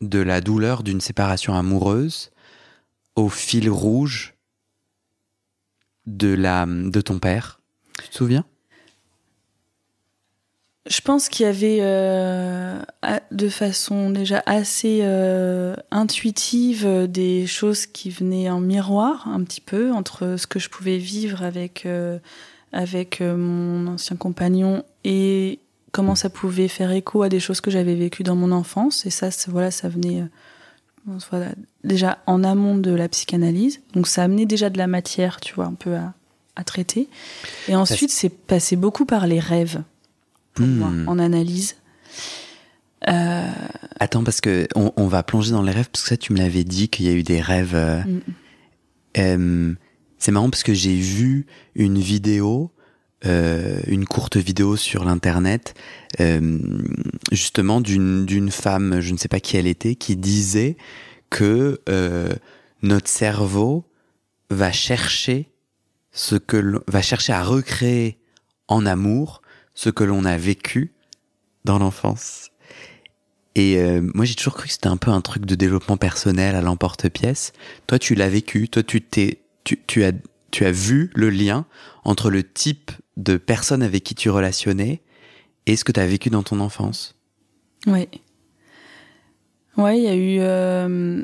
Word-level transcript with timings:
de 0.00 0.18
la 0.18 0.40
douleur 0.40 0.82
d'une 0.82 1.00
séparation 1.00 1.54
amoureuse 1.54 2.30
au 3.16 3.28
fil 3.28 3.68
rouge 3.68 4.34
de, 6.06 6.32
la, 6.32 6.66
de 6.66 7.00
ton 7.00 7.18
père. 7.18 7.60
Tu 8.02 8.08
te 8.08 8.16
souviens? 8.16 8.44
Je 10.86 11.00
pense 11.02 11.28
qu'il 11.28 11.44
y 11.44 11.48
avait 11.48 11.78
euh, 11.82 12.80
de 13.30 13.48
façon 13.50 14.10
déjà 14.10 14.42
assez 14.46 15.00
euh, 15.02 15.76
intuitive 15.90 17.06
des 17.06 17.46
choses 17.46 17.84
qui 17.84 18.08
venaient 18.08 18.48
en 18.48 18.60
miroir 18.60 19.28
un 19.28 19.44
petit 19.44 19.60
peu 19.60 19.92
entre 19.92 20.36
ce 20.38 20.46
que 20.46 20.58
je 20.58 20.70
pouvais 20.70 20.96
vivre 20.96 21.42
euh, 21.84 22.18
avec 22.72 23.20
mon 23.20 23.88
ancien 23.88 24.16
compagnon 24.16 24.82
et 25.04 25.58
comment 25.92 26.14
ça 26.14 26.30
pouvait 26.30 26.68
faire 26.68 26.92
écho 26.92 27.22
à 27.22 27.28
des 27.28 27.40
choses 27.40 27.60
que 27.60 27.70
j'avais 27.70 27.94
vécues 27.94 28.22
dans 28.22 28.36
mon 28.36 28.52
enfance. 28.52 29.06
Et 29.06 29.10
ça, 29.10 29.28
voilà, 29.48 29.70
ça 29.70 29.88
venait 29.88 30.24
euh, 31.08 31.48
déjà 31.84 32.18
en 32.26 32.44
amont 32.44 32.76
de 32.76 32.92
la 32.92 33.08
psychanalyse. 33.08 33.80
Donc 33.94 34.06
ça 34.06 34.22
amenait 34.24 34.46
déjà 34.46 34.70
de 34.70 34.78
la 34.78 34.86
matière, 34.86 35.40
tu 35.40 35.54
vois, 35.54 35.66
un 35.66 35.74
peu 35.74 35.96
à, 35.96 36.14
traiter. 36.64 37.08
Et 37.68 37.74
ensuite, 37.74 38.10
c'est 38.10 38.28
passé 38.28 38.76
beaucoup 38.76 39.06
par 39.06 39.26
les 39.26 39.40
rêves, 39.40 39.82
pour 40.52 40.66
moi, 40.66 40.90
hmm. 40.90 41.08
en 41.08 41.18
analyse. 41.18 41.76
Euh, 43.08 43.48
Attends, 43.98 44.24
parce 44.24 44.42
que 44.42 44.68
on, 44.74 45.06
va 45.06 45.22
plonger 45.22 45.52
dans 45.52 45.62
les 45.62 45.72
rêves, 45.72 45.88
parce 45.90 46.02
que 46.02 46.10
ça, 46.10 46.18
tu 46.18 46.34
me 46.34 46.38
l'avais 46.38 46.64
dit 46.64 46.90
qu'il 46.90 47.06
y 47.06 47.08
a 47.08 47.12
eu 47.12 47.22
des 47.22 47.40
rêves. 47.40 47.74
Euh, 47.74 48.02
mm. 49.16 49.76
c'est 50.18 50.32
marrant 50.32 50.50
parce 50.50 50.62
que 50.62 50.74
j'ai 50.74 50.96
vu 50.96 51.46
une 51.74 51.98
vidéo 51.98 52.70
euh, 53.26 53.80
une 53.86 54.06
courte 54.06 54.36
vidéo 54.36 54.76
sur 54.76 55.04
l'internet 55.04 55.74
euh, 56.20 56.58
justement 57.32 57.80
d'une 57.80 58.50
femme, 58.50 59.00
je 59.00 59.12
ne 59.12 59.18
sais 59.18 59.28
pas 59.28 59.40
qui 59.40 59.56
elle 59.56 59.66
était, 59.66 59.94
qui 59.94 60.16
disait 60.16 60.76
que 61.28 61.80
euh, 61.88 62.30
notre 62.82 63.08
cerveau 63.08 63.86
va 64.48 64.72
chercher 64.72 65.50
ce 66.12 66.34
que 66.34 66.82
va 66.88 67.02
chercher 67.02 67.32
à 67.32 67.44
recréer 67.44 68.18
en 68.68 68.86
amour 68.86 69.42
ce 69.74 69.90
que 69.90 70.04
l'on 70.04 70.24
a 70.24 70.36
vécu 70.36 70.92
dans 71.64 71.78
l'enfance. 71.78 72.50
Et 73.54 73.78
euh, 73.78 74.00
moi, 74.14 74.24
j'ai 74.24 74.34
toujours 74.34 74.54
cru 74.54 74.66
que 74.66 74.72
c'était 74.72 74.88
un 74.88 74.96
peu 74.96 75.10
un 75.10 75.20
truc 75.20 75.44
de 75.44 75.54
développement 75.54 75.96
personnel 75.96 76.54
à 76.54 76.60
l'emporte-pièce. 76.60 77.52
Toi, 77.86 77.98
tu 77.98 78.14
l'as 78.14 78.28
vécu. 78.28 78.68
Toi, 78.68 78.82
tu 78.82 79.02
t'es, 79.02 79.42
tu, 79.64 79.80
tu 79.86 80.04
as, 80.04 80.12
tu 80.50 80.64
as 80.64 80.72
vu 80.72 81.10
le 81.14 81.30
lien 81.30 81.66
entre 82.04 82.30
le 82.30 82.42
type 82.44 82.92
de 83.20 83.36
personnes 83.36 83.82
avec 83.82 84.04
qui 84.04 84.14
tu 84.14 84.30
relationnais 84.30 85.00
et 85.66 85.76
ce 85.76 85.84
que 85.84 85.92
tu 85.92 86.00
as 86.00 86.06
vécu 86.06 86.30
dans 86.30 86.42
ton 86.42 86.60
enfance. 86.60 87.14
Oui. 87.86 88.08
Ouais, 89.76 89.98
il 89.98 90.04
y 90.04 90.08
a 90.08 90.14
eu. 90.14 90.38
Euh, 90.40 91.22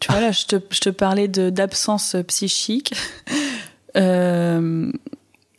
tu 0.00 0.10
vois, 0.10 0.20
là, 0.20 0.32
je 0.32 0.46
te, 0.46 0.56
je 0.70 0.80
te 0.80 0.90
parlais 0.90 1.28
d'absence 1.28 2.16
psychique. 2.28 2.94
euh, 3.96 4.90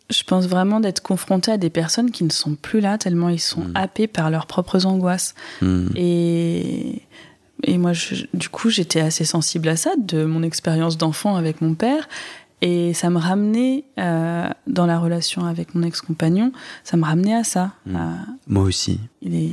je 0.09 0.23
pense 0.23 0.47
vraiment 0.47 0.79
d'être 0.79 1.01
confronté 1.01 1.51
à 1.51 1.57
des 1.57 1.69
personnes 1.69 2.11
qui 2.11 2.23
ne 2.23 2.29
sont 2.29 2.56
plus 2.56 2.79
là, 2.79 2.97
tellement 2.97 3.29
ils 3.29 3.41
sont 3.41 3.61
hmm. 3.61 3.73
happés 3.75 4.07
par 4.07 4.29
leurs 4.29 4.47
propres 4.47 4.85
angoisses. 4.85 5.35
Hmm. 5.61 5.88
Et, 5.95 7.01
et 7.63 7.77
moi, 7.77 7.91
du 8.33 8.50
coup, 8.50 8.69
j'étais 8.69 9.01
assez 9.01 9.25
sensible 9.25 9.67
à 9.67 9.75
ça, 9.75 9.91
de 9.97 10.23
mon 10.23 10.44
expérience 10.44 10.97
d'enfant 10.97 11.35
avec 11.35 11.61
mon 11.61 11.73
père. 11.73 12.07
Et 12.62 12.94
ça 12.94 13.09
me 13.09 13.19
ramenait, 13.19 13.85
euh, 14.00 14.50
dans 14.66 14.85
la 14.85 15.00
relation 15.00 15.45
avec 15.45 15.75
mon 15.75 15.84
ex-compagnon, 15.84 16.51
ça 16.84 16.97
me 16.97 17.03
ramenait 17.03 17.35
à 17.35 17.44
ça. 17.44 17.73
Mm. 17.85 18.16
Moi 18.47 18.63
aussi. 18.63 19.00
Il 19.22 19.35
est... 19.35 19.51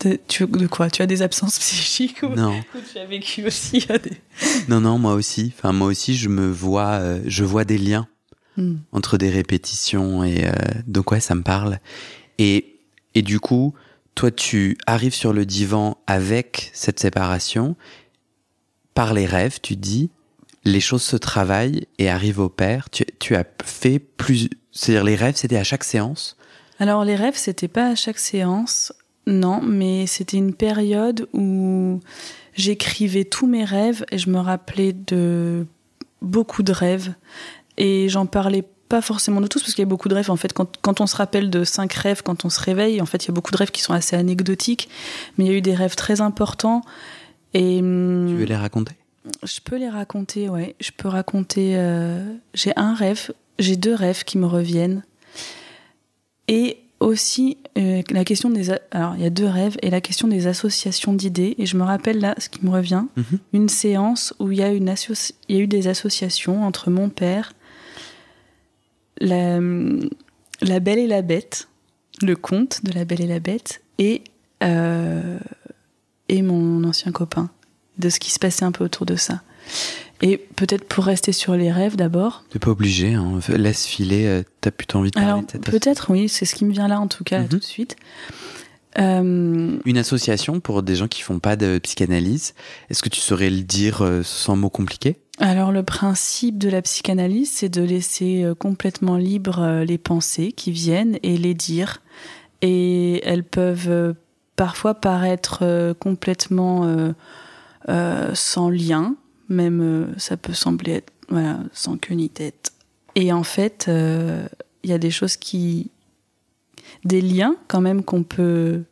De, 0.00 0.18
tu, 0.28 0.46
de 0.46 0.66
quoi? 0.66 0.90
Tu 0.90 1.00
as 1.02 1.06
des 1.06 1.22
absences 1.22 1.58
psychiques 1.58 2.22
ou, 2.24 2.28
Non. 2.28 2.60
tu 2.92 2.98
as 2.98 3.06
vécu 3.06 3.46
aussi 3.46 3.86
des... 3.86 4.20
Non, 4.68 4.80
non, 4.80 4.98
moi 4.98 5.14
aussi. 5.14 5.52
Enfin, 5.56 5.72
moi 5.72 5.86
aussi, 5.86 6.16
je 6.16 6.28
me 6.28 6.50
vois, 6.50 6.94
euh, 6.94 7.22
je 7.26 7.44
vois 7.44 7.64
des 7.64 7.78
liens 7.78 8.08
mm. 8.56 8.74
entre 8.92 9.16
des 9.16 9.30
répétitions 9.30 10.24
et 10.24 10.46
euh, 10.46 10.52
donc 10.86 11.12
ouais, 11.12 11.20
ça 11.20 11.34
me 11.34 11.42
parle. 11.42 11.78
Et 12.38 12.74
et 13.14 13.22
du 13.22 13.40
coup, 13.40 13.74
toi, 14.14 14.30
tu 14.30 14.76
arrives 14.86 15.14
sur 15.14 15.32
le 15.32 15.46
divan 15.46 15.98
avec 16.06 16.70
cette 16.74 17.00
séparation 17.00 17.76
par 18.94 19.14
les 19.14 19.26
rêves, 19.26 19.58
tu 19.62 19.76
dis 19.76 20.10
les 20.64 20.80
choses 20.80 21.02
se 21.02 21.16
travaillent 21.16 21.86
et 21.98 22.08
arrivent 22.08 22.40
au 22.40 22.48
père. 22.48 22.88
Tu, 22.90 23.36
as 23.36 23.44
fait 23.64 23.98
plus, 23.98 24.48
c'est-à-dire 24.72 25.04
les 25.04 25.16
rêves, 25.16 25.36
c'était 25.36 25.56
à 25.56 25.64
chaque 25.64 25.84
séance? 25.84 26.36
Alors 26.78 27.04
les 27.04 27.16
rêves, 27.16 27.36
c'était 27.36 27.68
pas 27.68 27.88
à 27.88 27.94
chaque 27.94 28.18
séance, 28.18 28.92
non, 29.26 29.60
mais 29.62 30.06
c'était 30.06 30.36
une 30.36 30.54
période 30.54 31.28
où 31.32 32.00
j'écrivais 32.54 33.24
tous 33.24 33.46
mes 33.46 33.64
rêves 33.64 34.04
et 34.10 34.18
je 34.18 34.30
me 34.30 34.38
rappelais 34.38 34.92
de 34.92 35.66
beaucoup 36.22 36.62
de 36.62 36.72
rêves 36.72 37.14
et 37.76 38.08
j'en 38.08 38.26
parlais 38.26 38.64
pas 38.88 39.00
forcément 39.00 39.40
de 39.40 39.46
tous 39.46 39.60
parce 39.60 39.74
qu'il 39.74 39.82
y 39.82 39.86
a 39.86 39.88
beaucoup 39.88 40.08
de 40.08 40.14
rêves 40.14 40.30
en 40.30 40.36
fait 40.36 40.52
quand, 40.52 40.76
quand, 40.82 41.00
on 41.00 41.06
se 41.06 41.16
rappelle 41.16 41.50
de 41.50 41.64
cinq 41.64 41.92
rêves 41.94 42.22
quand 42.22 42.44
on 42.44 42.50
se 42.50 42.60
réveille 42.60 43.00
en 43.00 43.06
fait 43.06 43.24
il 43.24 43.28
y 43.28 43.30
a 43.30 43.34
beaucoup 43.34 43.50
de 43.50 43.56
rêves 43.56 43.70
qui 43.70 43.82
sont 43.82 43.92
assez 43.92 44.14
anecdotiques 44.14 44.88
mais 45.36 45.46
il 45.46 45.50
y 45.50 45.54
a 45.54 45.56
eu 45.56 45.62
des 45.62 45.74
rêves 45.74 45.96
très 45.96 46.20
importants 46.20 46.82
et 47.54 47.80
hum, 47.80 48.26
tu 48.28 48.36
veux 48.36 48.44
les 48.44 48.56
raconter? 48.56 48.94
Je 49.42 49.60
peux 49.60 49.76
les 49.76 49.88
raconter, 49.88 50.48
ouais. 50.48 50.74
Je 50.80 50.90
peux 50.96 51.08
raconter. 51.08 51.74
Euh, 51.76 52.34
j'ai 52.52 52.72
un 52.76 52.94
rêve, 52.94 53.32
j'ai 53.58 53.76
deux 53.76 53.94
rêves 53.94 54.24
qui 54.24 54.38
me 54.38 54.46
reviennent. 54.46 55.02
Et 56.46 56.78
aussi 57.00 57.56
euh, 57.78 58.02
la 58.10 58.24
question 58.24 58.50
des. 58.50 58.70
Alors, 58.90 59.14
il 59.16 59.22
y 59.22 59.26
a 59.26 59.30
deux 59.30 59.46
rêves 59.46 59.76
et 59.82 59.90
la 59.90 60.00
question 60.00 60.28
des 60.28 60.46
associations 60.46 61.14
d'idées. 61.14 61.54
Et 61.58 61.66
je 61.66 61.76
me 61.76 61.84
rappelle 61.84 62.20
là 62.20 62.34
ce 62.38 62.48
qui 62.48 62.64
me 62.64 62.70
revient 62.70 63.04
mhm. 63.16 63.38
une 63.52 63.68
séance 63.68 64.34
où 64.38 64.52
il 64.52 64.58
y, 64.58 64.62
a 64.62 64.72
une 64.72 64.94
il 65.48 65.56
y 65.56 65.58
a 65.58 65.62
eu 65.62 65.66
des 65.66 65.88
associations 65.88 66.64
entre 66.64 66.90
mon 66.90 67.08
père, 67.08 67.54
la, 69.18 69.58
la 70.60 70.80
Belle 70.80 70.98
et 70.98 71.06
la 71.06 71.22
Bête, 71.22 71.68
le 72.22 72.36
conte 72.36 72.84
de 72.84 72.92
la 72.92 73.04
Belle 73.04 73.22
et 73.22 73.26
la 73.26 73.40
Bête, 73.40 73.82
et, 73.98 74.22
euh, 74.62 75.38
et 76.28 76.42
mon 76.42 76.84
ancien 76.84 77.10
copain 77.10 77.50
de 77.98 78.08
ce 78.08 78.18
qui 78.18 78.30
se 78.30 78.38
passait 78.38 78.64
un 78.64 78.72
peu 78.72 78.84
autour 78.84 79.06
de 79.06 79.16
ça. 79.16 79.42
Et 80.22 80.38
peut-être 80.38 80.86
pour 80.86 81.04
rester 81.04 81.32
sur 81.32 81.54
les 81.54 81.72
rêves 81.72 81.96
d'abord. 81.96 82.44
T'es 82.50 82.58
pas 82.58 82.70
obligé, 82.70 83.14
hein. 83.14 83.40
laisse 83.48 83.86
filer, 83.86 84.26
euh, 84.26 84.42
t'as 84.60 84.70
plutôt 84.70 84.98
envie 84.98 85.10
de 85.10 85.14
parler 85.14 85.28
Alors, 85.28 85.44
Peut-être, 85.62 86.10
oui, 86.10 86.28
c'est 86.28 86.44
ce 86.44 86.54
qui 86.54 86.64
me 86.64 86.72
vient 86.72 86.88
là 86.88 87.00
en 87.00 87.08
tout 87.08 87.24
cas, 87.24 87.40
mhm. 87.40 87.48
tout 87.48 87.58
de 87.58 87.64
suite. 87.64 87.96
Euh, 88.98 89.76
Une 89.84 89.98
association 89.98 90.60
pour 90.60 90.84
des 90.84 90.94
gens 90.94 91.08
qui 91.08 91.22
font 91.22 91.40
pas 91.40 91.56
de 91.56 91.78
psychanalyse, 91.78 92.54
est-ce 92.90 93.02
que 93.02 93.08
tu 93.08 93.20
saurais 93.20 93.50
le 93.50 93.62
dire 93.62 94.02
euh, 94.02 94.22
sans 94.22 94.54
mots 94.54 94.70
compliqués? 94.70 95.16
Alors 95.40 95.72
le 95.72 95.82
principe 95.82 96.58
de 96.58 96.68
la 96.68 96.80
psychanalyse, 96.80 97.50
c'est 97.52 97.68
de 97.68 97.82
laisser 97.82 98.46
complètement 98.60 99.16
libre 99.16 99.82
les 99.84 99.98
pensées 99.98 100.52
qui 100.52 100.70
viennent 100.70 101.18
et 101.24 101.36
les 101.36 101.54
dire. 101.54 102.02
Et 102.62 103.20
elles 103.26 103.42
peuvent 103.42 104.14
parfois 104.56 104.94
paraître 104.94 105.94
complètement 105.98 106.84
euh, 106.84 107.12
sans 107.86 108.70
lien, 108.70 109.16
même 109.48 109.80
euh, 109.80 110.18
ça 110.18 110.36
peut 110.36 110.52
sembler 110.52 110.92
être 110.92 111.12
voilà, 111.28 111.60
sans 111.72 111.96
queue 111.96 112.14
ni 112.14 112.28
tête. 112.28 112.72
Et 113.14 113.32
en 113.32 113.44
fait, 113.44 113.86
euh, 113.88 114.46
il 114.82 114.90
y 114.90 114.92
a 114.92 114.98
des 114.98 115.10
choses 115.10 115.36
qui. 115.36 115.90
des 117.04 117.20
liens 117.20 117.56
quand 117.68 117.80
même 117.80 118.02
qu'on 118.02 118.22
peut 118.22 118.82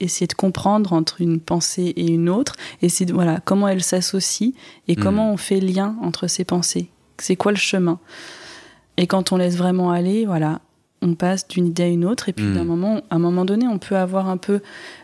essayer 0.00 0.26
de 0.26 0.34
comprendre 0.34 0.92
entre 0.92 1.20
une 1.20 1.40
pensée 1.40 1.92
et 1.96 2.10
une 2.10 2.28
autre, 2.28 2.56
et 2.82 2.88
c'est 2.88 3.10
voilà, 3.10 3.40
comment 3.44 3.68
elles 3.68 3.82
s'associent 3.82 4.52
et 4.88 4.96
comment 4.96 5.30
hmm. 5.30 5.34
on 5.34 5.36
fait 5.36 5.60
lien 5.60 5.96
entre 6.02 6.26
ces 6.26 6.44
pensées. 6.44 6.90
C'est 7.18 7.36
quoi 7.36 7.52
le 7.52 7.58
chemin? 7.58 8.00
Et 8.96 9.06
quand 9.06 9.32
on 9.32 9.36
laisse 9.36 9.56
vraiment 9.56 9.90
aller, 9.90 10.26
voilà, 10.26 10.60
on 11.04 11.14
passe 11.14 11.46
d'une 11.46 11.66
idée 11.66 11.84
à 11.84 11.88
une 11.88 12.04
autre, 12.04 12.28
et 12.28 12.32
puis 12.32 12.50
d'un 12.52 12.64
hmm. 12.64 12.66
moment, 12.66 13.02
à 13.10 13.16
un 13.16 13.18
moment 13.18 13.44
donné, 13.44 13.68
on 13.68 13.78
peut 13.78 13.96
avoir 13.96 14.28
un 14.28 14.38
peu. 14.38 14.60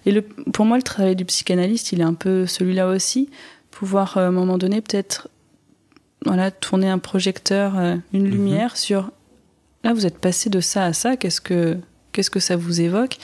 Et 0.06 0.12
le, 0.12 0.23
pour 0.23 0.64
moi, 0.64 0.79
le 0.79 0.82
travail 0.82 1.14
du 1.14 1.25
psychanalyste, 1.26 1.93
il 1.93 2.00
est 2.00 2.05
un 2.05 2.14
peu 2.14 2.47
celui-là 2.47 2.88
aussi, 2.88 3.29
pouvoir 3.70 4.17
à 4.17 4.26
un 4.26 4.31
moment 4.31 4.58
donné 4.58 4.81
peut-être 4.81 5.29
voilà, 6.25 6.50
tourner 6.50 6.88
un 6.88 6.99
projecteur, 6.99 7.79
euh, 7.79 7.97
une 8.12 8.25
mhm. 8.25 8.31
lumière 8.31 8.76
sur 8.76 9.11
là 9.85 9.94
vous 9.94 10.05
êtes 10.05 10.19
passé 10.19 10.50
de 10.50 10.61
ça 10.61 10.85
à 10.85 10.93
ça, 10.93 11.17
qu'est-ce 11.17 11.41
que 11.41 11.79
qu'est-ce 12.12 12.31
que 12.31 12.41
ça 12.41 12.56
vous 12.56 12.81
évoque? 12.81 13.17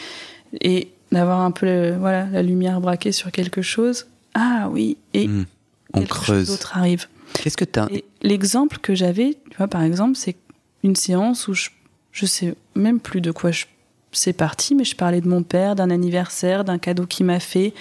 Et 0.60 0.88
d'avoir 1.12 1.40
un 1.40 1.50
peu 1.50 1.94
voilà 1.96 2.26
la 2.26 2.42
lumière 2.42 2.80
braquée 2.80 3.12
sur 3.12 3.30
quelque 3.32 3.62
chose. 3.62 4.06
Ah 4.34 4.68
oui 4.70 4.96
et 5.14 5.28
mhm. 5.28 5.46
on 5.94 6.00
quelque 6.00 6.10
creuse. 6.10 6.26
chose 6.26 6.48
d'autre 6.48 6.76
arrive. 6.76 7.06
Qu'est-ce 7.34 7.56
que 7.56 7.64
tu 7.64 7.78
as 7.78 7.88
L'exemple 8.22 8.78
que 8.78 8.94
j'avais, 8.94 9.36
tu 9.50 9.56
vois 9.58 9.68
par 9.68 9.82
exemple, 9.82 10.16
c'est 10.16 10.36
une 10.82 10.96
séance 10.96 11.48
où 11.48 11.54
je 11.54 11.68
je 12.16 12.24
sais 12.24 12.54
même 12.74 12.98
plus 12.98 13.20
de 13.20 13.30
quoi 13.30 13.50
je 13.52 13.66
c'est 14.12 14.32
parti, 14.32 14.74
mais 14.74 14.84
je 14.84 14.96
parlais 14.96 15.20
de 15.20 15.28
mon 15.28 15.42
père, 15.42 15.74
d'un 15.74 15.90
anniversaire, 15.90 16.64
d'un 16.64 16.78
cadeau 16.78 17.04
qu'il 17.04 17.26
m'a 17.26 17.38
fait, 17.38 17.74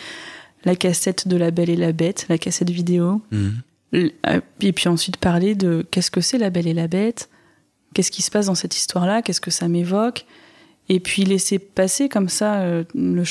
la 0.65 0.75
cassette 0.75 1.29
de 1.29 1.37
La 1.37 1.49
Belle 1.49 1.69
et 1.69 1.77
la 1.77 1.93
Bête, 1.93 2.25
la 2.27 2.37
cassette 2.37 2.69
vidéo. 2.69 3.21
Mhm. 3.31 3.53
Euh, 3.93 4.41
et 4.59 4.73
puis 4.73 4.89
ensuite 4.89 5.15
parler 5.15 5.55
de 5.55 5.85
qu'est-ce 5.89 6.11
que 6.11 6.19
c'est 6.19 6.37
la 6.37 6.49
belle 6.49 6.67
et 6.67 6.73
la 6.73 6.87
bête, 6.87 7.29
qu'est-ce 7.93 8.11
qui 8.11 8.21
se 8.21 8.29
passe 8.29 8.47
dans 8.47 8.55
cette 8.55 8.75
histoire-là, 8.75 9.21
qu'est-ce 9.21 9.39
que 9.39 9.51
ça 9.51 9.69
m'évoque, 9.69 10.25
et 10.89 10.99
puis 10.99 11.23
laisser 11.23 11.59
passer 11.59 12.09
comme 12.09 12.27
ça, 12.27 12.55
euh, 12.55 12.83
le 12.93 13.23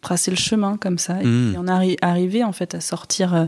tracer 0.00 0.30
le 0.30 0.38
chemin 0.38 0.78
comme 0.78 0.96
ça, 0.96 1.20
et 1.20 1.24
puis 1.24 1.56
en 1.58 1.66
arriver 1.66 2.44
en 2.44 2.52
fait 2.52 2.74
à 2.74 2.80
sortir 2.80 3.34
euh, 3.34 3.44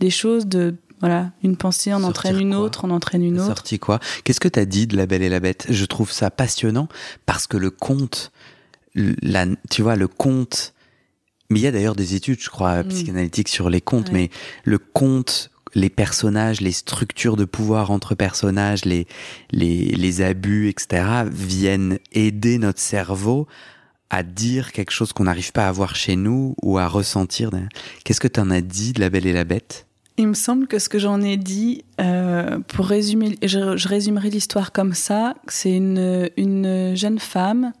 des 0.00 0.08
choses 0.08 0.46
de 0.46 0.74
voilà, 1.00 1.32
une 1.42 1.56
pensée 1.56 1.92
en 1.92 2.02
entraîne 2.02 2.40
une 2.40 2.54
autre, 2.54 2.84
en 2.84 2.90
entraîne 2.90 3.22
une 3.22 3.38
autre. 3.38 3.46
Sorti 3.46 3.78
quoi 3.78 4.00
Qu'est-ce 4.24 4.40
que 4.40 4.48
tu 4.48 4.58
as 4.58 4.64
dit 4.64 4.86
de 4.86 4.96
La 4.96 5.06
Belle 5.06 5.22
et 5.22 5.28
la 5.28 5.40
Bête? 5.40 5.66
Je 5.68 5.84
trouve 5.84 6.10
ça 6.10 6.30
passionnant 6.30 6.88
parce 7.26 7.46
que 7.46 7.56
le 7.56 7.70
conte, 7.70 8.32
la, 8.94 9.46
tu 9.70 9.82
vois, 9.82 9.96
le 9.96 10.08
conte, 10.08 10.72
mais 11.50 11.60
il 11.60 11.62
y 11.62 11.66
a 11.66 11.72
d'ailleurs 11.72 11.96
des 11.96 12.14
études, 12.14 12.40
je 12.40 12.48
crois, 12.48 12.82
hmm. 12.82 12.88
psychanalytiques 12.88 13.48
sur 13.48 13.68
les 13.68 13.80
contes, 13.80 14.10
mais 14.10 14.30
le 14.64 14.78
conte 14.78 15.50
les 15.74 15.90
personnages, 15.90 16.60
les 16.60 16.72
structures 16.72 17.36
de 17.36 17.44
pouvoir 17.44 17.90
entre 17.90 18.14
personnages, 18.14 18.84
les, 18.86 19.06
les, 19.52 20.22
abus, 20.22 20.68
etc., 20.68 21.24
viennent 21.30 21.98
aider 22.12 22.56
notre 22.56 22.80
cerveau 22.80 23.46
à 24.08 24.22
dire 24.22 24.72
quelque 24.72 24.92
chose 24.92 25.12
qu'on 25.12 25.24
n'arrive 25.24 25.52
pas 25.52 25.68
à 25.68 25.72
voir 25.72 25.94
chez 25.94 26.16
nous 26.16 26.54
ou 26.62 26.78
à 26.78 26.88
ressentir. 26.88 27.50
Qu'est-ce 28.04 28.20
que 28.20 28.28
tu 28.28 28.40
en 28.40 28.50
as 28.50 28.62
dit 28.62 28.94
de 28.94 29.00
La 29.00 29.10
Belle 29.10 29.26
et 29.26 29.32
la 29.32 29.44
Bête? 29.44 29.86
Il 30.18 30.28
me 30.28 30.34
semble 30.34 30.66
que 30.66 30.78
ce 30.78 30.88
que 30.88 30.98
j'en 30.98 31.20
ai 31.20 31.36
dit, 31.36 31.84
euh, 32.00 32.58
pour 32.68 32.86
résumer, 32.86 33.36
je, 33.42 33.86
résumerai 33.86 34.30
l'histoire 34.30 34.72
comme 34.72 34.94
ça, 34.94 35.34
c'est 35.46 35.76
une, 35.76 36.30
une 36.36 36.96
jeune 36.96 37.18
femme 37.18 37.72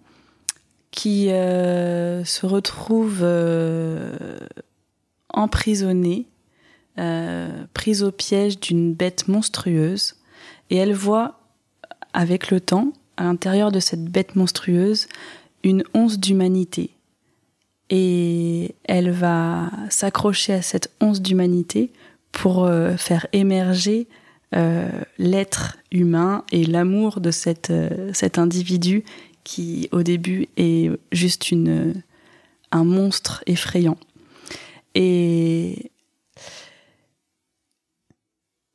qui 0.90 1.30
euh, 1.30 2.24
se 2.24 2.46
retrouve 2.46 3.20
euh, 3.22 4.38
emprisonnée 5.28 6.26
euh, 6.98 7.64
prise 7.74 8.02
au 8.02 8.10
piège 8.10 8.58
d'une 8.58 8.94
bête 8.94 9.28
monstrueuse 9.28 10.14
et 10.70 10.76
elle 10.76 10.94
voit 10.94 11.38
avec 12.14 12.50
le 12.50 12.60
temps, 12.60 12.94
à 13.18 13.24
l'intérieur 13.24 13.70
de 13.70 13.78
cette 13.78 14.06
bête 14.06 14.36
monstrueuse, 14.36 15.06
une 15.62 15.84
once 15.92 16.18
d'humanité. 16.18 16.90
Et 17.90 18.74
elle 18.84 19.10
va 19.10 19.70
s'accrocher 19.90 20.54
à 20.54 20.62
cette 20.62 20.90
once 21.02 21.20
d'humanité 21.20 21.92
pour 22.36 22.64
euh, 22.64 22.98
faire 22.98 23.26
émerger 23.32 24.08
euh, 24.54 24.90
l'être 25.16 25.78
humain 25.90 26.44
et 26.52 26.66
l'amour 26.66 27.20
de 27.20 27.30
cette, 27.30 27.72
cet 28.12 28.38
individu 28.38 29.04
qui 29.42 29.88
au 29.90 30.02
début 30.02 30.48
est 30.58 30.90
juste 31.12 31.50
un 32.72 32.84
monstre 32.84 33.42
effrayant. 33.46 33.96
Et 34.94 35.90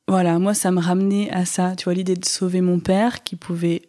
voilà, 0.08 0.40
moi, 0.40 0.54
ça 0.54 0.72
me 0.72 0.80
ramenait 0.80 1.30
à 1.30 1.44
ça. 1.44 1.76
Tu 1.76 1.84
vois, 1.84 1.94
l'idée 1.94 2.16
de 2.16 2.24
sauver 2.24 2.60
mon 2.62 2.80
père, 2.80 3.22
qui 3.22 3.36
pouvait, 3.36 3.82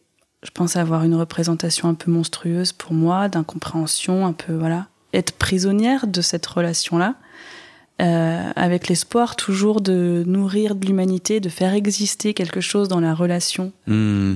je 0.43 0.51
pense, 0.51 0.75
avoir 0.75 1.03
une 1.03 1.15
représentation 1.15 1.89
un 1.89 1.95
peu 1.95 2.11
monstrueuse 2.11 2.73
pour 2.73 2.93
moi, 2.93 3.27
d'incompréhension, 3.27 4.25
un 4.25 4.33
peu, 4.33 4.53
voilà, 4.53 4.87
être 5.13 5.33
prisonnière 5.33 6.05
de 6.05 6.21
cette 6.21 6.45
relation-là, 6.45 7.15
euh, 8.01 8.51
avec 8.55 8.87
l'espoir 8.87 9.35
toujours 9.35 9.79
de 9.79 10.23
nourrir 10.25 10.75
de 10.75 10.85
l'humanité, 10.85 11.39
de 11.39 11.49
faire 11.49 11.73
exister 11.73 12.33
quelque 12.33 12.61
chose 12.61 12.87
dans 12.87 12.99
la 12.99 13.13
relation. 13.13 13.71
Hmm. 13.87 14.35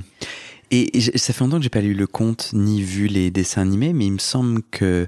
Et, 0.69 0.99
ça 1.17 1.33
fait 1.33 1.43
longtemps 1.43 1.57
que 1.57 1.63
j'ai 1.63 1.69
pas 1.69 1.81
lu 1.81 1.93
le 1.93 2.07
conte 2.07 2.51
ni 2.53 2.81
vu 2.81 3.07
les 3.07 3.31
dessins 3.31 3.61
animés, 3.61 3.93
mais 3.93 4.05
il 4.05 4.13
me 4.13 4.19
semble 4.19 4.61
que 4.69 5.07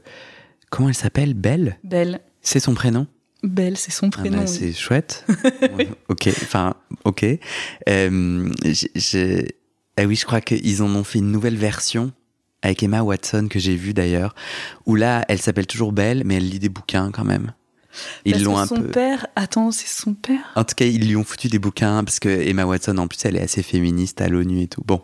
comment 0.70 0.90
elle 0.90 0.96
s'appelle, 0.96 1.34
Belle? 1.34 1.78
Belle. 1.84 2.22
C'est 2.42 2.60
son 2.60 2.74
prénom? 2.74 3.08
Belle, 3.44 3.78
c'est 3.78 3.92
son 3.92 4.08
ah 4.08 4.18
prénom. 4.18 4.40
Bah, 4.40 4.48
c'est 4.48 4.74
chouette. 4.74 5.26
ok, 6.10 6.28
enfin, 6.28 6.74
ok. 7.06 7.26
Euh, 7.88 8.50
ah 9.98 10.04
oui, 10.06 10.16
je 10.16 10.26
crois 10.26 10.42
qu'ils 10.42 10.82
en 10.82 10.96
ont 10.96 11.04
fait 11.04 11.20
une 11.20 11.32
nouvelle 11.32 11.56
version 11.56 12.12
avec 12.62 12.84
Emma 12.84 13.04
Watson 13.04 13.48
que 13.50 13.60
j'ai 13.60 13.76
vue 13.76 13.94
d'ailleurs, 13.94 14.36
où 14.86 14.96
là, 14.96 15.24
elle 15.30 15.40
s'appelle 15.40 15.68
toujours 15.68 15.92
Belle, 15.94 16.24
mais 16.26 16.36
elle 16.36 16.50
lit 16.50 16.60
des 16.60 16.70
bouquins 16.70 17.12
quand 17.12 17.24
même. 17.24 17.54
Ils 18.26 18.44
l'ont 18.44 18.58
un 18.58 18.68
son 18.68 18.84
père, 18.84 19.28
attends, 19.36 19.72
c'est 19.72 19.88
son 19.88 20.14
père? 20.14 20.52
En 20.56 20.64
tout 20.64 20.76
cas, 20.76 20.86
ils 20.86 21.08
lui 21.08 21.16
ont 21.16 21.24
foutu 21.24 21.48
des 21.48 21.60
bouquins 21.60 22.04
parce 22.04 22.20
que 22.20 22.30
Emma 22.30 22.66
Watson, 22.66 22.98
en 22.98 23.08
plus, 23.08 23.24
elle 23.26 23.36
est 23.36 23.42
assez 23.42 23.64
féministe 23.64 24.22
à 24.22 24.28
l'ONU 24.28 24.62
et 24.62 24.68
tout. 24.68 24.84
Bon, 24.86 25.02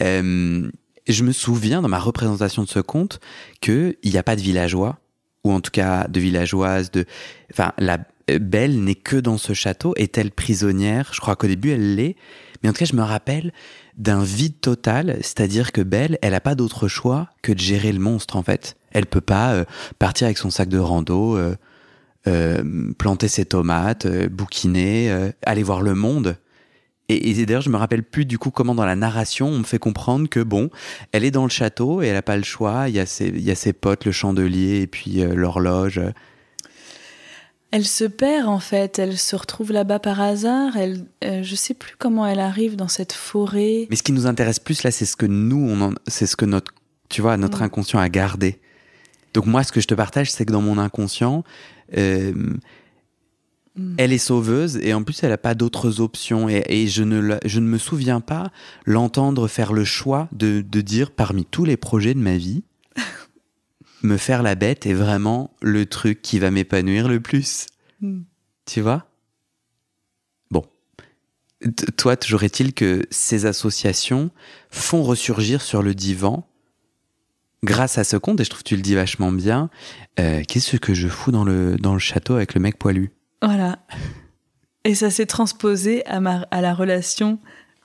euh, 0.00 0.70
je 1.06 1.24
me 1.24 1.32
souviens 1.32 1.82
dans 1.82 1.88
ma 1.88 1.98
représentation 1.98 2.62
de 2.62 2.68
ce 2.68 2.80
conte 2.80 3.20
que 3.60 3.96
il 4.02 4.12
n'y 4.12 4.18
a 4.18 4.22
pas 4.22 4.36
de 4.36 4.40
villageois 4.40 4.98
ou 5.44 5.52
en 5.52 5.60
tout 5.60 5.70
cas 5.70 6.06
de 6.08 6.20
villageoise, 6.20 6.90
de, 6.90 7.06
enfin, 7.52 7.72
la 7.78 7.98
Belle 8.40 8.84
n'est 8.84 8.94
que 8.94 9.16
dans 9.16 9.38
ce 9.38 9.54
château. 9.54 9.94
Est-elle 9.96 10.30
prisonnière? 10.30 11.10
Je 11.14 11.20
crois 11.20 11.34
qu'au 11.34 11.46
début 11.46 11.70
elle 11.70 11.94
l'est, 11.94 12.16
mais 12.62 12.68
en 12.68 12.72
tout 12.72 12.80
cas 12.80 12.84
je 12.84 12.94
me 12.94 13.02
rappelle 13.02 13.52
d'un 13.96 14.22
vide 14.22 14.60
total, 14.60 15.16
c'est-à-dire 15.22 15.72
que 15.72 15.80
Belle, 15.80 16.18
elle 16.20 16.34
a 16.34 16.40
pas 16.40 16.54
d'autre 16.54 16.88
choix 16.88 17.30
que 17.40 17.52
de 17.52 17.58
gérer 17.58 17.90
le 17.90 17.98
monstre 18.00 18.36
en 18.36 18.42
fait. 18.42 18.76
Elle 18.90 19.06
peut 19.06 19.22
pas 19.22 19.52
euh, 19.52 19.64
partir 19.98 20.26
avec 20.26 20.36
son 20.36 20.50
sac 20.50 20.68
de 20.68 20.78
rando, 20.78 21.38
euh, 21.38 21.56
euh, 22.28 22.92
planter 22.98 23.28
ses 23.28 23.44
tomates, 23.44 24.06
bouquiner, 24.28 25.30
aller 25.42 25.62
voir 25.62 25.82
le 25.82 25.94
monde. 25.94 26.36
Et, 27.10 27.46
d'ailleurs, 27.46 27.62
je 27.62 27.70
me 27.70 27.76
rappelle 27.78 28.02
plus 28.02 28.26
du 28.26 28.38
coup 28.38 28.50
comment 28.50 28.74
dans 28.74 28.84
la 28.84 28.96
narration 28.96 29.48
on 29.48 29.58
me 29.60 29.64
fait 29.64 29.78
comprendre 29.78 30.28
que 30.28 30.40
bon, 30.40 30.68
elle 31.12 31.24
est 31.24 31.30
dans 31.30 31.44
le 31.44 31.50
château 31.50 32.02
et 32.02 32.08
elle 32.08 32.16
a 32.16 32.22
pas 32.22 32.36
le 32.36 32.42
choix. 32.42 32.88
Il 32.88 32.94
y 32.94 33.00
a 33.00 33.06
ses, 33.06 33.28
il 33.28 33.42
y 33.42 33.50
a 33.50 33.54
ses 33.54 33.72
potes, 33.72 34.04
le 34.04 34.12
chandelier 34.12 34.82
et 34.82 34.86
puis 34.86 35.22
euh, 35.22 35.34
l'horloge. 35.34 36.00
Elle 37.70 37.86
se 37.86 38.04
perd 38.04 38.46
en 38.46 38.60
fait. 38.60 38.98
Elle 38.98 39.16
se 39.16 39.36
retrouve 39.36 39.72
là-bas 39.72 40.00
par 40.00 40.20
hasard. 40.20 40.76
Elle, 40.76 41.06
euh, 41.24 41.42
je 41.42 41.54
sais 41.54 41.72
plus 41.72 41.94
comment 41.98 42.26
elle 42.26 42.40
arrive 42.40 42.76
dans 42.76 42.88
cette 42.88 43.14
forêt. 43.14 43.86
Mais 43.88 43.96
ce 43.96 44.02
qui 44.02 44.12
nous 44.12 44.26
intéresse 44.26 44.58
plus 44.58 44.82
là, 44.82 44.90
c'est 44.90 45.06
ce 45.06 45.16
que 45.16 45.26
nous, 45.26 45.66
on 45.70 45.94
c'est 46.08 46.26
ce 46.26 46.36
que 46.36 46.44
notre, 46.44 46.74
tu 47.08 47.22
vois, 47.22 47.38
notre 47.38 47.60
mm. 47.60 47.64
inconscient 47.64 48.00
a 48.00 48.10
gardé. 48.10 48.60
Donc 49.32 49.46
moi, 49.46 49.62
ce 49.62 49.72
que 49.72 49.80
je 49.80 49.86
te 49.86 49.94
partage, 49.94 50.30
c'est 50.30 50.44
que 50.44 50.52
dans 50.52 50.62
mon 50.62 50.76
inconscient, 50.76 51.38
euh, 51.38 51.77
Mm. 53.78 53.94
Elle 53.96 54.12
est 54.12 54.18
sauveuse 54.18 54.76
et 54.78 54.92
en 54.92 55.04
plus 55.04 55.22
elle 55.22 55.30
n'a 55.30 55.38
pas 55.38 55.54
d'autres 55.54 56.00
options 56.00 56.48
et, 56.48 56.86
je, 56.88 57.04
ne, 57.04 57.38
je 57.44 57.60
ne 57.60 57.66
me 57.66 57.78
souviens 57.78 58.20
pas 58.20 58.50
l'entendre 58.86 59.46
faire 59.46 59.72
le 59.72 59.84
choix 59.84 60.28
de, 60.32 60.60
dire 60.80 61.12
parmi 61.12 61.44
tous 61.44 61.64
les 61.64 61.76
projets 61.76 62.14
de 62.14 62.18
ma 62.18 62.36
vie, 62.36 62.64
me 64.02 64.16
faire 64.16 64.42
la 64.42 64.56
bête 64.56 64.86
est 64.86 64.94
vraiment 64.94 65.54
le 65.62 65.86
truc 65.86 66.22
qui 66.22 66.40
va 66.40 66.50
m'épanouir 66.50 67.08
le 67.08 67.20
plus. 67.20 67.66
Mm. 68.00 68.22
Tu 68.66 68.80
vois? 68.80 69.06
Bon. 70.50 70.64
toi, 71.96 72.16
toujours 72.16 72.42
est-il 72.42 72.74
que 72.74 73.06
ces 73.10 73.46
associations 73.46 74.30
font 74.70 75.04
ressurgir 75.04 75.62
sur 75.62 75.82
le 75.82 75.94
divan 75.94 76.48
grâce 77.64 77.98
à 77.98 78.04
ce 78.04 78.16
conte, 78.16 78.40
et 78.40 78.44
je 78.44 78.50
trouve 78.50 78.62
que 78.62 78.68
tu 78.68 78.76
le 78.76 78.82
dis 78.82 78.94
vachement 78.94 79.32
bien, 79.32 79.70
euh, 80.20 80.42
qu'est-ce 80.46 80.76
que 80.76 80.94
je 80.94 81.08
fous 81.08 81.32
dans 81.32 81.44
le, 81.44 81.76
dans 81.76 81.92
le 81.92 81.98
château 81.98 82.34
avec 82.34 82.54
le 82.54 82.60
mec 82.60 82.78
poilu? 82.78 83.10
Voilà. 83.42 83.78
Et 84.84 84.94
ça 84.94 85.10
s'est 85.10 85.26
transposé 85.26 86.04
à, 86.06 86.20
ma, 86.20 86.46
à 86.50 86.60
la 86.60 86.74
relation 86.74 87.38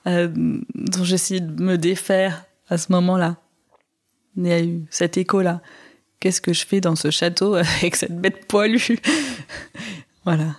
euh, 0.06 0.28
dont 0.74 1.04
j'essayais 1.04 1.40
de 1.40 1.62
me 1.62 1.76
défaire 1.76 2.44
à 2.68 2.78
ce 2.78 2.92
moment-là. 2.92 3.36
Il 4.36 4.46
y 4.46 4.52
a 4.52 4.62
eu 4.62 4.84
cet 4.90 5.16
écho-là. 5.16 5.60
Qu'est-ce 6.20 6.40
que 6.40 6.52
je 6.52 6.66
fais 6.66 6.80
dans 6.80 6.96
ce 6.96 7.10
château 7.10 7.54
avec 7.80 7.96
cette 7.96 8.18
bête 8.18 8.46
poilue? 8.46 8.98
Voilà. 10.24 10.56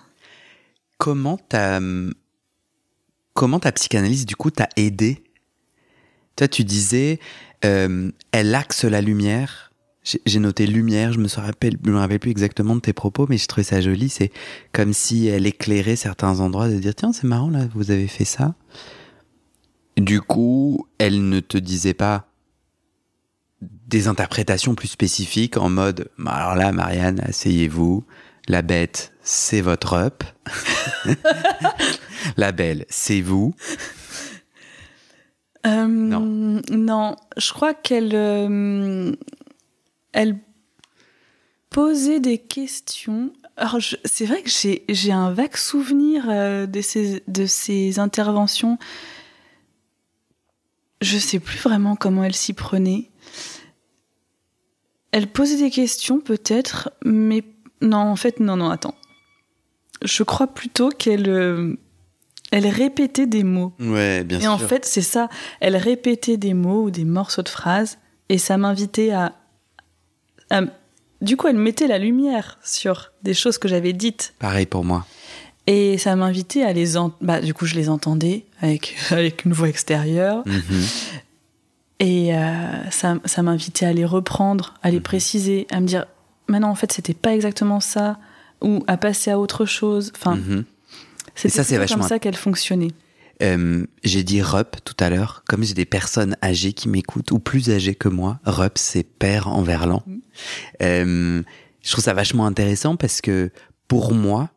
comment 0.99 1.37
ta, 1.37 1.79
comment 3.33 3.59
ta 3.59 3.71
psychanalyse, 3.71 4.25
du 4.25 4.35
coup, 4.35 4.51
t'a 4.51 4.69
aidé? 4.75 5.23
Toi, 6.35 6.47
tu 6.47 6.63
disais, 6.63 7.19
euh, 7.65 8.11
elle 8.31 8.55
axe 8.55 8.83
la 8.83 9.01
lumière. 9.01 9.71
J'ai 10.25 10.39
noté 10.39 10.67
lumière, 10.67 11.13
je 11.13 11.19
me, 11.19 11.27
rappelle, 11.35 11.77
me 11.83 11.97
rappelle 11.97 12.19
plus 12.19 12.29
exactement 12.29 12.75
de 12.75 12.79
tes 12.79 12.93
propos, 12.93 13.25
mais 13.27 13.39
je 13.39 13.47
trouvais 13.47 13.63
ça 13.63 13.81
joli. 13.81 14.07
C'est 14.09 14.31
comme 14.71 14.93
si 14.93 15.25
elle 15.27 15.47
éclairait 15.47 15.95
certains 15.95 16.41
endroits, 16.41 16.69
de 16.69 16.77
dire 16.77 16.93
tiens, 16.93 17.11
c'est 17.11 17.23
marrant 17.23 17.49
là, 17.49 17.67
vous 17.73 17.89
avez 17.89 18.07
fait 18.07 18.25
ça. 18.25 18.53
Du 19.97 20.21
coup, 20.21 20.87
elle 20.99 21.27
ne 21.27 21.39
te 21.39 21.57
disait 21.57 21.95
pas 21.95 22.27
des 23.61 24.07
interprétations 24.07 24.75
plus 24.75 24.89
spécifiques 24.89 25.57
en 25.57 25.69
mode 25.69 26.09
bah, 26.19 26.33
alors 26.33 26.55
là, 26.55 26.71
Marianne, 26.71 27.19
asseyez-vous, 27.21 28.05
la 28.47 28.61
bête, 28.61 29.13
c'est 29.23 29.61
votre 29.61 29.93
up. 29.93 30.23
la 32.37 32.51
belle, 32.51 32.85
c'est 32.89 33.21
vous. 33.21 33.55
Euh, 35.65 35.87
non. 35.87 36.61
Non, 36.69 37.15
je 37.37 37.51
crois 37.51 37.73
qu'elle 37.73 38.11
euh, 38.13 39.11
elle 40.13 40.39
posait 41.69 42.19
des 42.19 42.37
questions. 42.37 43.33
Alors, 43.57 43.79
c'est 44.03 44.25
vrai 44.25 44.43
que 44.43 44.49
j'ai 44.49 45.11
un 45.11 45.31
vague 45.31 45.55
souvenir 45.55 46.25
euh, 46.29 46.65
de, 46.65 46.81
ces, 46.81 47.23
de 47.27 47.45
ces 47.45 47.99
interventions. 47.99 48.77
Je 51.01 51.17
sais 51.17 51.39
plus 51.39 51.57
vraiment 51.59 51.95
comment 51.95 52.23
elle 52.23 52.35
s'y 52.35 52.53
prenait. 52.53 53.09
Elle 55.11 55.27
posait 55.27 55.57
des 55.57 55.71
questions 55.71 56.19
peut-être, 56.19 56.91
mais 57.05 57.43
non, 57.81 57.97
en 57.97 58.15
fait, 58.15 58.39
non, 58.39 58.57
non, 58.57 58.69
attends. 58.69 58.95
Je 60.03 60.23
crois 60.23 60.47
plutôt 60.47 60.89
qu'elle 60.89 61.77
elle 62.51 62.67
répétait 62.67 63.27
des 63.27 63.43
mots. 63.43 63.73
Ouais, 63.79 64.23
bien 64.23 64.39
sûr. 64.39 64.49
Et 64.49 64.53
en 64.53 64.57
fait, 64.57 64.85
c'est 64.85 65.01
ça. 65.01 65.29
Elle 65.59 65.75
répétait 65.75 66.37
des 66.37 66.53
mots 66.53 66.83
ou 66.83 66.91
des 66.91 67.05
morceaux 67.05 67.41
de 67.41 67.49
phrases, 67.49 67.97
et 68.29 68.37
ça 68.37 68.57
m'invitait 68.57 69.11
à, 69.11 69.33
Du 71.21 71.37
coup, 71.37 71.47
elle 71.47 71.57
mettait 71.57 71.87
la 71.87 71.97
lumière 71.97 72.59
sur 72.63 73.11
des 73.23 73.33
choses 73.33 73.57
que 73.57 73.67
j'avais 73.67 73.93
dites. 73.93 74.33
Pareil 74.39 74.65
pour 74.65 74.83
moi. 74.83 75.05
Et 75.67 75.97
ça 75.97 76.15
m'invitait 76.15 76.63
à 76.63 76.73
les... 76.73 76.97
entendre. 76.97 77.17
Bah, 77.21 77.41
du 77.41 77.53
coup, 77.53 77.65
je 77.65 77.75
les 77.75 77.89
entendais 77.89 78.45
avec, 78.61 78.95
avec 79.11 79.45
une 79.45 79.53
voix 79.53 79.69
extérieure. 79.69 80.43
Mhm. 80.45 80.85
Et 81.99 82.35
euh, 82.35 82.89
ça, 82.91 83.15
ça 83.25 83.41
m'invitait 83.41 83.85
à 83.85 83.93
les 83.93 84.05
reprendre, 84.05 84.73
à 84.83 84.91
les 84.91 84.97
mhm. 84.97 85.03
préciser, 85.03 85.67
à 85.71 85.79
me 85.79 85.87
dire, 85.87 86.05
maintenant, 86.47 86.69
en 86.69 86.75
fait, 86.75 86.91
c'était 86.91 87.13
pas 87.13 87.33
exactement 87.33 87.79
ça, 87.79 88.19
ou 88.61 88.83
à 88.87 88.97
passer 88.97 89.31
à 89.31 89.39
autre 89.39 89.65
chose. 89.65 90.11
Enfin, 90.15 90.35
mhm. 90.35 90.65
C'est 91.35 91.49
ça, 91.49 91.63
c'est 91.63 91.77
vachement 91.77 91.99
comme 91.99 92.07
ça 92.07 92.19
qu'elle 92.19 92.35
fonctionnait. 92.35 92.91
Euh, 93.43 93.85
j'ai 94.03 94.23
dit 94.23 94.41
RUP 94.41 94.77
tout 94.83 94.95
à 94.99 95.09
l'heure, 95.09 95.43
comme 95.47 95.63
j'ai 95.63 95.73
des 95.73 95.85
personnes 95.85 96.37
âgées 96.41 96.73
qui 96.73 96.87
m'écoutent 96.87 97.31
ou 97.31 97.39
plus 97.39 97.69
âgées 97.69 97.95
que 97.95 98.07
moi. 98.07 98.39
RUP, 98.45 98.77
c'est 98.77 99.03
père 99.03 99.47
en 99.49 99.61
verlan. 99.61 100.03
Euh, 100.81 101.43
je 101.81 101.91
trouve 101.91 102.03
ça 102.03 102.13
vachement 102.13 102.45
intéressant 102.45 102.95
parce 102.95 103.21
que 103.21 103.51
pour 103.87 104.13
moi, 104.13 104.49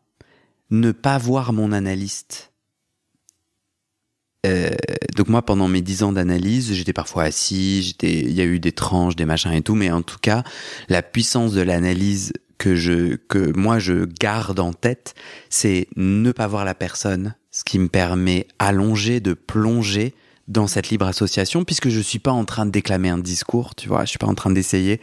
ne 0.71 0.93
pas 0.93 1.19
voir 1.19 1.53
mon 1.53 1.73
analyste. 1.73 2.53
Euh, 4.47 4.71
donc 5.17 5.29
moi, 5.29 5.43
pendant 5.43 5.67
mes 5.67 5.83
dix 5.83 6.05
ans 6.05 6.13
d'analyse, 6.13 6.73
j'étais 6.73 6.93
parfois 6.93 7.25
assis, 7.25 7.83
j'étais, 7.83 8.21
il 8.21 8.33
y 8.33 8.41
a 8.41 8.45
eu 8.45 8.61
des 8.61 8.73
tranches, 8.73 9.17
des 9.17 9.25
machins 9.25 9.53
et 9.53 9.63
tout, 9.63 9.75
mais 9.75 9.91
en 9.91 10.03
tout 10.03 10.19
cas, 10.21 10.45
la 10.89 11.03
puissance 11.03 11.53
de 11.53 11.61
l'analyse 11.61 12.33
que 12.59 12.75
je 12.75 13.17
que 13.17 13.57
moi 13.57 13.79
je 13.79 14.05
garde 14.05 14.61
en 14.61 14.73
tête, 14.73 15.15
c'est 15.49 15.87
ne 15.97 16.33
pas 16.33 16.47
voir 16.47 16.65
la 16.65 16.75
personne, 16.75 17.35
ce 17.51 17.65
qui 17.65 17.79
me 17.79 17.89
permet 17.89 18.47
allongé 18.59 19.21
de 19.21 19.33
plonger 19.33 20.15
dans 20.49 20.67
cette 20.67 20.91
libre 20.91 21.07
association 21.07 21.65
puisque 21.65 21.89
je 21.89 22.01
suis 22.01 22.19
pas 22.19 22.33
en 22.33 22.45
train 22.45 22.67
de 22.67 22.71
déclamer 22.71 23.11
un 23.11 23.19
discours, 23.19 23.75
tu 23.75 23.89
vois, 23.89 24.05
je 24.05 24.11
suis 24.11 24.19
pas 24.19 24.27
en 24.27 24.35
train 24.35 24.51
d'essayer 24.51 25.01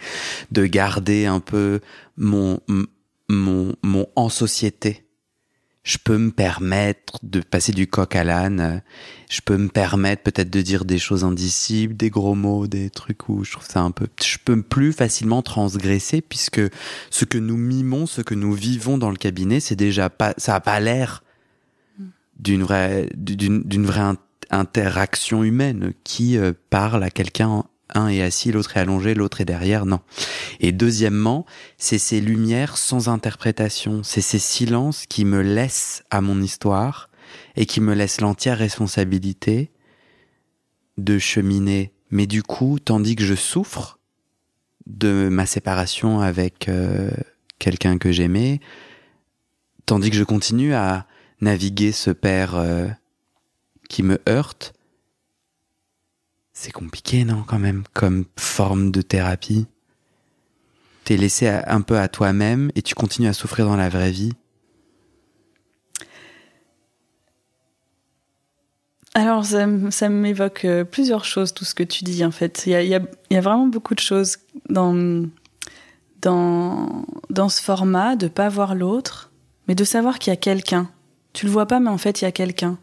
de 0.52 0.66
garder 0.66 1.26
un 1.26 1.40
peu 1.40 1.80
mon 2.18 2.60
mon 3.30 3.76
mon 3.82 4.06
en 4.16 4.30
société 4.30 5.05
je 5.86 6.00
peux 6.00 6.18
me 6.18 6.32
permettre 6.32 7.20
de 7.22 7.40
passer 7.40 7.72
du 7.72 7.86
coq 7.86 8.16
à 8.16 8.24
l'âne. 8.24 8.82
Je 9.30 9.42
peux 9.42 9.56
me 9.56 9.70
permettre 9.70 10.24
peut-être 10.24 10.50
de 10.50 10.62
dire 10.62 10.84
des 10.84 10.98
choses 10.98 11.24
indicibles, 11.24 11.96
des 11.96 12.10
gros 12.10 12.34
mots, 12.34 12.66
des 12.66 12.90
trucs 12.90 13.30
où 13.30 13.44
je 13.44 13.52
trouve 13.52 13.68
ça 13.68 13.82
un 13.82 13.92
peu. 13.92 14.08
Je 14.22 14.38
peux 14.44 14.60
plus 14.64 14.94
facilement 14.94 15.44
transgresser 15.44 16.22
puisque 16.22 16.62
ce 17.12 17.26
que 17.26 17.38
nous 17.38 17.56
mimons, 17.56 18.08
ce 18.08 18.22
que 18.22 18.34
nous 18.34 18.54
vivons 18.54 18.98
dans 18.98 19.12
le 19.12 19.16
cabinet, 19.16 19.60
c'est 19.60 19.76
déjà 19.76 20.10
pas, 20.10 20.34
ça 20.38 20.56
a 20.56 20.60
pas 20.60 20.80
l'air 20.80 21.24
d'une 22.40 22.64
vraie, 22.64 23.08
d'une 23.16 23.86
vraie 23.86 24.16
interaction 24.50 25.44
humaine 25.44 25.94
qui 26.04 26.38
euh, 26.38 26.52
parle 26.72 27.04
à 27.04 27.12
quelqu'un 27.12 27.64
un 27.94 28.08
est 28.08 28.22
assis, 28.22 28.52
l'autre 28.52 28.78
est 28.78 28.80
allongé, 28.80 29.14
l'autre 29.14 29.42
est 29.42 29.46
derrière, 29.46 29.86
non. 29.86 30.00
Et 30.60 30.72
deuxièmement, 30.72 31.46
c'est 31.78 31.98
ces 31.98 32.22
lumières 32.22 32.78
sans 32.78 33.10
interprétation, 33.10 34.02
c'est 34.04 34.22
ces 34.22 34.40
silences 34.40 35.06
qui 35.06 35.26
me 35.26 35.42
laissent 35.42 36.04
à 36.10 36.22
mon 36.22 36.42
histoire 36.42 37.10
et 37.56 37.66
qui 37.66 37.82
me 37.82 37.94
laissent 37.94 38.22
l'entière 38.22 38.58
responsabilité 38.58 39.72
de 40.98 41.20
cheminer. 41.20 41.94
Mais 42.10 42.28
du 42.28 42.44
coup, 42.44 42.80
tandis 42.80 43.16
que 43.16 43.24
je 43.24 43.36
souffre 43.36 44.00
de 44.86 45.30
ma 45.30 45.46
séparation 45.46 46.22
avec 46.22 46.70
euh, 46.70 47.12
quelqu'un 47.60 47.98
que 47.98 48.12
j'aimais, 48.12 48.60
tandis 49.86 50.10
que 50.10 50.18
je 50.18 50.24
continue 50.24 50.74
à 50.74 51.08
naviguer 51.42 51.92
ce 51.92 52.12
père 52.12 52.56
euh, 52.56 52.88
qui 53.90 54.04
me 54.04 54.20
heurte, 54.30 54.75
c'est 56.56 56.72
compliqué, 56.72 57.26
non, 57.26 57.44
quand 57.46 57.60
même, 57.60 57.84
comme 57.94 58.26
forme 58.38 58.90
de 58.90 59.02
thérapie? 59.02 59.68
T'es 61.04 61.18
laissé 61.18 61.48
un 61.48 61.82
peu 61.82 62.00
à 62.00 62.08
toi-même 62.08 62.72
et 62.76 62.82
tu 62.82 62.96
continues 62.96 63.28
à 63.28 63.34
souffrir 63.34 63.68
dans 63.68 63.76
la 63.76 63.90
vraie 63.90 64.10
vie? 64.10 64.32
Alors, 69.14 69.46
ça, 69.46 70.10
m'évoque 70.10 70.66
euh, 70.66 70.84
plusieurs 70.84 71.26
choses, 71.26 71.54
tout 71.54 71.66
ce 71.66 71.76
que 71.76 71.84
tu 71.84 72.04
dis, 72.04 72.26
en 72.26 72.32
fait. 72.32 72.64
Il 72.66 72.72
y 72.72 72.96
a, 72.96 73.42
vraiment 73.42 73.68
beaucoup 73.68 73.94
de 73.94 74.00
choses 74.00 74.38
dans, 74.70 75.26
dans, 76.22 77.06
dans 77.30 77.50
ce 77.50 77.62
format, 77.62 78.16
de 78.16 78.28
pas 78.28 78.50
voir 78.50 78.76
l'autre, 78.76 79.30
mais 79.68 79.76
de 79.76 79.84
savoir 79.84 80.20
qu'il 80.20 80.32
y 80.32 80.34
a 80.34 80.38
quelqu'un. 80.38 80.90
Tu 81.34 81.46
le 81.46 81.52
vois 81.52 81.66
pas, 81.66 81.80
mais 81.80 81.90
en 81.90 81.98
fait, 81.98 82.22
il 82.22 82.26
y 82.26 82.28
a 82.28 82.32
quelqu'un. 82.32 82.78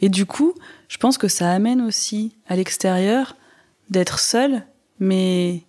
Et 0.00 0.08
du 0.08 0.26
coup, 0.26 0.54
je 0.88 0.96
pense 0.96 1.18
que 1.18 1.28
ça 1.28 1.52
amène 1.52 1.80
aussi 1.80 2.32
à 2.48 2.56
l'extérieur 2.56 3.36
d'être 3.90 4.18
seul, 4.18 4.62
mais, 4.98 5.62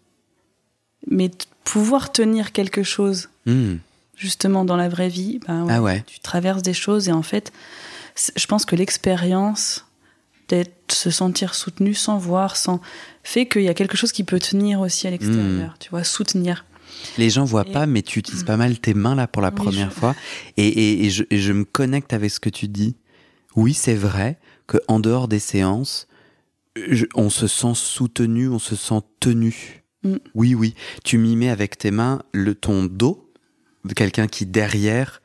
mais 1.10 1.32
pouvoir 1.64 2.12
tenir 2.12 2.52
quelque 2.52 2.84
chose. 2.84 3.30
Hmm. 3.46 3.76
Justement, 4.16 4.66
dans 4.66 4.78
la 4.78 4.88
vraie 4.88 5.10
vie, 5.10 5.40
ben 5.48 5.66
ah 5.68 5.82
ouais. 5.82 6.04
tu 6.06 6.20
traverses 6.20 6.62
des 6.62 6.76
choses 6.76 7.10
et 7.10 7.12
en 7.12 7.24
fait, 7.24 7.52
je 8.36 8.46
pense 8.46 8.66
que 8.66 8.76
l'expérience 8.76 9.86
d'être 10.48 10.92
se 10.92 11.10
sentir 11.10 11.56
soutenu 11.56 11.94
sans 11.94 12.18
voir, 12.18 12.56
sans 12.56 12.82
fait 13.24 13.48
qu'il 13.48 13.64
y 13.64 13.70
a 13.70 13.74
quelque 13.74 13.98
chose 13.98 14.12
qui 14.12 14.24
peut 14.24 14.40
tenir 14.40 14.80
aussi 14.80 15.08
à 15.08 15.12
l'extérieur. 15.12 15.72
Hmm. 15.72 15.78
Tu 15.80 15.90
vois, 15.90 16.04
soutenir. 16.04 16.66
Les 17.18 17.30
gens 17.30 17.46
voient 17.46 17.66
pas, 17.66 17.86
mais 17.86 18.02
tu 18.02 18.20
utilises 18.20 18.44
pas 18.46 18.58
mal 18.58 18.78
tes 18.78 18.94
mains 18.94 19.16
là 19.16 19.28
pour 19.28 19.42
la 19.42 19.52
première 19.52 19.92
fois, 19.92 20.16
et, 20.58 21.06
et, 21.06 21.10
je, 21.10 21.24
et, 21.32 21.40
je, 21.40 21.54
me 21.54 21.64
connecte 21.64 22.14
avec 22.14 22.32
ce 22.32 22.40
que 22.40 22.50
tu 22.50 22.68
dis. 22.68 22.96
Oui, 23.56 23.74
c'est 23.74 23.96
vrai 23.96 24.38
en 24.88 25.00
dehors 25.00 25.28
des 25.28 25.40
séances, 25.40 26.08
on 27.16 27.30
se 27.30 27.48
sent 27.48 27.74
soutenu, 27.76 28.50
on 28.50 28.60
se 28.60 28.76
sent 28.76 29.02
tenu. 29.20 29.84
Mm. 30.04 30.16
Oui, 30.36 30.56
oui. 30.56 30.76
Tu 31.04 31.18
m'y 31.18 31.36
mets 31.36 31.50
avec 31.50 31.78
tes 31.78 31.92
mains 31.92 32.22
le 32.32 32.56
ton 32.56 32.86
dos 32.86 33.30
de 33.84 33.94
quelqu'un 33.94 34.28
qui 34.28 34.46
derrière, 34.46 35.22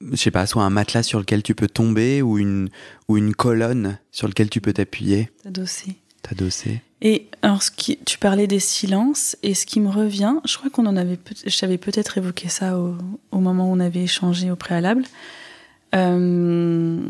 je 0.00 0.16
sais 0.16 0.30
pas, 0.30 0.46
soit 0.46 0.62
un 0.62 0.70
matelas 0.70 1.02
sur 1.02 1.18
lequel 1.18 1.42
tu 1.42 1.54
peux 1.54 1.68
tomber 1.68 2.22
ou 2.22 2.38
une 2.38 2.70
ou 3.08 3.16
une 3.16 3.34
colonne 3.34 3.98
sur 4.10 4.28
lequel 4.28 4.48
tu 4.48 4.60
peux 4.60 4.72
t'appuyer. 4.72 5.30
T'adosser. 5.42 5.96
T'adosser. 6.22 6.80
Et 7.04 7.28
alors, 7.42 7.64
ce 7.64 7.72
qui, 7.72 7.98
tu 8.04 8.16
parlais 8.16 8.46
des 8.46 8.60
silences, 8.60 9.36
et 9.42 9.54
ce 9.54 9.66
qui 9.66 9.80
me 9.80 9.90
revient, 9.90 10.36
je 10.44 10.56
crois 10.56 10.70
qu'on 10.70 10.86
en 10.86 10.96
avait, 10.96 11.18
j'avais 11.46 11.76
peut-être 11.78 12.16
évoqué 12.16 12.48
ça 12.48 12.78
au, 12.78 12.96
moment 13.32 13.68
où 13.68 13.74
on 13.74 13.80
avait 13.80 14.04
échangé 14.04 14.52
au 14.52 14.56
préalable. 14.56 15.02
Euh, 15.94 17.00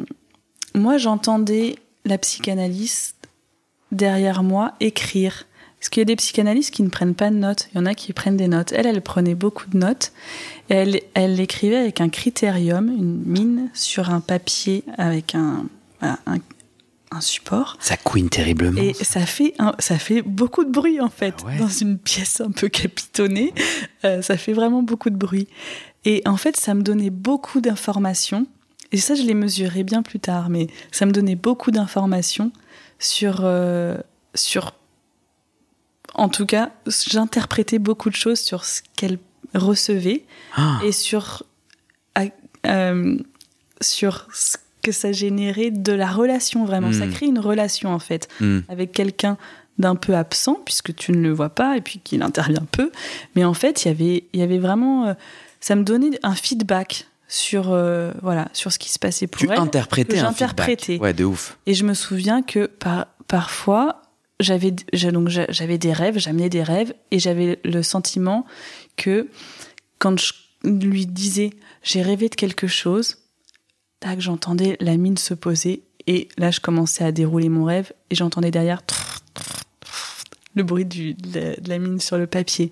moi, 0.74 0.98
j'entendais 0.98 1.76
la 2.04 2.18
psychanalyste 2.18 3.16
derrière 3.90 4.42
moi 4.42 4.72
écrire. 4.80 5.46
Parce 5.78 5.88
qu'il 5.88 6.00
y 6.00 6.02
a 6.02 6.06
des 6.06 6.16
psychanalystes 6.16 6.72
qui 6.72 6.84
ne 6.84 6.88
prennent 6.88 7.14
pas 7.14 7.30
de 7.30 7.36
notes. 7.36 7.68
Il 7.72 7.78
y 7.78 7.80
en 7.80 7.86
a 7.86 7.94
qui 7.94 8.12
prennent 8.12 8.36
des 8.36 8.46
notes. 8.46 8.72
Elle, 8.72 8.86
elle 8.86 9.02
prenait 9.02 9.34
beaucoup 9.34 9.68
de 9.68 9.76
notes. 9.76 10.12
Et 10.70 10.74
elle, 10.74 11.00
elle 11.14 11.40
écrivait 11.40 11.76
avec 11.76 12.00
un 12.00 12.08
critérium, 12.08 12.88
une 12.88 13.22
mine, 13.24 13.68
sur 13.74 14.10
un 14.10 14.20
papier 14.20 14.84
avec 14.96 15.34
un, 15.34 15.66
un, 16.00 16.38
support. 17.20 17.76
Ça 17.80 17.96
couine 17.96 18.28
terriblement. 18.28 18.80
Et 18.80 18.94
ça 18.94 19.26
fait, 19.26 19.54
ça 19.80 19.98
fait 19.98 20.22
beaucoup 20.22 20.64
de 20.64 20.70
bruit, 20.70 21.00
en 21.00 21.10
fait. 21.10 21.34
Ah 21.46 21.58
Dans 21.58 21.68
une 21.68 21.98
pièce 21.98 22.40
un 22.40 22.52
peu 22.52 22.68
capitonnée, 22.68 23.52
euh, 24.04 24.22
ça 24.22 24.36
fait 24.36 24.52
vraiment 24.52 24.82
beaucoup 24.82 25.10
de 25.10 25.16
bruit. 25.16 25.48
Et 26.04 26.22
en 26.26 26.36
fait, 26.36 26.56
ça 26.56 26.74
me 26.74 26.82
donnait 26.82 27.10
beaucoup 27.10 27.60
d'informations 27.60 28.46
et 28.92 28.98
ça 28.98 29.14
je 29.14 29.22
l'ai 29.22 29.34
mesuré 29.34 29.82
bien 29.82 30.02
plus 30.02 30.20
tard, 30.20 30.50
mais 30.50 30.68
ça 30.90 31.06
me 31.06 31.12
donnait 31.12 31.34
beaucoup 31.34 31.70
d'informations 31.70 32.52
sur, 32.98 33.40
euh, 33.42 33.96
sur, 34.34 34.74
en 36.14 36.28
tout 36.28 36.46
cas, 36.46 36.70
j'interprétais 36.86 37.78
beaucoup 37.78 38.10
de 38.10 38.16
choses 38.16 38.40
sur 38.40 38.64
ce 38.64 38.82
qu'elle 38.96 39.18
recevait 39.54 40.24
ah. 40.56 40.78
et 40.84 40.92
sur, 40.92 41.42
euh, 42.66 43.18
sur 43.80 44.28
ce 44.32 44.56
que 44.82 44.92
ça 44.92 45.12
générait 45.12 45.70
de 45.70 45.92
la 45.92 46.10
relation 46.10 46.64
vraiment. 46.64 46.92
Ça 46.92 47.06
hmm. 47.06 47.12
crée 47.12 47.26
une 47.26 47.38
relation 47.38 47.90
en 47.90 47.98
fait 47.98 48.28
hmm. 48.40 48.60
avec 48.68 48.92
quelqu'un 48.92 49.38
d'un 49.78 49.94
peu 49.94 50.14
absent 50.14 50.60
puisque 50.64 50.94
tu 50.94 51.12
ne 51.12 51.18
le 51.18 51.32
vois 51.32 51.50
pas 51.50 51.76
et 51.76 51.80
puis 51.80 51.98
qu'il 51.98 52.22
intervient 52.22 52.66
peu. 52.70 52.90
Mais 53.34 53.44
en 53.44 53.54
fait, 53.54 53.84
y 53.84 53.88
il 53.88 54.40
y 54.40 54.42
avait 54.42 54.58
vraiment, 54.58 55.06
euh, 55.06 55.14
ça 55.60 55.76
me 55.76 55.82
donnait 55.82 56.18
un 56.22 56.34
feedback 56.34 57.06
sur 57.32 57.72
euh, 57.72 58.12
voilà 58.20 58.48
sur 58.52 58.70
ce 58.70 58.78
qui 58.78 58.90
se 58.90 58.98
passait 58.98 59.26
pour 59.26 59.40
tu 59.40 59.48
elle. 59.50 59.58
Interprétais 59.58 60.18
un 60.18 60.32
feedback. 60.32 61.00
Ouais, 61.00 61.14
de 61.14 61.24
ouf. 61.24 61.56
Et 61.64 61.72
je 61.72 61.84
me 61.84 61.94
souviens 61.94 62.42
que 62.42 62.66
par, 62.66 63.06
parfois 63.26 64.02
j'avais 64.38 64.70
donc 64.70 65.28
j'avais 65.28 65.78
des 65.78 65.94
rêves, 65.94 66.18
j'amenais 66.18 66.50
des 66.50 66.62
rêves 66.62 66.92
et 67.10 67.18
j'avais 67.18 67.58
le 67.64 67.82
sentiment 67.82 68.44
que 68.98 69.28
quand 69.98 70.18
je 70.18 70.34
lui 70.62 71.06
disais 71.06 71.52
j'ai 71.82 72.02
rêvé 72.02 72.28
de 72.28 72.34
quelque 72.34 72.66
chose, 72.66 73.16
tac, 74.00 74.20
j'entendais 74.20 74.76
la 74.80 74.98
mine 74.98 75.16
se 75.16 75.32
poser 75.32 75.84
et 76.06 76.28
là 76.36 76.50
je 76.50 76.60
commençais 76.60 77.02
à 77.02 77.12
dérouler 77.12 77.48
mon 77.48 77.64
rêve 77.64 77.94
et 78.10 78.14
j'entendais 78.14 78.50
derrière 78.50 78.82
le 80.54 80.62
bruit 80.64 80.84
du, 80.84 81.14
de, 81.14 81.56
la, 81.66 81.78
mine 81.78 81.98
sur 81.98 82.18
le 82.18 82.26
papier 82.26 82.70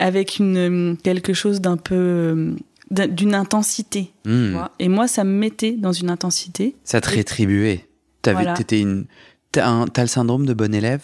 avec 0.00 0.40
une 0.40 0.96
quelque 1.04 1.34
chose 1.34 1.60
d'un 1.60 1.76
peu 1.76 2.56
d'une 2.90 3.34
intensité. 3.34 4.12
Hmm. 4.24 4.56
et 4.78 4.88
moi, 4.88 5.06
ça 5.06 5.24
me 5.24 5.30
mettait 5.30 5.72
dans 5.72 5.92
une 5.92 6.10
intensité. 6.10 6.76
Ça 6.84 7.00
te 7.00 7.08
rétribuait. 7.08 7.86
T'avais, 8.22 8.52
t'étais 8.54 8.80
une, 8.80 9.06
t'as, 9.52 9.86
le 9.98 10.06
syndrome 10.06 10.46
de 10.46 10.54
bon 10.54 10.74
élève? 10.74 11.02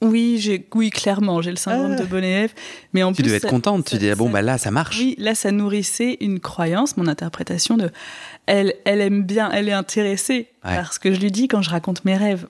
Oui, 0.00 0.38
j'ai, 0.40 0.66
oui, 0.74 0.90
clairement, 0.90 1.42
j'ai 1.42 1.50
le 1.50 1.56
syndrome 1.56 1.94
de 1.94 2.02
ah. 2.02 2.06
bon 2.06 2.24
élève. 2.24 2.52
Mais 2.92 3.04
en 3.04 3.12
tu 3.12 3.22
devais 3.22 3.36
être 3.36 3.46
contente. 3.46 3.84
tu 3.84 3.98
dis, 3.98 4.10
ah 4.10 4.16
bon, 4.16 4.28
bah 4.28 4.42
là, 4.42 4.58
ça 4.58 4.72
marche. 4.72 4.98
Oui, 4.98 5.14
là, 5.18 5.36
ça 5.36 5.52
nourrissait 5.52 6.16
une 6.20 6.40
croyance, 6.40 6.96
mon 6.96 7.06
interprétation 7.06 7.76
de, 7.76 7.90
elle, 8.46 8.74
elle 8.84 9.00
aime 9.00 9.22
bien, 9.22 9.50
elle 9.52 9.68
est 9.68 9.72
intéressée 9.72 10.48
par 10.62 10.92
ce 10.92 10.98
que 10.98 11.14
je 11.14 11.20
lui 11.20 11.30
dis 11.30 11.46
quand 11.46 11.62
je 11.62 11.70
raconte 11.70 12.04
mes 12.04 12.16
rêves. 12.16 12.48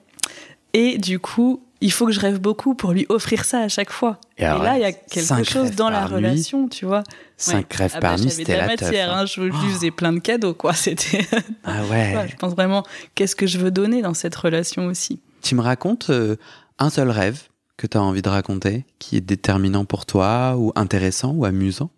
Et 0.73 0.97
du 0.97 1.19
coup, 1.19 1.61
il 1.83 1.91
faut 1.91 2.05
que 2.05 2.13
je 2.13 2.19
rêve 2.21 2.39
beaucoup 2.39 2.75
pour 2.75 2.93
lui 2.93 3.05
offrir 3.09 3.43
ça 3.43 3.59
à 3.59 3.67
chaque 3.67 3.91
fois. 3.91 4.17
Et, 4.37 4.43
là, 4.43 4.77
il 4.77 4.81
y 4.81 4.85
a 4.85 4.93
quelque 4.93 5.43
chose 5.43 5.71
dans 5.71 5.89
la 5.89 6.05
relation, 6.05 6.69
tu 6.69 6.85
vois. 6.85 7.03
Cinq 7.35 7.73
rêves 7.73 7.91
ah 7.95 7.99
bah, 7.99 8.09
par 8.09 8.19
nuit, 8.19 8.31
c'était 8.31 8.55
la 8.55 8.67
matière. 8.67 9.13
Hein. 9.13 9.23
Hein, 9.23 9.25
je 9.25 9.41
lui 9.41 9.51
faisais 9.51 9.91
plein 9.91 10.13
de 10.13 10.19
cadeaux, 10.19 10.53
quoi. 10.53 10.73
C'était. 10.83 11.27
ah 11.65 11.83
ouais. 11.91 12.27
je 12.29 12.37
pense 12.37 12.53
vraiment, 12.53 12.83
qu'est-ce 13.15 13.35
que 13.35 13.47
je 13.47 13.57
veux 13.57 13.69
donner 13.69 14.01
dans 14.01 14.13
cette 14.13 14.33
relation 14.33 14.85
aussi? 14.85 15.19
Tu 15.41 15.55
me 15.55 15.61
racontes 15.61 16.09
euh, 16.09 16.37
un 16.79 16.89
seul 16.89 17.09
rêve 17.09 17.41
que 17.75 17.85
tu 17.85 17.97
as 17.97 18.01
envie 18.01 18.21
de 18.21 18.29
raconter, 18.29 18.85
qui 18.99 19.17
est 19.17 19.21
déterminant 19.21 19.83
pour 19.83 20.05
toi, 20.05 20.55
ou 20.57 20.71
intéressant, 20.75 21.33
ou 21.33 21.43
amusant? 21.43 21.89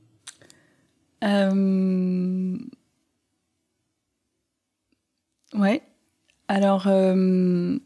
Euh... 1.24 2.58
Ouais. 5.54 5.84
Alors, 6.48 6.86
euh... 6.88 7.78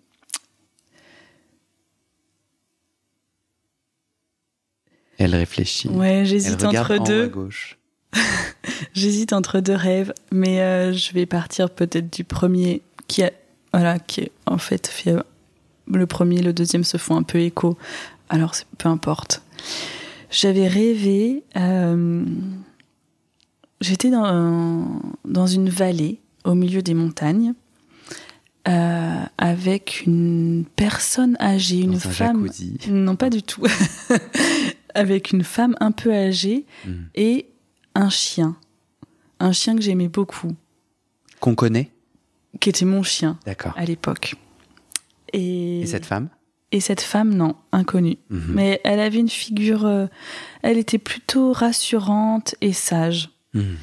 Elle 5.20 5.36
réfléchit. 5.36 5.90
Ouais, 5.90 6.24
j'hésite 6.26 6.64
entre 6.64 7.04
deux. 7.04 7.26
à 7.26 7.28
gauche. 7.28 7.78
j'hésite 8.94 9.34
entre 9.34 9.60
deux 9.60 9.76
rêves, 9.76 10.14
mais 10.32 10.62
euh, 10.62 10.94
je 10.94 11.14
vais 11.14 11.26
partir 11.26 11.70
peut-être 11.70 12.12
du 12.12 12.24
premier 12.24 12.82
qui 13.08 13.24
a, 13.24 13.32
voilà, 13.74 14.00
qui 14.00 14.32
en 14.46 14.58
fait 14.58 14.88
fait 14.88 15.14
le 15.92 16.08
premier, 16.08 16.42
le 16.42 16.54
deuxième 16.54 16.84
se 16.84 16.98
font 16.98 17.18
un 17.18 17.24
peu 17.24 17.40
écho. 17.40 17.78
Alors 18.30 18.54
peu 18.78 18.88
importe. 18.88 19.44
J'avais 20.32 20.68
rêvé. 20.68 21.44
Euh, 21.58 22.24
j'étais 23.82 24.10
dans, 24.10 25.02
dans 25.26 25.48
une 25.48 25.70
vallée 25.70 26.20
au 26.46 26.54
milieu 26.54 26.82
des 26.82 26.94
montagnes. 26.94 27.54
Euh, 28.68 29.24
avec 29.38 30.04
une 30.06 30.66
personne 30.76 31.36
âgée, 31.40 31.80
une 31.80 32.00
femme. 32.00 32.48
Non, 32.90 33.16
pas 33.16 33.30
du 33.30 33.42
tout. 33.42 33.64
avec 35.00 35.32
une 35.32 35.44
femme 35.44 35.76
un 35.80 35.92
peu 35.92 36.14
âgée 36.14 36.66
hmm. 36.86 37.04
et 37.16 37.48
un 37.96 38.10
chien. 38.10 38.58
Un 39.40 39.54
chien 39.54 39.76
que 39.76 39.82
j'aimais 39.82 40.10
beaucoup. 40.10 40.52
Qu'on 41.40 41.56
connaît 41.56 41.90
Qui 42.60 42.70
était 42.70 42.86
mon 42.86 43.02
chien 43.04 43.40
à 43.76 43.86
l'époque. 43.86 44.36
Et... 45.32 45.84
cette 45.86 46.06
femme 46.06 46.28
Et 46.74 46.82
cette 46.82 47.02
femme, 47.02 47.34
non, 47.34 47.56
inconnue. 47.72 48.18
Mhm. 48.30 48.54
Mais 48.54 48.82
elle 48.84 49.00
avait 49.00 49.20
une 49.20 49.30
figure. 49.30 49.86
Euh, 49.86 50.08
elle 50.62 50.78
était 50.78 50.98
plutôt 50.98 51.54
rassurante 51.54 52.56
et 52.60 52.74
sage. 52.74 53.30
Mhm. 53.54 53.78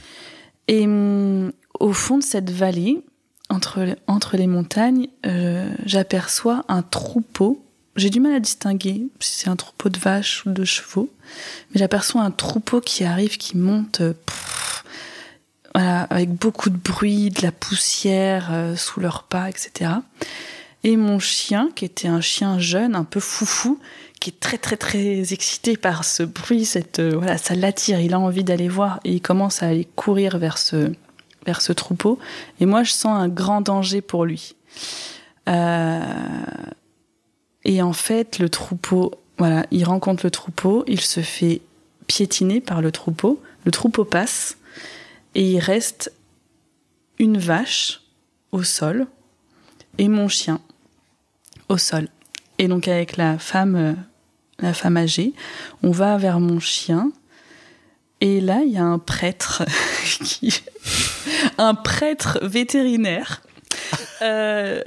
Et 0.68 0.86
mm, 0.86 1.52
au 1.80 1.92
fond 1.92 2.18
de 2.18 2.22
cette 2.22 2.50
vallée, 2.50 3.02
entre, 3.48 3.96
entre 4.06 4.36
les 4.36 4.46
montagnes, 4.46 5.08
euh, 5.24 5.72
j'aperçois 5.86 6.64
un 6.68 6.82
troupeau 6.82 7.65
j'ai 7.96 8.10
du 8.10 8.20
mal 8.20 8.34
à 8.34 8.40
distinguer 8.40 9.06
si 9.20 9.38
c'est 9.38 9.48
un 9.48 9.56
troupeau 9.56 9.88
de 9.88 9.98
vaches 9.98 10.44
ou 10.46 10.50
de 10.50 10.64
chevaux, 10.64 11.10
mais 11.70 11.80
j'aperçois 11.80 12.22
un 12.22 12.30
troupeau 12.30 12.80
qui 12.80 13.04
arrive, 13.04 13.36
qui 13.36 13.56
monte, 13.56 14.00
euh, 14.00 14.12
voilà, 15.74 16.02
avec 16.02 16.30
beaucoup 16.30 16.70
de 16.70 16.76
bruit, 16.76 17.30
de 17.30 17.42
la 17.42 17.52
poussière 17.52 18.48
euh, 18.52 18.76
sous 18.76 19.00
leurs 19.00 19.24
pas, 19.24 19.48
etc. 19.48 19.90
Et 20.84 20.96
mon 20.96 21.18
chien, 21.18 21.70
qui 21.74 21.84
était 21.84 22.08
un 22.08 22.20
chien 22.20 22.58
jeune, 22.58 22.94
un 22.94 23.04
peu 23.04 23.20
foufou, 23.20 23.80
qui 24.20 24.30
est 24.30 24.40
très 24.40 24.58
très 24.58 24.76
très 24.76 25.32
excité 25.32 25.76
par 25.76 26.04
ce 26.04 26.22
bruit, 26.22 26.64
cette 26.64 27.00
euh, 27.00 27.16
voilà, 27.16 27.38
ça 27.38 27.54
l'attire, 27.54 28.00
il 28.00 28.14
a 28.14 28.20
envie 28.20 28.44
d'aller 28.44 28.68
voir 28.68 29.00
et 29.04 29.12
il 29.12 29.20
commence 29.20 29.62
à 29.62 29.66
aller 29.68 29.86
courir 29.96 30.38
vers 30.38 30.58
ce 30.58 30.92
vers 31.44 31.62
ce 31.62 31.72
troupeau. 31.72 32.18
Et 32.60 32.66
moi, 32.66 32.82
je 32.82 32.92
sens 32.92 33.18
un 33.18 33.28
grand 33.28 33.60
danger 33.60 34.00
pour 34.00 34.24
lui. 34.24 34.54
Euh, 35.48 36.00
et 37.68 37.82
en 37.82 37.92
fait, 37.92 38.38
le 38.38 38.48
troupeau, 38.48 39.12
voilà, 39.38 39.66
il 39.72 39.84
rencontre 39.84 40.24
le 40.24 40.30
troupeau, 40.30 40.84
il 40.86 41.00
se 41.00 41.20
fait 41.20 41.62
piétiner 42.06 42.60
par 42.60 42.80
le 42.80 42.92
troupeau, 42.92 43.42
le 43.64 43.72
troupeau 43.72 44.04
passe, 44.04 44.56
et 45.34 45.42
il 45.42 45.58
reste 45.58 46.12
une 47.18 47.38
vache 47.38 48.02
au 48.52 48.62
sol 48.62 49.08
et 49.98 50.06
mon 50.06 50.28
chien 50.28 50.60
au 51.68 51.76
sol. 51.76 52.06
Et 52.58 52.68
donc 52.68 52.86
avec 52.86 53.16
la 53.16 53.36
femme, 53.36 53.74
euh, 53.74 53.94
la 54.60 54.72
femme 54.72 54.96
âgée, 54.96 55.32
on 55.82 55.90
va 55.90 56.18
vers 56.18 56.38
mon 56.38 56.60
chien. 56.60 57.10
Et 58.20 58.40
là, 58.40 58.60
il 58.64 58.72
y 58.72 58.78
a 58.78 58.84
un 58.84 59.00
prêtre, 59.00 59.64
qui... 60.24 60.62
un 61.58 61.74
prêtre 61.74 62.38
vétérinaire, 62.42 63.42
euh, 64.22 64.82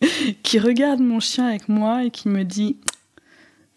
qui 0.42 0.58
regarde 0.58 1.00
mon 1.00 1.20
chien 1.20 1.46
avec 1.48 1.68
moi 1.68 2.04
et 2.04 2.10
qui 2.10 2.28
me 2.28 2.44
dit 2.44 2.76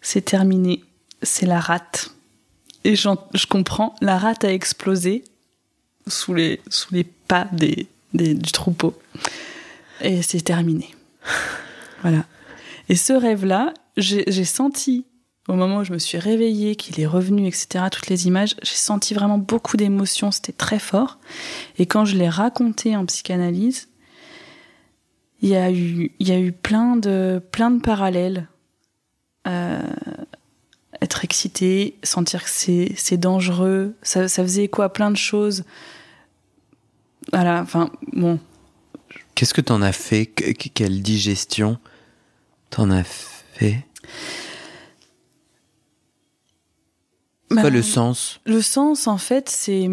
c'est 0.00 0.24
terminé, 0.24 0.82
c'est 1.22 1.46
la 1.46 1.60
rate. 1.60 2.14
Et 2.84 2.96
je 2.96 3.46
comprends, 3.46 3.94
la 4.00 4.18
rate 4.18 4.44
a 4.44 4.52
explosé 4.52 5.24
sous 6.06 6.34
les, 6.34 6.60
sous 6.68 6.94
les 6.94 7.04
pas 7.04 7.46
des, 7.52 7.88
du 8.12 8.52
troupeau. 8.52 8.98
Et 10.00 10.22
c'est 10.22 10.42
terminé. 10.42 10.90
Voilà. 12.02 12.24
Et 12.88 12.96
ce 12.96 13.12
rêve-là, 13.12 13.74
j'ai 13.98 14.44
senti, 14.46 15.04
au 15.48 15.52
moment 15.52 15.80
où 15.80 15.84
je 15.84 15.92
me 15.92 15.98
suis 15.98 16.16
réveillée, 16.16 16.74
qu'il 16.74 16.98
est 16.98 17.06
revenu, 17.06 17.46
etc., 17.46 17.84
toutes 17.92 18.06
les 18.06 18.26
images, 18.26 18.56
j'ai 18.62 18.74
senti 18.74 19.12
vraiment 19.12 19.36
beaucoup 19.36 19.76
d'émotions, 19.76 20.30
c'était 20.30 20.54
très 20.54 20.78
fort. 20.78 21.18
Et 21.76 21.84
quand 21.84 22.06
je 22.06 22.16
l'ai 22.16 22.30
raconté 22.30 22.96
en 22.96 23.04
psychanalyse, 23.04 23.89
il 25.42 25.48
y 25.48 25.56
a 25.56 25.70
eu, 25.70 26.52
plein 26.52 26.96
de, 26.96 27.42
plein 27.50 27.78
parallèles. 27.78 28.48
Euh, 29.46 29.80
être 31.00 31.24
excité, 31.24 31.96
sentir 32.02 32.44
que 32.44 32.50
c'est, 32.50 33.16
dangereux, 33.16 33.94
ça, 34.02 34.28
ça 34.28 34.42
faisait 34.42 34.68
quoi 34.68 34.92
Plein 34.92 35.10
de 35.10 35.16
choses. 35.16 35.64
Voilà, 37.32 37.62
enfin, 37.62 37.90
bon. 38.12 38.38
Qu'est-ce 39.34 39.54
que 39.54 39.62
t'en 39.62 39.80
as 39.80 39.92
fait? 39.92 40.26
Quelle 40.26 41.00
digestion 41.00 41.78
t'en 42.68 42.90
as 42.90 43.04
fait? 43.04 43.86
Bah, 47.50 47.68
le 47.68 47.82
sens? 47.82 48.40
Le 48.46 48.62
sens, 48.62 49.08
en 49.08 49.18
fait, 49.18 49.48
c'est, 49.48 49.88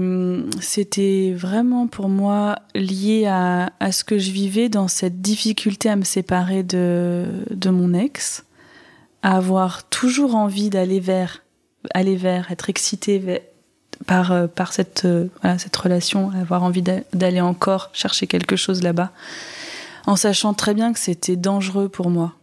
c'était 0.62 1.34
vraiment 1.36 1.88
pour 1.88 2.08
moi 2.08 2.60
lié 2.76 3.26
à, 3.26 3.72
à, 3.80 3.92
ce 3.92 4.04
que 4.04 4.20
je 4.20 4.30
vivais 4.30 4.70
dans 4.70 4.88
cette 4.88 5.22
difficulté 5.22 5.90
à 5.90 5.96
me 5.96 6.04
séparer 6.04 6.62
de, 6.62 7.26
de 7.50 7.70
mon 7.72 7.96
ex, 7.96 8.46
à 9.24 9.38
avoir 9.38 9.90
toujours 9.90 10.36
envie 10.36 10.70
d'aller 10.70 11.00
vers, 11.00 11.44
aller 11.96 12.16
vers, 12.16 12.52
être 12.52 12.70
excité 12.70 13.42
par, 14.06 14.48
par 14.50 14.72
cette, 14.72 15.08
voilà, 15.42 15.58
cette 15.58 15.76
relation, 15.76 16.30
avoir 16.40 16.62
envie 16.62 16.84
d'aller 17.14 17.42
encore 17.42 17.90
chercher 17.94 18.28
quelque 18.28 18.56
chose 18.56 18.84
là-bas, 18.84 19.12
en 20.06 20.16
sachant 20.16 20.54
très 20.54 20.76
bien 20.76 20.94
que 20.94 21.00
c'était 21.00 21.36
dangereux 21.36 21.90
pour 21.90 22.12
moi 22.12 22.36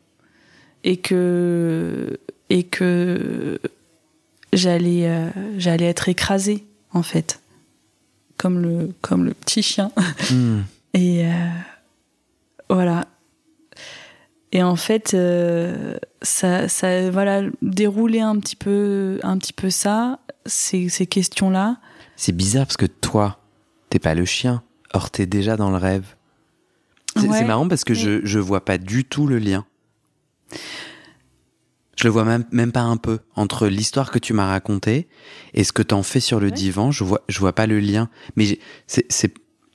et 0.82 0.96
que, 0.96 2.18
et 2.50 2.64
que 2.64 3.60
j'allais, 4.56 5.30
j'allais 5.58 5.86
être 5.86 6.08
écrasée, 6.08 6.64
en 6.92 7.02
fait, 7.02 7.40
comme 8.36 8.60
le, 8.60 8.92
comme 9.00 9.24
le 9.24 9.34
petit 9.34 9.62
chien. 9.62 9.90
Hmm. 10.30 10.62
Et 10.94 11.24
voilà. 12.70 13.06
Et 14.54 14.62
en 14.62 14.76
fait, 14.76 15.14
euh, 15.14 15.96
ça, 16.22 16.68
ça, 16.68 17.10
voilà, 17.10 17.42
dérouler 17.60 18.20
un 18.20 18.38
petit 18.38 18.54
peu, 18.54 19.18
un 19.24 19.36
petit 19.36 19.52
peu 19.52 19.68
ça, 19.68 20.20
ces, 20.46 20.88
ces 20.88 21.06
questions-là. 21.06 21.78
C'est 22.14 22.30
bizarre 22.30 22.64
parce 22.64 22.76
que 22.76 22.86
toi, 22.86 23.40
t'es 23.90 23.98
pas 23.98 24.14
le 24.14 24.24
chien. 24.24 24.62
Or, 24.92 25.10
t'es 25.10 25.26
déjà 25.26 25.56
dans 25.56 25.70
le 25.70 25.76
rêve. 25.76 26.14
C'est 27.16 27.44
marrant 27.44 27.66
parce 27.66 27.82
que 27.82 27.94
je, 27.94 28.24
je 28.24 28.38
vois 28.38 28.64
pas 28.64 28.78
du 28.78 29.04
tout 29.04 29.26
le 29.26 29.38
lien. 29.38 29.64
Je 31.96 32.04
le 32.04 32.10
vois 32.10 32.24
même, 32.24 32.44
même 32.50 32.72
pas 32.72 32.80
un 32.80 32.96
peu. 32.96 33.20
Entre 33.36 33.66
l'histoire 33.66 34.10
que 34.10 34.18
tu 34.18 34.32
m'as 34.32 34.46
racontée 34.46 35.08
et 35.52 35.64
ce 35.64 35.72
que 35.72 35.82
t'en 35.82 36.02
fais 36.02 36.20
sur 36.20 36.40
le 36.40 36.50
divan, 36.50 36.90
je 36.90 37.04
vois, 37.04 37.22
je 37.28 37.38
vois 37.38 37.52
pas 37.52 37.66
le 37.66 37.80
lien. 37.80 38.08
Mais 38.36 38.58
c'est 38.86 39.34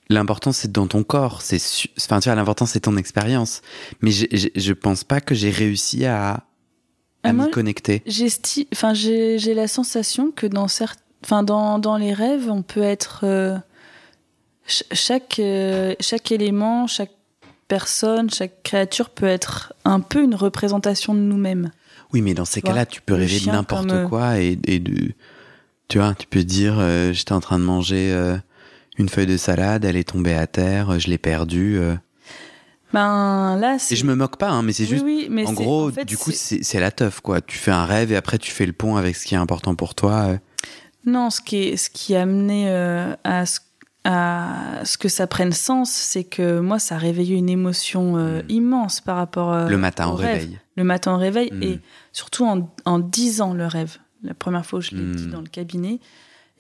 l'important 0.10 0.52
c'est 0.52 0.72
dans 0.72 0.88
ton 0.88 1.04
corps. 1.04 1.42
C'est, 1.42 1.62
enfin, 1.98 2.20
tu 2.20 2.30
vois, 2.30 2.36
l'important 2.36 2.66
c'est 2.66 2.82
ton 2.82 2.98
expérience. 2.98 3.62
Mais 4.02 4.12
je, 4.12 4.26
je, 4.56 4.74
pense 4.74 5.04
pas 5.04 5.22
que 5.22 5.36
j'ai 5.36 5.52
réussi 5.52 6.06
à, 6.06 6.32
à 6.32 6.44
ah, 7.24 7.34
m'y 7.34 7.50
connecter. 7.52 8.04
Enfin, 8.74 8.94
j'ai 8.94 9.54
la 9.54 9.68
sensation 9.68 10.32
que 10.32 10.48
dans 10.48 10.68
certains, 10.68 11.02
enfin, 11.24 11.44
dans, 11.44 11.80
dans 11.80 11.98
les 11.98 12.14
rêves, 12.14 12.50
on 12.50 12.64
peut 12.64 12.82
être 12.82 13.22
euh, 13.24 13.58
chaque 14.66 15.40
euh, 15.40 15.96
chaque 16.00 16.32
élément, 16.32 16.88
chaque 16.88 17.12
personne, 17.68 18.30
chaque 18.30 18.64
créature 18.64 19.10
peut 19.10 19.28
être 19.28 19.74
un 19.86 20.00
peu 20.00 20.24
une 20.24 20.36
représentation 20.36 21.14
de 21.14 21.20
nous-mêmes. 21.20 21.72
Oui, 22.14 22.22
mais 22.22 22.34
dans 22.34 22.46
ces 22.46 22.62
cas-là, 22.62 22.86
tu 22.86 23.02
peux 23.02 23.14
rêver 23.14 23.40
de 23.40 23.46
n'importe 23.48 23.92
euh, 23.92 24.08
quoi 24.08 24.40
et, 24.40 24.58
et 24.66 24.80
de, 24.80 25.12
tu 25.88 26.00
vois, 26.00 26.16
tu 26.16 26.28
peux 26.28 26.44
dire, 26.44 26.80
j'étais 27.14 27.34
en 27.34 27.40
train 27.40 27.60
de 27.60 27.64
manger 27.64 28.14
une 29.00 29.10
feuille 29.10 29.26
de 29.26 29.38
salade, 29.38 29.86
elle 29.86 29.96
est 29.96 30.10
tombée 30.10 30.36
à 30.36 30.46
terre, 30.46 31.00
je 31.00 31.10
l'ai 31.10 31.18
perdue. 31.18 31.78
Euh. 31.80 31.96
Ben 32.92 33.56
là, 33.58 33.78
et 33.90 33.96
je 33.96 34.06
me 34.06 34.16
moque 34.16 34.38
pas, 34.38 34.50
hein, 34.50 34.62
mais 34.62 34.74
c'est 34.74 34.86
juste. 34.86 35.06
mais 35.30 35.48
en 35.48 35.54
gros, 35.54 35.92
du 35.92 36.18
coup, 36.18 36.32
c'est 36.32 36.80
la 36.80 36.92
teuf, 36.92 37.22
quoi. 37.22 37.40
Tu 37.42 37.58
fais 37.58 37.72
un 37.72 37.86
rêve 37.86 38.12
et 38.12 38.16
après 38.16 38.38
tu 38.38 38.52
fais 38.52 38.66
le 38.66 38.74
pont 38.74 38.98
avec 38.98 39.16
ce 39.16 39.26
qui 39.26 39.36
est 39.36 39.38
important 39.38 39.76
pour 39.76 39.96
toi. 39.96 40.14
Euh. 40.28 40.38
Non, 41.06 41.30
ce 41.30 41.40
qui 41.40 41.58
est, 41.58 41.78
ce 41.78 41.90
qui 41.90 42.16
a 42.16 42.24
amené 42.24 42.70
euh, 42.70 43.16
à, 43.24 43.46
ce, 43.46 43.60
à 44.06 44.82
ce 44.86 44.98
que 44.98 45.10
ça 45.10 45.28
prenne 45.28 45.52
sens, 45.52 45.92
c'est 45.92 46.24
que 46.24 46.60
moi, 46.60 46.80
ça 46.80 46.96
a 46.96 46.98
réveillé 46.98 47.36
une 47.36 47.50
émotion 47.50 48.16
hmm. 48.16 48.44
immense 48.50 49.02
par 49.02 49.18
rapport. 49.18 49.68
le 49.68 49.78
matin 49.78 50.08
au, 50.08 50.16
réveil. 50.16 50.60
Le 50.78 50.84
matin 50.84 51.16
au 51.16 51.18
réveil 51.18 51.50
et 51.62 51.76
hmm. 51.76 51.80
surtout 52.14 52.46
en, 52.46 52.70
en 52.86 53.00
disant 53.00 53.54
le 53.54 53.68
rêve. 53.68 53.98
La 54.24 54.34
première 54.34 54.66
fois 54.66 54.80
où 54.80 54.82
je 54.82 54.92
l'ai 54.92 55.16
dit 55.16 55.28
hmm. 55.28 55.32
dans 55.32 55.42
le 55.42 55.48
cabinet, 55.48 56.00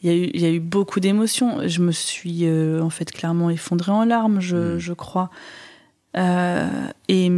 il 0.01 0.09
y, 0.09 0.13
a 0.13 0.15
eu, 0.15 0.29
il 0.33 0.41
y 0.41 0.45
a 0.45 0.49
eu 0.49 0.59
beaucoup 0.59 0.99
d'émotions. 0.99 1.67
Je 1.67 1.81
me 1.81 1.91
suis 1.91 2.45
euh, 2.45 2.81
en 2.81 2.89
fait 2.89 3.11
clairement 3.11 3.49
effondrée 3.49 3.91
en 3.91 4.05
larmes, 4.05 4.39
je, 4.39 4.75
mm. 4.75 4.79
je 4.79 4.93
crois. 4.93 5.29
Euh, 6.17 6.67
et 7.07 7.29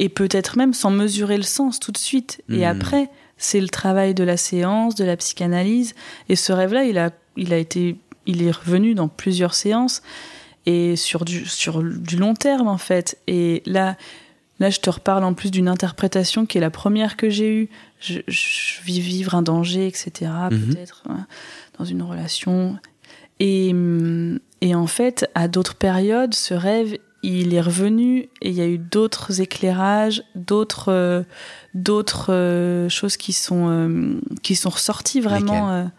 et 0.00 0.08
peut-être 0.08 0.56
même 0.56 0.74
sans 0.74 0.90
mesurer 0.90 1.36
le 1.36 1.42
sens 1.42 1.80
tout 1.80 1.90
de 1.90 1.98
suite. 1.98 2.40
Et 2.48 2.60
mm. 2.60 2.62
après, 2.62 3.10
c'est 3.36 3.60
le 3.60 3.68
travail 3.68 4.14
de 4.14 4.22
la 4.22 4.36
séance, 4.36 4.94
de 4.94 5.04
la 5.04 5.16
psychanalyse. 5.16 5.94
Et 6.28 6.36
ce 6.36 6.52
rêve-là, 6.52 6.84
il 6.84 6.98
a, 6.98 7.10
il 7.36 7.52
a 7.52 7.58
été, 7.58 7.96
il 8.28 8.44
est 8.44 8.52
revenu 8.52 8.94
dans 8.94 9.08
plusieurs 9.08 9.54
séances 9.54 10.02
et 10.66 10.94
sur 10.94 11.24
du, 11.24 11.46
sur 11.46 11.82
du 11.82 12.16
long 12.16 12.34
terme 12.34 12.68
en 12.68 12.78
fait. 12.78 13.18
Et 13.26 13.62
là, 13.66 13.96
Là, 14.60 14.70
je 14.70 14.80
te 14.80 14.90
reparle 14.90 15.22
en 15.24 15.34
plus 15.34 15.50
d'une 15.50 15.68
interprétation 15.68 16.44
qui 16.44 16.58
est 16.58 16.60
la 16.60 16.70
première 16.70 17.16
que 17.16 17.30
j'ai 17.30 17.54
eue. 17.54 17.68
Je, 18.00 18.20
vis 18.84 19.00
vivre 19.00 19.34
un 19.34 19.42
danger, 19.42 19.86
etc. 19.86 20.30
Mhm. 20.50 20.74
Peut-être 20.74 21.04
hein, 21.08 21.26
dans 21.78 21.84
une 21.84 22.02
relation. 22.02 22.76
Et, 23.38 23.72
mm, 23.72 24.40
et 24.60 24.74
en 24.74 24.86
fait, 24.88 25.30
à 25.34 25.46
d'autres 25.46 25.76
périodes, 25.76 26.34
ce 26.34 26.54
rêve, 26.54 26.98
il 27.22 27.54
est 27.54 27.60
revenu 27.60 28.28
et 28.42 28.48
il 28.48 28.54
y 28.54 28.60
a 28.60 28.66
eu 28.66 28.78
d'autres 28.78 29.40
éclairages, 29.40 30.22
d'autres 30.34 30.92
euh, 30.92 31.22
d'autres 31.74 32.32
euh, 32.32 32.88
choses 32.88 33.16
qui 33.16 33.32
sont 33.32 33.68
euh, 33.68 34.20
qui 34.42 34.54
sont 34.54 34.70
ressorties 34.70 35.20
vraiment. 35.20 35.90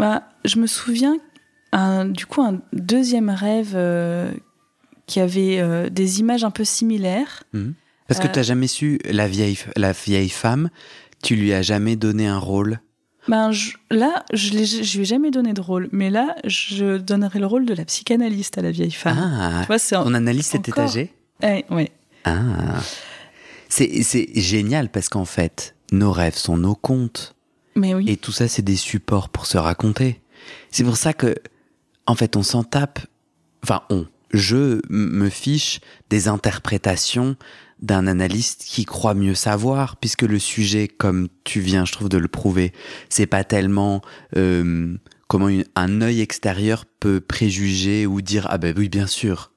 Bah, 0.00 0.24
je 0.44 0.58
me 0.58 0.66
souviens 0.66 1.16
un, 1.72 2.06
du 2.06 2.26
coup 2.26 2.42
un 2.42 2.60
deuxième 2.72 3.30
rêve 3.30 3.76
qui 5.10 5.20
avait 5.20 5.58
euh, 5.58 5.90
des 5.90 6.20
images 6.20 6.44
un 6.44 6.50
peu 6.50 6.64
similaires. 6.64 7.42
Mhm. 7.52 7.74
Parce 8.06 8.20
que 8.20 8.26
euh, 8.26 8.30
tu 8.32 8.38
n'as 8.38 8.44
jamais 8.44 8.68
su, 8.68 8.98
la 9.04 9.26
vieille, 9.26 9.58
la 9.76 9.92
vieille 9.92 10.30
femme, 10.30 10.70
tu 11.22 11.34
lui 11.34 11.52
as 11.52 11.62
jamais 11.62 11.96
donné 11.96 12.26
un 12.26 12.38
rôle? 12.38 12.80
Ben, 13.28 13.50
là, 13.90 14.24
je 14.32 14.52
ne 14.52 14.58
lui 14.58 15.00
ai 15.00 15.04
jamais 15.04 15.30
donné 15.30 15.52
de 15.52 15.60
rôle, 15.60 15.88
mais 15.92 16.10
là, 16.10 16.36
je 16.44 16.96
donnerai 16.96 17.38
le 17.38 17.46
rôle 17.46 17.66
de 17.66 17.74
la 17.74 17.84
psychanalyste 17.84 18.56
à 18.56 18.62
la 18.62 18.70
vieille 18.70 18.90
femme. 18.92 19.18
Ah, 19.20 19.62
tu 19.62 19.94
vois, 19.94 20.04
on 20.06 20.14
analyse 20.14 20.46
cet 20.46 20.68
étagé 20.68 21.12
eh, 21.42 21.64
Oui. 21.70 21.88
Ah, 22.24 22.80
c'est 23.68 24.28
génial 24.34 24.88
parce 24.88 25.08
qu'en 25.08 25.24
fait, 25.24 25.74
nos 25.92 26.12
rêves 26.12 26.36
sont 26.36 26.56
nos 26.56 26.74
contes. 26.74 27.34
Mais 27.74 27.94
oui. 27.94 28.08
Et 28.08 28.16
tout 28.16 28.32
ça, 28.32 28.48
c'est 28.48 28.62
des 28.62 28.76
supports 28.76 29.28
pour 29.28 29.46
se 29.46 29.58
raconter. 29.58 30.20
C'est 30.70 30.84
pour 30.84 30.96
ça 30.96 31.12
que, 31.12 31.34
en 32.06 32.14
fait, 32.14 32.36
on 32.36 32.42
s'en 32.42 32.64
tape. 32.64 33.00
Enfin, 33.62 33.82
on 33.90 34.06
je 34.32 34.80
me 34.88 35.28
fiche 35.28 35.80
des 36.08 36.28
interprétations 36.28 37.36
d'un 37.80 38.06
analyste 38.06 38.64
qui 38.66 38.84
croit 38.84 39.14
mieux 39.14 39.34
savoir, 39.34 39.96
puisque 39.96 40.22
le 40.22 40.38
sujet, 40.38 40.86
comme 40.86 41.28
tu 41.44 41.60
viens, 41.60 41.84
je 41.84 41.92
trouve, 41.92 42.08
de 42.08 42.18
le 42.18 42.28
prouver, 42.28 42.72
c'est 43.08 43.26
pas 43.26 43.42
tellement 43.42 44.02
euh, 44.36 44.96
comment 45.28 45.48
un 45.74 46.00
œil 46.02 46.20
extérieur 46.20 46.84
peut 47.00 47.20
préjuger 47.20 48.06
ou 48.06 48.20
dire 48.20 48.46
ah 48.50 48.58
ben 48.58 48.74
oui 48.76 48.88
bien 48.88 49.06
sûr, 49.06 49.52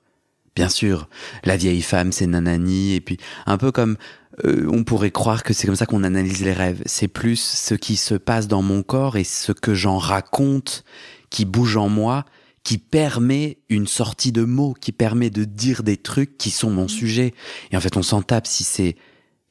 bien 0.55 0.69
sûr, 0.69 1.09
la 1.43 1.57
vieille 1.57 1.81
femme 1.81 2.11
c'est 2.11 2.27
nanani 2.27 2.93
et 2.93 3.01
puis 3.01 3.17
un 3.45 3.57
peu 3.57 3.71
comme 3.71 3.97
euh, 4.45 4.67
on 4.71 4.83
pourrait 4.83 5.11
croire 5.11 5.43
que 5.43 5.53
c'est 5.53 5.67
comme 5.67 5.75
ça 5.75 5.85
qu'on 5.85 6.03
analyse 6.03 6.43
les 6.43 6.53
rêves. 6.53 6.81
C'est 6.85 7.07
plus 7.07 7.39
ce 7.39 7.75
qui 7.75 7.95
se 7.95 8.15
passe 8.15 8.47
dans 8.47 8.61
mon 8.61 8.83
corps 8.83 9.17
et 9.17 9.23
ce 9.23 9.51
que 9.51 9.73
j'en 9.73 9.97
raconte 9.97 10.83
qui 11.29 11.45
bouge 11.45 11.77
en 11.77 11.89
moi 11.89 12.25
qui 12.63 12.77
permet 12.77 13.57
une 13.69 13.87
sortie 13.87 14.31
de 14.31 14.43
mots, 14.43 14.73
qui 14.73 14.91
permet 14.91 15.29
de 15.29 15.43
dire 15.43 15.83
des 15.83 15.97
trucs 15.97 16.37
qui 16.37 16.49
sont 16.49 16.69
mon 16.69 16.87
sujet. 16.87 17.33
Et 17.71 17.77
en 17.77 17.81
fait, 17.81 17.97
on 17.97 18.03
s'en 18.03 18.21
tape 18.21 18.47
si 18.47 18.63
c'est 18.63 18.95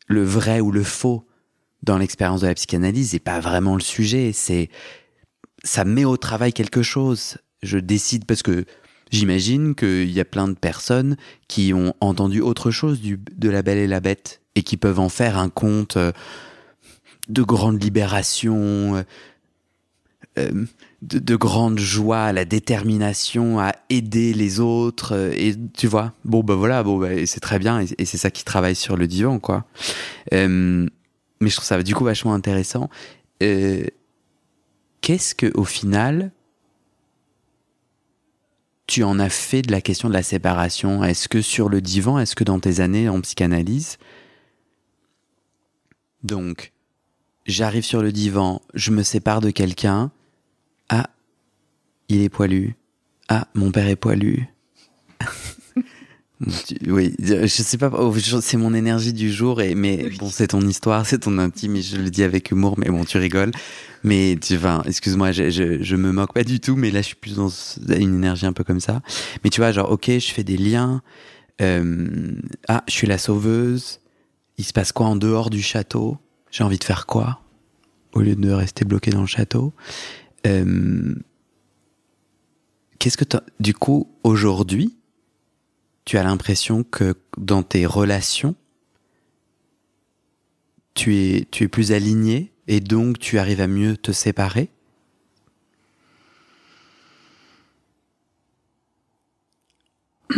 le 0.07 0.25
vrai 0.25 0.61
ou 0.61 0.73
le 0.73 0.83
faux 0.83 1.27
dans 1.83 1.99
l'expérience 1.99 2.41
de 2.41 2.47
la 2.47 2.55
psychanalyse 2.55 3.15
et 3.15 3.21
pas 3.21 3.41
vraiment 3.41 3.75
le 3.75 3.83
sujet. 3.83 4.33
C'est, 4.33 4.71
ça 5.62 5.85
met 5.85 6.05
au 6.07 6.17
travail 6.17 6.53
quelque 6.53 6.83
chose. 6.83 7.37
Je 7.62 7.79
décide 7.79 8.25
parce 8.25 8.43
que 8.43 8.65
j'imagine 9.12 9.75
qu'il 9.75 10.11
y 10.11 10.18
a 10.20 10.25
plein 10.25 10.48
de 10.48 10.55
personnes 10.55 11.16
qui 11.46 11.72
ont 11.75 11.94
entendu 12.01 12.40
autre 12.40 12.70
chose 12.70 13.01
du, 13.01 13.20
de 13.37 13.51
La 13.51 13.62
Belle 13.62 13.79
et 13.79 13.87
la 13.87 14.01
Bête 14.01 14.40
et 14.55 14.62
qui 14.62 14.77
peuvent 14.77 14.98
en 14.98 15.09
faire 15.09 15.38
un 15.38 15.48
conte 15.48 15.96
euh, 15.96 16.12
de 17.29 17.42
grande 17.42 17.83
libération, 17.83 18.96
euh, 18.96 19.03
euh, 20.38 20.64
de, 21.03 21.18
de, 21.18 21.37
grande 21.37 21.79
joie, 21.79 22.33
la 22.33 22.44
détermination 22.44 23.61
à 23.61 23.75
aider 23.90 24.35
les 24.35 24.61
autres. 24.61 25.33
Et 25.37 25.55
tu 25.77 25.87
vois, 25.87 26.14
bon, 26.25 26.42
bah 26.42 26.55
voilà, 26.55 26.83
bon, 26.83 26.98
bah, 26.98 27.27
c'est 27.27 27.40
très 27.40 27.59
bien. 27.59 27.85
Et, 27.98 28.05
c'est 28.05 28.18
ça 28.18 28.31
qui 28.31 28.44
travaille 28.44 28.75
sur 28.75 28.96
le 28.96 29.07
divan, 29.07 29.38
quoi. 29.38 29.66
Mais 30.33 31.51
je 31.51 31.57
trouve 31.57 31.66
ça 31.66 31.83
du 31.83 31.94
coup 31.94 32.05
vachement 32.05 32.35
intéressant. 32.35 32.88
Qu'est-ce 33.40 35.35
que, 35.35 35.51
au 35.55 35.64
final, 35.64 36.31
tu 38.93 39.05
en 39.05 39.19
as 39.19 39.31
fait 39.31 39.63
de 39.63 39.73
la 39.73 39.81
question 39.81 40.11
de 40.11 40.13
la 40.13 40.23
séparation? 40.23 41.03
Est-ce 41.03 41.27
que 41.27 41.41
sur 41.41 41.71
le 41.71 41.81
divan, 41.81 42.19
est-ce 42.19 42.37
que 42.37 42.45
dans 42.45 42.61
tes 42.61 42.81
années 42.81 43.09
en 43.09 43.23
psychanalyse, 43.23 43.97
donc, 46.23 46.73
j'arrive 47.47 47.85
sur 47.85 48.03
le 48.03 48.13
divan, 48.13 48.61
je 48.75 48.91
me 48.91 49.03
sépare 49.03 49.41
de 49.41 49.51
quelqu'un, 49.51 50.13
ah, 50.91 51.09
il 52.11 52.21
est 52.21 52.29
poilu. 52.29 52.77
Ah, 53.31 53.49
mon 53.55 53.73
père 53.73 53.89
est 53.89 53.97
poilu. 53.97 54.52
Oui, 56.89 57.15
je 57.21 57.47
sais 57.47 57.79
pas, 57.79 57.91
oh, 57.93 58.15
c'est 58.41 58.57
mon 58.57 58.75
énergie 58.75 59.13
du 59.13 59.33
jour, 59.33 59.61
et, 59.61 59.75
mais 59.75 60.11
bon, 60.19 60.29
c'est 60.31 60.49
ton 60.49 60.61
histoire, 60.63 61.07
c'est 61.07 61.21
ton 61.21 61.39
intime, 61.39 61.77
et 61.77 61.83
je 61.83 61.97
le 61.97 62.11
dis 62.11 62.23
avec 62.23 62.51
humour, 62.51 62.79
mais 62.79 62.89
bon, 62.89 63.05
tu 63.05 63.19
rigoles. 63.19 63.53
Mais 64.05 64.37
tu 64.41 64.57
vois, 64.57 64.83
excuse-moi, 64.87 65.31
je, 65.33 65.51
je, 65.51 65.97
me 65.97 66.11
moque 66.11 66.33
pas 66.33 66.43
du 66.43 66.59
tout, 66.59 66.75
mais 66.75 66.91
là, 66.91 67.03
je 67.03 67.07
suis 67.09 67.17
plus 67.17 67.37
dans 67.37 67.49
une 67.49 68.17
énergie 68.17 68.47
un 68.47 68.53
peu 68.53 68.65
comme 68.65 68.81
ça. 68.81 69.01
Mais 69.45 69.51
tu 69.51 69.61
vois, 69.61 69.71
genre, 69.71 69.91
ok, 69.91 70.07
je 70.07 70.33
fais 70.33 70.43
des 70.43 70.57
liens. 70.57 71.03
Euh, 71.61 72.33
ah, 72.69 72.83
je 72.89 72.93
suis 72.93 73.07
la 73.07 73.19
sauveuse. 73.19 74.01
Il 74.59 74.65
se 74.65 74.73
passe 74.73 74.91
quoi 74.91 75.07
en 75.07 75.17
dehors 75.17 75.51
du 75.51 75.63
château? 75.63 76.19
J'ai 76.51 76.65
envie 76.65 76.79
de 76.79 76.85
faire 76.85 77.07
quoi? 77.07 77.41
Au 78.13 78.21
lieu 78.21 78.35
de 78.35 78.51
rester 78.51 78.85
bloqué 78.85 79.11
dans 79.11 79.21
le 79.21 79.27
château? 79.27 79.73
Euh, 80.47 81.15
qu'est-ce 82.99 83.17
que 83.17 83.25
du 83.61 83.75
coup 83.75 84.09
aujourd'hui, 84.25 84.97
tu 86.05 86.19
as 86.19 86.23
l'impression 86.23 86.85
que 86.85 87.15
dans 87.37 87.62
tes 87.62 87.87
relations, 87.87 88.55
tu 90.95 91.17
es, 91.17 91.47
tu 91.51 91.65
es 91.65 91.69
plus 91.69 91.93
aligné 91.93 92.53
et 92.69 92.81
donc 92.81 93.19
tu 93.19 93.38
arrives 93.38 93.61
à 93.61 93.67
mieux 93.67 93.97
te 93.97 94.12
séparer? 94.12 94.69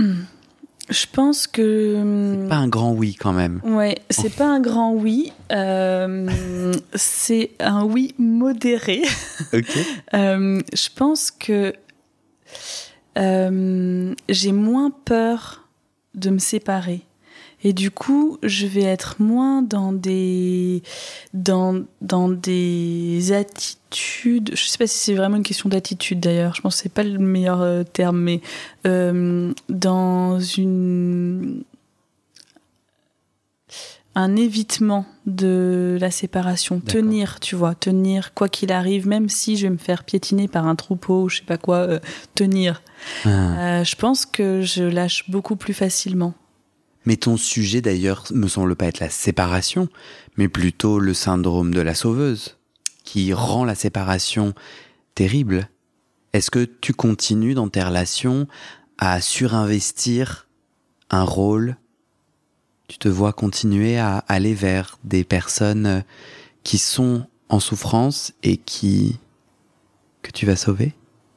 Je 0.90 1.06
pense 1.10 1.46
que. 1.46 2.36
C'est 2.42 2.48
pas 2.48 2.56
un 2.56 2.68
grand 2.68 2.92
oui 2.92 3.14
quand 3.14 3.32
même. 3.32 3.60
Ouais, 3.64 3.96
c'est 4.10 4.34
pas 4.34 4.46
un 4.46 4.60
grand 4.60 4.92
oui. 4.92 5.32
Euh, 5.50 6.74
c'est 6.94 7.52
un 7.58 7.84
oui 7.84 8.14
modéré. 8.18 9.02
Ok. 9.52 9.66
Euh, 10.12 10.60
je 10.72 10.88
pense 10.94 11.32
que 11.32 11.74
euh, 13.18 14.14
j'ai 14.28 14.52
moins 14.52 14.90
peur 14.90 15.68
de 16.14 16.30
me 16.30 16.38
séparer. 16.38 17.02
Et 17.66 17.72
du 17.72 17.90
coup, 17.90 18.38
je 18.42 18.66
vais 18.66 18.82
être 18.82 19.22
moins 19.22 19.62
dans 19.62 19.92
des 19.92 20.82
dans 21.32 21.82
dans 22.02 22.28
des 22.28 23.32
attitudes. 23.32 24.50
Je 24.54 24.64
sais 24.64 24.76
pas 24.76 24.86
si 24.86 24.98
c'est 24.98 25.14
vraiment 25.14 25.36
une 25.36 25.42
question 25.42 25.70
d'attitude 25.70 26.20
d'ailleurs. 26.20 26.54
Je 26.54 26.60
pense 26.60 26.76
que 26.76 26.82
c'est 26.82 26.92
pas 26.92 27.02
le 27.02 27.18
meilleur 27.18 27.62
euh, 27.62 27.82
terme, 27.82 28.20
mais 28.20 28.42
euh, 28.86 29.54
dans 29.70 30.38
une 30.40 31.62
un 34.14 34.36
évitement 34.36 35.06
de 35.26 35.98
la 36.00 36.10
séparation, 36.10 36.80
tenir, 36.80 37.40
tu 37.40 37.56
vois, 37.56 37.74
tenir 37.74 38.32
quoi 38.34 38.48
qu'il 38.48 38.72
arrive, 38.72 39.08
même 39.08 39.28
si 39.28 39.56
je 39.56 39.66
vais 39.66 39.70
me 39.70 39.78
faire 39.78 40.04
piétiner 40.04 40.46
par 40.46 40.66
un 40.66 40.76
troupeau 40.76 41.24
ou 41.24 41.28
je 41.28 41.38
sais 41.38 41.44
pas 41.44 41.58
quoi, 41.58 41.78
euh, 41.78 41.98
tenir. 42.34 42.82
Ah. 43.24 43.82
je 43.82 43.96
pense 43.96 44.24
que 44.24 44.62
je 44.62 44.84
lâche 44.84 45.28
beaucoup 45.30 45.56
plus 45.56 45.74
facilement. 45.74 46.34
Mais 47.06 47.16
ton 47.16 47.36
sujet 47.36 47.80
d'ailleurs 47.80 48.24
me 48.32 48.48
semble 48.48 48.76
pas 48.76 48.86
être 48.86 49.00
la 49.00 49.10
séparation, 49.10 49.88
mais 50.36 50.48
plutôt 50.48 50.98
le 50.98 51.12
syndrome 51.12 51.74
de 51.74 51.80
la 51.80 51.94
sauveuse, 51.94 52.56
qui 53.02 53.32
rend 53.32 53.64
la 53.64 53.74
séparation 53.74 54.54
terrible. 55.14 55.68
Est-ce 56.32 56.50
que 56.50 56.64
tu 56.64 56.94
continues 56.94 57.54
dans 57.54 57.68
tes 57.68 57.82
relations 57.82 58.46
à 58.98 59.20
surinvestir 59.20 60.48
un 61.10 61.24
rôle 61.24 61.76
Tu 62.88 62.98
te 62.98 63.08
vois 63.08 63.32
continuer 63.32 63.98
à 63.98 64.18
aller 64.28 64.54
vers 64.54 64.98
des 65.04 65.24
personnes 65.24 66.04
qui 66.62 66.78
sont 66.78 67.26
en 67.48 67.60
souffrance 67.60 68.32
et 68.42 68.56
qui 68.56 69.18
que 70.22 70.30
tu 70.30 70.46
vas 70.46 70.56
sauver? 70.56 70.94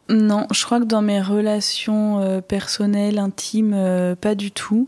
Non, 0.10 0.48
je 0.52 0.64
crois 0.64 0.80
que 0.80 0.86
dans 0.86 1.02
mes 1.02 1.22
relations 1.22 2.20
euh, 2.20 2.40
personnelles, 2.40 3.20
intimes, 3.20 3.74
euh, 3.74 4.16
pas 4.16 4.36
du 4.36 4.52
tout. 4.52 4.88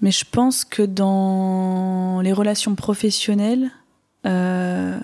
Mais 0.00 0.10
je 0.10 0.24
pense 0.30 0.64
que 0.64 0.82
dans 0.82 2.20
les 2.22 2.32
relations 2.32 2.74
professionnelles, 2.74 3.70
euh, 4.26 4.98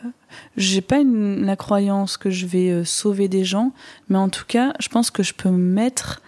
j'ai 0.57 0.81
pas 0.81 1.03
la 1.03 1.57
croyance 1.57 2.16
que 2.16 2.31
je 2.31 2.46
vais 2.46 2.70
euh, 2.70 2.85
sauver 2.85 3.29
des 3.29 3.44
gens, 3.44 3.72
mais 4.09 4.18
en 4.18 4.29
tout 4.29 4.44
cas, 4.46 4.72
je 4.81 4.88
pense 4.88 5.11
que 5.11 5.22
je 5.22 5.35
peux 5.35 5.50
mettre 5.50 6.20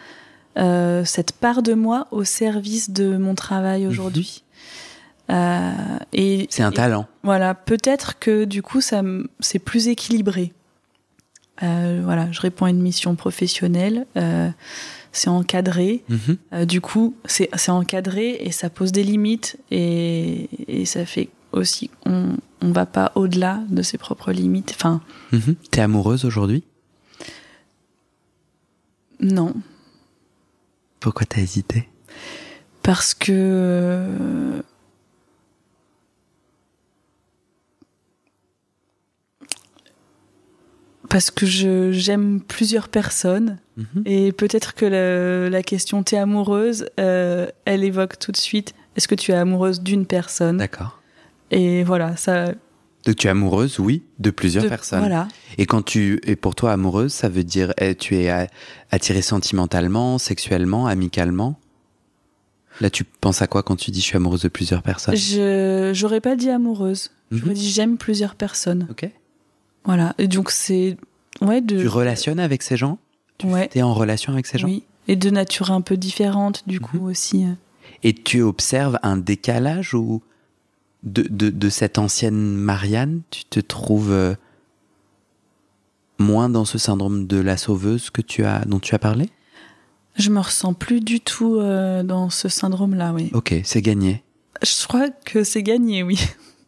euh, 0.57 1.05
cette 1.05 1.33
part 1.33 1.62
de 1.62 1.75
moi 1.75 2.09
au 2.11 2.25
service 2.25 2.90
de 2.90 3.16
mon 3.16 3.35
travail 3.35 3.85
mhm. 3.85 3.90
aujourd'hui. 3.90 4.42
Euh, 5.29 5.73
et 6.12 6.47
c'est 6.51 6.62
un 6.62 6.71
talent. 6.71 7.07
voilà, 7.25 7.55
peut-être 7.55 8.19
que 8.19 8.45
du 8.45 8.62
coup, 8.62 8.81
ça 8.81 9.03
c'est 9.40 9.59
plus 9.59 9.88
équilibré. 9.88 10.53
Euh, 11.62 12.01
voilà, 12.05 12.31
je 12.33 12.40
réponds 12.40 12.66
à 12.66 12.71
une 12.71 12.83
mission 12.83 13.16
professionnelle. 13.16 14.07
Euh, 14.16 14.51
c'est 15.12 15.31
encadré. 15.31 16.05
Mhm. 16.09 16.37
Euh, 16.53 16.64
du 16.64 16.81
coup, 16.81 17.16
c'est 17.25 17.69
encadré 17.69 18.37
et 18.40 18.53
ça 18.53 18.71
pose 18.71 18.92
des 18.92 19.03
limites 19.03 19.59
et, 19.71 20.49
et 20.69 20.85
ça 20.85 21.07
fait 21.07 21.31
aussi 21.53 21.90
on 22.05 22.37
on 22.61 22.73
va 22.73 22.87
pas 22.87 23.12
au-delà 23.14 23.61
de 23.69 23.83
ses 23.83 23.99
propres 23.99 24.33
limites. 24.33 24.73
Enfin. 24.75 25.01
Mhm. 25.33 25.57
T'es 25.71 25.81
amoureuse 25.81 26.25
aujourd'hui? 26.25 26.64
Non. 29.21 29.55
Pourquoi 31.07 31.25
t'as 31.25 31.40
hésité? 31.40 31.88
Parce 32.83 33.14
que 33.14 34.05
parce 41.09 41.31
que 41.31 41.47
je 41.47 41.92
j'aime 41.92 42.40
plusieurs 42.40 42.88
personnes 42.88 43.61
mhm. 43.77 44.03
et 44.05 44.33
peut-être 44.33 44.75
que 44.75 44.85
la, 45.49 45.62
question 45.62 46.03
t'es 46.03 46.16
amoureuse, 46.16 46.88
euh, 46.99 47.47
elle 47.66 47.85
évoque 47.85 48.19
tout 48.19 48.33
de 48.33 48.37
suite 48.37 48.75
est-ce 48.97 49.07
que 49.07 49.14
tu 49.14 49.31
es 49.31 49.37
amoureuse 49.37 49.83
d'une 49.83 50.07
personne? 50.07 50.57
D'accord. 50.57 51.01
Et 51.53 51.85
voilà 51.85 52.16
ça. 52.16 52.47
Donc 53.07 53.16
tu 53.16 53.29
es 53.29 53.31
amoureuse, 53.31 53.79
oui, 53.79 54.03
de 54.19 54.31
plusieurs 54.31 54.69
personnes. 54.69 54.99
Voilà. 54.99 55.29
Et 55.59 55.66
quand 55.66 55.83
tu 55.83 56.21
es 56.27 56.35
pour 56.35 56.57
toi 56.57 56.73
amoureuse, 56.73 57.12
ça 57.12 57.29
veut 57.29 57.45
dire 57.45 57.73
eh, 57.79 57.95
tu 57.95 58.16
es 58.16 58.49
attirée 58.90 59.23
sentimentalement, 59.23 60.19
sexuellement, 60.19 60.88
amicalement? 60.88 61.57
Là, 62.81 62.90
tu 62.90 63.05
penses 63.05 63.40
à 63.42 63.47
quoi 63.47 63.62
quand 63.62 63.77
tu 63.77 63.90
dis 63.92 64.01
je 64.01 64.07
suis 64.07 64.16
amoureuse 64.16 64.42
de 64.42 64.49
plusieurs 64.49 64.83
personnes? 64.83 65.16
Je 65.16 65.92
j'aurais 65.95 66.21
pas 66.21 66.35
dit 66.37 66.51
amoureuse. 66.51 67.11
Je 67.31 67.45
mhm. 67.45 67.55
dit 67.55 67.71
j'aime 67.71 67.97
plusieurs 67.97 68.35
personnes. 68.35 68.87
Ok. 68.90 69.09
Voilà. 69.85 70.14
Et 70.19 70.27
donc 70.27 70.51
c'est 70.51 70.97
ouais 71.40 71.61
de. 71.61 71.81
Tu 71.81 71.88
relationnes 71.88 72.40
avec 72.40 72.62
ces 72.62 72.77
gens? 72.77 72.99
Tu 73.38 73.47
ouais. 73.47 73.71
es 73.75 73.83
en 73.83 73.95
relation 73.95 74.33
avec 74.33 74.47
ces 74.47 74.59
gens? 74.59 74.66
Oui. 74.66 74.83
Et 75.09 75.14
de 75.14 75.31
nature 75.31 75.71
un 75.71 75.81
peu 75.81 75.97
différente 75.97 76.64
du 76.66 76.81
coup 76.81 76.99
mhm. 76.99 77.05
aussi. 77.05 77.45
Euh. 77.45 77.53
Et 78.03 78.12
tu 78.12 78.42
observes 78.42 78.99
un 79.03 79.16
décalage 79.16 79.95
ou 79.95 80.23
de, 81.07 81.23
de, 81.23 81.51
de, 81.51 81.69
cette 81.71 81.99
ancienne 81.99 82.57
Marianne, 82.57 83.23
tu 83.31 83.45
te 83.45 83.61
trouves 83.61 84.12
euh, 84.12 84.35
moins 86.19 86.49
dans 86.49 86.64
ce 86.64 86.79
syndrome 86.79 87.27
de 87.27 87.38
la 87.38 87.57
sauveuse 87.57 88.11
que 88.11 88.21
tu 88.21 88.45
as 88.45 88.64
dont 88.66 88.81
tu 88.81 88.95
as 88.95 88.99
parlé? 88.99 89.31
Je 90.16 90.31
me 90.31 90.40
ressens 90.40 90.75
plus 90.75 91.01
du 91.01 91.21
tout 91.21 91.57
euh, 91.57 92.03
dans 92.03 92.31
ce 92.31 92.49
syndrome-là, 92.49 93.12
oui. 93.12 93.31
Ok, 93.33 93.55
c'est 93.64 93.83
gagné. 93.83 94.23
Je 94.62 94.87
crois 94.87 95.11
que 95.11 95.45
c'est 95.45 95.62
gagné, 95.62 96.03
oui. 96.03 96.19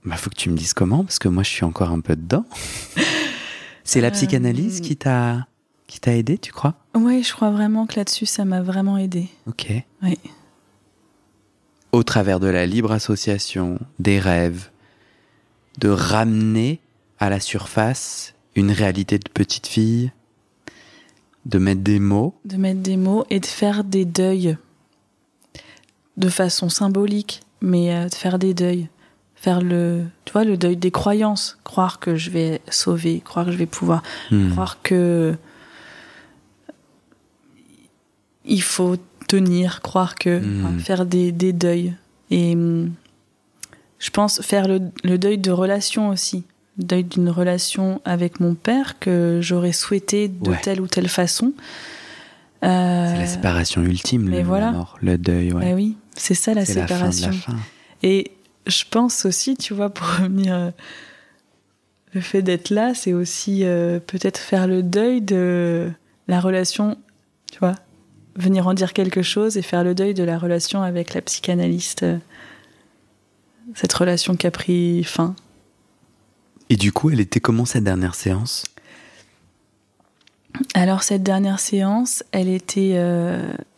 Bah, 0.05 0.17
faut 0.17 0.31
que 0.31 0.37
tu 0.37 0.49
me 0.49 0.57
dises 0.57 0.75
comment, 0.75 1.05
parce 1.05 1.19
que 1.19 1.29
moi, 1.29 1.43
je 1.43 1.51
suis 1.51 1.65
encore 1.65 1.91
un 1.91 2.01
peu 2.01 2.15
dedans. 2.15 2.45
C'est 3.85 4.01
la 4.01 4.11
psychanalyse 4.11 4.81
qui 4.81 4.97
t'a 4.97 5.47
qui 5.87 5.99
t'a 5.99 6.15
aidé, 6.15 6.37
tu 6.39 6.53
crois? 6.53 6.75
Oui, 6.95 7.23
je 7.23 7.33
crois 7.33 7.51
vraiment 7.51 7.87
que 7.87 7.97
là-dessus, 7.97 8.27
ça 8.27 8.45
m'a 8.45 8.61
vraiment 8.61 8.99
aidé. 8.99 9.29
Ok. 9.47 9.73
Oui. 10.03 10.19
Au 11.93 12.03
travers 12.03 12.41
de 12.41 12.49
la 12.49 12.67
libre 12.67 12.93
association, 12.93 13.79
des 13.99 14.19
rêves, 14.19 14.71
de 15.79 15.89
ramener 15.89 16.81
à 17.19 17.31
la 17.31 17.41
surface 17.41 18.35
une 18.55 18.71
réalité 18.71 19.19
de 19.19 19.29
petite 19.29 19.67
fille, 19.67 20.13
de 21.47 21.59
mettre 21.59 21.81
des 21.81 21.99
mots. 21.99 22.35
De 22.45 22.57
mettre 22.57 22.81
des 22.81 22.97
mots 22.97 23.25
et 23.31 23.41
de 23.41 23.47
faire 23.47 23.85
des 23.85 24.05
deuils. 24.05 24.57
De 26.17 26.29
façon 26.29 26.69
symbolique, 26.69 27.41
mais 27.63 27.95
euh, 27.95 28.09
de 28.09 28.15
faire 28.15 28.39
des 28.39 28.55
deuils 28.55 28.89
faire 29.41 29.61
le, 29.61 30.05
tu 30.25 30.33
vois, 30.33 30.45
le 30.45 30.57
deuil 30.57 30.77
des 30.77 30.91
croyances, 30.91 31.59
croire 31.63 32.01
que 32.01 32.17
je 32.17 32.31
vais 32.31 32.61
sauver, 32.71 33.21
croire 33.21 33.47
que 33.47 33.53
je 33.53 33.57
vais 33.57 33.67
pouvoir, 33.67 34.03
hmm. 34.31 34.51
croire 34.51 34.83
que 34.83 35.37
il 38.45 38.63
faut 38.63 38.97
tenir, 39.29 39.81
croire 39.83 40.17
que, 40.17 40.41
hmm. 40.41 40.81
faire 40.81 41.07
des, 41.07 41.31
des, 41.31 41.53
deuils. 41.53 41.95
Et 42.31 42.57
hmm, 42.57 42.91
je 44.01 44.11
pense 44.11 44.41
faire 44.43 44.67
le, 44.67 44.81
le 45.05 45.19
deuil 45.19 45.39
de 45.39 45.53
relation 45.53 46.09
aussi, 46.09 46.45
le 46.79 46.85
deuil 46.85 47.05
d'une 47.05 47.31
relation 47.31 48.01
avec 48.05 48.41
mon 48.41 48.55
père 48.55 48.99
que 48.99 49.39
j'aurais 49.41 49.73
souhaité 49.73 50.29
de 50.29 50.53
telle 50.63 50.81
ou 50.81 50.89
telle 50.89 51.09
façon. 51.09 51.53
Euh, 52.65 53.07
c'est 53.13 53.21
la 53.21 53.27
séparation 53.27 53.83
ultime, 53.83 54.29
le, 54.29 54.43
voilà. 54.43 54.73
mort, 54.73 54.99
le 55.01 55.17
deuil. 55.17 55.53
Ouais. 55.53 55.61
Ben 55.61 55.75
oui, 55.75 55.97
c'est 56.17 56.35
ça 56.35 56.55
la 56.55 56.65
séparation. 56.65 57.31
La 57.31 57.55
Et 58.03 58.33
je 58.67 58.85
pense 58.91 59.25
aussi, 59.25 59.57
tu 59.57 59.75
vois, 59.75 59.91
pour 59.91 60.07
revenir, 60.07 60.55
euh, 60.55 60.71
le 62.15 62.21
fait 62.21 62.43
d'être 62.43 62.71
là, 62.71 62.95
c'est 62.95 63.13
aussi 63.13 63.61
euh, 63.63 64.01
peut-être 64.01 64.39
faire 64.39 64.67
le 64.67 64.83
deuil 64.83 65.21
de 65.23 65.91
la 66.27 66.41
relation, 66.41 66.99
tu 67.53 67.59
vois, 67.61 67.77
venir 68.39 68.67
en 68.67 68.75
dire 68.75 68.93
quelque 68.93 69.23
chose 69.23 69.57
et 69.57 69.63
faire 69.63 69.85
le 69.85 69.95
deuil 69.95 70.15
de 70.15 70.23
la 70.25 70.39
relation 70.39 70.83
avec 70.83 71.15
la 71.15 71.21
psychanalyste, 71.21 72.05
euh, 72.05 72.19
cette 73.75 73.93
relation 73.93 74.37
qui 74.37 74.47
a 74.47 74.51
pris 74.51 75.05
fin. 75.05 75.35
Et 76.71 76.77
du 76.77 76.93
coup, 76.93 77.11
elle 77.11 77.21
était 77.21 77.41
comment 77.41 77.65
cette 77.65 77.85
dernière 77.85 78.15
séance? 78.15 78.65
Alors 80.75 81.03
cette 81.03 81.23
dernière 81.23 81.61
séance, 81.61 82.25
elle 82.33 82.49
était, 82.49 83.01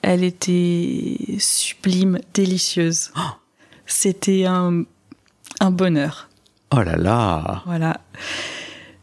elle 0.03 0.25
était 0.25 1.17
sublime, 1.39 2.21
délicieuse. 2.33 3.11
Oh 3.17 3.41
c'était 3.91 4.47
un, 4.47 4.85
un 5.59 5.71
bonheur. 5.71 6.29
Oh 6.73 6.81
là 6.81 6.97
là 6.97 7.63
Voilà. 7.67 8.01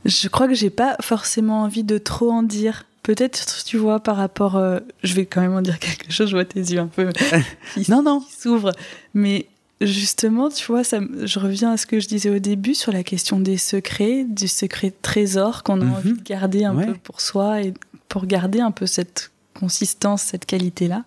Je 0.06 0.30
crois 0.30 0.48
que 0.48 0.54
j'ai 0.54 0.70
pas 0.70 0.96
forcément 1.02 1.64
envie 1.64 1.84
de 1.84 1.98
trop 1.98 2.32
en 2.32 2.42
dire. 2.42 2.86
Peut-être, 3.08 3.64
tu 3.64 3.78
vois, 3.78 4.02
par 4.02 4.18
rapport. 4.18 4.58
euh, 4.58 4.80
je 5.02 5.14
vais 5.14 5.26
quand 5.26 5.40
même 5.40 5.54
en 5.54 5.62
dire 5.62 5.80
quelque 5.80 6.12
chose, 6.12 6.28
je 6.30 6.36
vois 6.36 6.44
tes 6.44 6.60
yeux 6.60 6.80
un 6.80 6.88
peu 6.88 7.10
qui, 7.74 7.90
Non, 7.90 8.04
non. 8.04 8.20
qui 8.20 8.34
s'ouvrent. 8.34 8.74
Mais 9.14 9.46
justement, 9.80 10.50
tu 10.50 10.66
vois, 10.66 10.84
ça, 10.84 11.00
je 11.24 11.40
reviens 11.40 11.72
à 11.72 11.78
ce 11.78 11.86
que 11.86 12.02
je 12.02 12.08
disais 12.10 12.30
au 12.30 12.40
début 12.40 12.76
sur 12.76 12.92
la 12.92 13.04
question 13.04 13.40
des 13.40 13.56
secrets, 13.58 14.26
du 14.28 14.50
secret 14.50 14.92
trésor 15.02 15.64
qu'on 15.64 15.80
a 15.80 15.86
Mhm. 15.86 15.94
envie 15.94 16.14
de 16.14 16.22
garder 16.24 16.66
un 16.66 16.76
Ouais. 16.76 16.86
peu 16.88 16.94
pour 16.96 17.22
soi 17.22 17.62
et 17.62 17.74
pour 18.10 18.26
garder 18.26 18.60
un 18.60 18.72
peu 18.72 18.86
cette 18.88 19.32
consistance, 19.54 20.22
cette 20.22 20.46
qualité-là. 20.46 21.06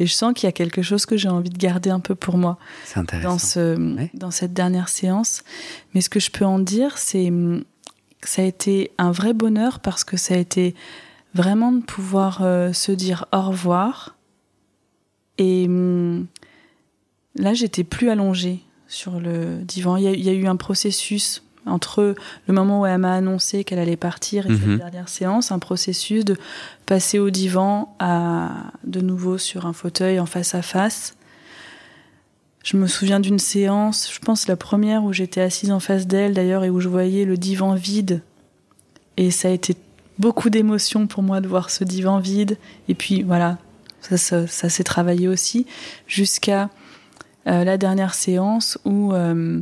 Et 0.00 0.06
je 0.06 0.12
sens 0.14 0.32
qu'il 0.34 0.46
y 0.46 0.48
a 0.48 0.52
quelque 0.52 0.80
chose 0.80 1.04
que 1.04 1.16
j'ai 1.18 1.28
envie 1.28 1.50
de 1.50 1.58
garder 1.58 1.90
un 1.90 2.00
peu 2.00 2.14
pour 2.14 2.38
moi 2.38 2.58
dans, 3.22 3.38
ce, 3.38 3.76
Ouais. 3.96 4.10
dans 4.14 4.30
cette 4.30 4.54
dernière 4.54 4.88
séance. 4.88 5.42
Mais 5.92 6.00
ce 6.00 6.08
que 6.08 6.20
je 6.20 6.30
peux 6.30 6.44
en 6.46 6.58
dire, 6.58 6.96
c'est 6.96 7.30
que 8.20 8.28
ça 8.30 8.40
a 8.40 8.44
été 8.46 8.90
un 8.98 9.12
vrai 9.12 9.34
bonheur 9.34 9.78
parce 9.80 10.02
que 10.04 10.16
ça 10.16 10.34
a 10.34 10.38
été 10.38 10.74
vraiment 11.34 11.72
de 11.72 11.82
pouvoir 11.82 12.40
euh, 12.42 12.72
se 12.72 12.92
dire 12.92 13.26
au 13.32 13.40
revoir. 13.42 14.16
Et 15.38 15.66
hum, 15.66 16.26
là, 17.36 17.54
j'étais 17.54 17.84
plus 17.84 18.08
allongée 18.10 18.60
sur 18.88 19.18
le 19.20 19.58
divan. 19.62 19.96
Il 19.96 20.04
y 20.04 20.08
a, 20.08 20.12
il 20.12 20.22
y 20.24 20.28
a 20.28 20.32
eu 20.32 20.46
un 20.46 20.56
processus 20.56 21.42
entre 21.66 22.14
le 22.46 22.54
moment 22.54 22.82
où 22.82 22.86
elle 22.86 22.98
m'a 22.98 23.14
annoncé 23.14 23.64
qu'elle 23.64 23.78
allait 23.78 23.96
partir 23.96 24.46
et 24.46 24.50
Mhm. 24.50 24.58
cette 24.58 24.76
dernière 24.78 25.08
séance, 25.08 25.50
un 25.50 25.58
processus 25.58 26.24
de 26.24 26.36
passer 26.84 27.18
au 27.18 27.30
divan 27.30 27.96
à 27.98 28.50
de 28.84 29.00
nouveau 29.00 29.38
sur 29.38 29.64
un 29.66 29.72
fauteuil 29.72 30.20
en 30.20 30.26
face 30.26 30.54
à 30.54 30.60
face. 30.62 31.16
Je 32.62 32.76
me 32.76 32.86
souviens 32.86 33.18
d'une 33.18 33.38
séance, 33.38 34.10
je 34.12 34.18
pense 34.20 34.46
la 34.46 34.56
première 34.56 35.04
où 35.04 35.12
j'étais 35.12 35.40
assise 35.40 35.70
en 35.70 35.80
face 35.80 36.06
d'elle 36.06 36.34
d'ailleurs 36.34 36.64
et 36.64 36.70
où 36.70 36.80
je 36.80 36.88
voyais 36.88 37.24
le 37.24 37.36
divan 37.38 37.74
vide. 37.74 38.22
Et 39.16 39.30
ça 39.30 39.48
a 39.48 39.50
été 39.50 39.74
beaucoup 40.18 40.50
d'émotions 40.50 41.06
pour 41.06 41.22
moi 41.22 41.40
de 41.40 41.48
voir 41.48 41.70
ce 41.70 41.84
divan 41.84 42.18
vide. 42.18 42.58
Et 42.88 42.94
puis 42.94 43.22
voilà, 43.22 43.58
ça, 44.00 44.16
ça, 44.16 44.46
ça 44.46 44.68
s'est 44.68 44.84
travaillé 44.84 45.28
aussi 45.28 45.66
jusqu'à 46.06 46.70
euh, 47.46 47.64
la 47.64 47.76
dernière 47.76 48.14
séance 48.14 48.78
où, 48.84 49.12
euh, 49.12 49.60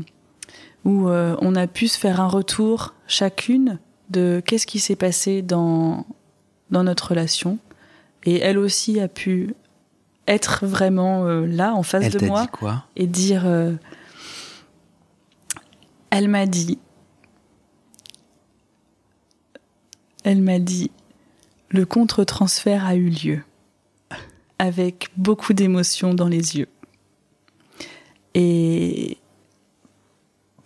où 0.85 1.09
euh, 1.09 1.37
on 1.41 1.57
a 1.57 1.67
pu 1.67 1.89
se 1.89 1.99
faire 1.99 2.21
un 2.21 2.29
retour 2.29 2.95
chacune 3.07 3.79
de 4.11 4.43
qu'est-ce 4.45 4.67
qui 4.67 4.79
s'est 4.79 4.97
passé 4.97 5.43
dans, 5.43 6.07
dans 6.71 6.85
notre 6.85 7.11
relation. 7.11 7.59
Et 8.25 8.39
elle 8.39 8.59
aussi 8.59 9.01
a 9.01 9.09
pu 9.09 9.55
être 10.29 10.65
vraiment 10.65 11.25
là, 11.25 11.75
en 11.75 11.83
face 11.83 12.05
Elle 12.05 12.13
de 12.21 12.27
moi 12.27 12.43
dit 12.43 12.49
quoi? 12.53 12.85
et 12.95 13.09
dire 13.09 13.45
elle 16.11 16.29
m'a 16.29 16.47
dit 16.47 16.79
elle 20.25 20.41
m'a 20.43 20.59
dit 20.59 20.91
le 21.71 21.87
contre-transfert 21.87 22.85
a 22.85 22.95
eu 22.97 23.09
lieu 23.09 23.43
avec 24.59 25.09
beaucoup 25.17 25.53
d'émotion 25.55 26.15
dans 26.15 26.29
les 26.29 26.57
yeux 26.57 26.69
et 28.35 29.19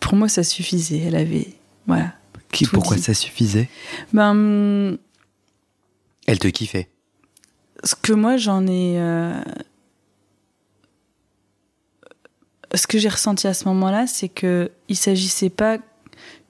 pour 0.00 0.14
moi 0.14 0.28
ça 0.28 0.42
suffisait 0.44 0.98
elle 0.98 1.16
avait 1.16 1.48
voilà 1.86 2.12
Qui, 2.52 2.66
Pourquoi 2.66 2.96
dit. 2.96 3.02
ça 3.02 3.12
suffisait? 3.14 3.68
Ben 4.12 4.96
Elle 6.26 6.38
te 6.38 6.48
kiffait? 6.48 6.88
ce 7.84 7.94
que 7.94 8.12
moi 8.12 8.36
j'en 8.36 8.66
ai 8.66 8.98
euh, 8.98 9.40
ce 12.74 12.86
que 12.86 12.98
j'ai 12.98 13.08
ressenti 13.08 13.46
à 13.46 13.54
ce 13.54 13.64
moment-là 13.66 14.06
c'est 14.06 14.28
que 14.28 14.70
il 14.88 14.96
s'agissait 14.96 15.50
pas 15.50 15.78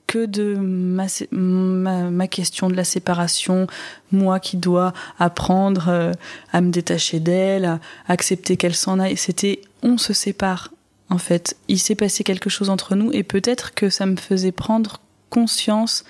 que 0.06 0.26
de 0.26 0.54
ma, 0.56 2.28
question 2.28 2.68
de 2.68 2.74
la 2.74 2.84
séparation 2.84 3.66
moi 4.12 4.40
qui 4.40 4.56
dois 4.56 4.92
apprendre 5.18 5.86
euh, 5.88 6.12
à 6.52 6.60
me 6.60 6.70
détacher 6.70 7.20
d'elle 7.20 7.64
à 7.64 7.80
accepter 8.08 8.56
qu'elle 8.56 8.74
s'en 8.74 8.98
aille 8.98 9.16
c'était 9.16 9.60
on 9.82 9.98
se 9.98 10.12
sépare 10.12 10.72
en 11.10 11.18
fait 11.18 11.56
il 11.68 11.78
s'est 11.78 11.94
passé 11.94 12.24
quelque 12.24 12.50
chose 12.50 12.70
entre 12.70 12.94
nous 12.94 13.10
et 13.12 13.22
peut-être 13.22 13.74
que 13.74 13.90
ça 13.90 14.06
me 14.06 14.16
faisait 14.16 14.52
prendre 14.52 15.00
conscience 15.30 16.04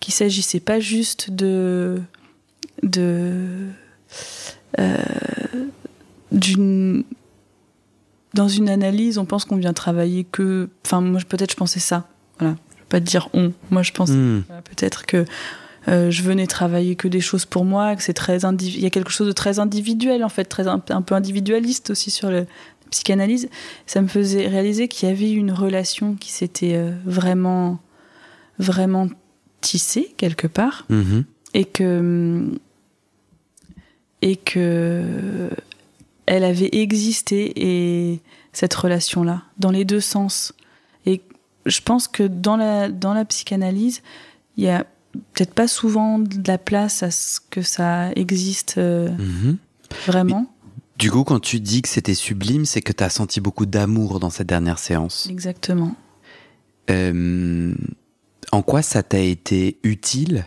qu'il 0.00 0.14
s'agissait 0.14 0.60
pas 0.60 0.80
juste 0.80 1.30
de 1.30 2.00
de 2.82 3.68
euh, 4.78 4.96
d'une 6.30 7.04
dans 8.34 8.48
une 8.48 8.68
analyse, 8.68 9.18
on 9.18 9.24
pense 9.24 9.44
qu'on 9.44 9.56
vient 9.56 9.72
travailler 9.72 10.24
que. 10.24 10.68
Enfin, 10.84 11.00
moi, 11.00 11.20
peut-être, 11.28 11.50
je 11.50 11.56
pensais 11.56 11.80
ça. 11.80 12.08
Voilà. 12.38 12.56
Pas 12.88 13.00
te 13.00 13.04
dire 13.06 13.28
on. 13.34 13.52
Moi, 13.70 13.82
je 13.82 13.92
pense 13.92 14.10
Hmm. 14.10 14.42
voilà, 14.46 14.62
peut-être 14.62 15.04
que 15.06 15.24
euh, 15.88 16.10
je 16.10 16.22
venais 16.22 16.46
travailler 16.46 16.96
que 16.96 17.08
des 17.08 17.20
choses 17.20 17.44
pour 17.46 17.64
moi, 17.64 17.96
que 17.96 18.02
c'est 18.02 18.12
très 18.14 18.38
il 18.42 18.80
y 18.80 18.86
a 18.86 18.90
quelque 18.90 19.10
chose 19.10 19.26
de 19.26 19.32
très 19.32 19.58
individuel 19.58 20.22
en 20.24 20.28
fait, 20.28 20.44
très 20.44 20.66
un, 20.68 20.82
un 20.90 21.02
peu 21.02 21.14
individualiste 21.14 21.90
aussi 21.90 22.10
sur 22.10 22.30
le, 22.30 22.40
la 22.40 22.46
psychanalyse. 22.90 23.48
Ça 23.86 24.00
me 24.02 24.08
faisait 24.08 24.48
réaliser 24.48 24.88
qu'il 24.88 25.08
y 25.08 25.12
avait 25.12 25.30
une 25.30 25.52
relation 25.52 26.14
qui 26.14 26.30
s'était 26.32 26.74
euh, 26.74 26.92
vraiment 27.06 27.78
vraiment 28.58 29.08
tissée 29.60 30.14
quelque 30.16 30.46
part 30.46 30.84
Mhm. 30.88 31.24
et 31.54 31.64
que 31.64 32.50
et 34.22 34.36
que 34.36 35.50
elle 36.26 36.44
avait 36.44 36.70
existé 36.72 37.52
et 37.56 38.20
cette 38.52 38.74
relation 38.74 39.22
là 39.22 39.42
dans 39.58 39.70
les 39.70 39.84
deux 39.84 40.00
sens 40.00 40.52
je 41.66 41.80
pense 41.80 42.08
que 42.08 42.22
dans 42.22 42.56
la 42.56 42.88
dans 42.88 43.14
la 43.14 43.24
psychanalyse 43.24 44.02
il 44.56 44.64
y 44.64 44.68
a 44.70 44.84
peut-être 45.34 45.54
pas 45.54 45.68
souvent 45.68 46.18
de 46.18 46.46
la 46.46 46.58
place 46.58 47.02
à 47.02 47.10
ce 47.10 47.40
que 47.50 47.62
ça 47.62 48.10
existe 48.12 48.76
euh, 48.78 49.08
Mhm. 49.18 49.56
vraiment 50.06 50.46
Du 50.98 51.10
coup, 51.10 51.22
quand 51.24 51.38
tu 51.40 51.60
dis 51.60 51.80
que 51.82 51.88
c'était 51.88 52.14
sublime, 52.14 52.64
c'est 52.64 52.82
que 52.82 52.92
tu 52.92 53.04
as 53.04 53.08
senti 53.10 53.40
beaucoup 53.40 53.66
d'amour 53.66 54.18
dans 54.20 54.30
cette 54.30 54.48
dernière 54.48 54.78
séance. 54.80 55.26
exactement 55.30 55.94
Euh, 56.90 57.74
en 58.50 58.62
quoi 58.62 58.82
ça 58.82 59.02
t'a 59.02 59.20
été 59.20 59.78
utile 59.84 60.46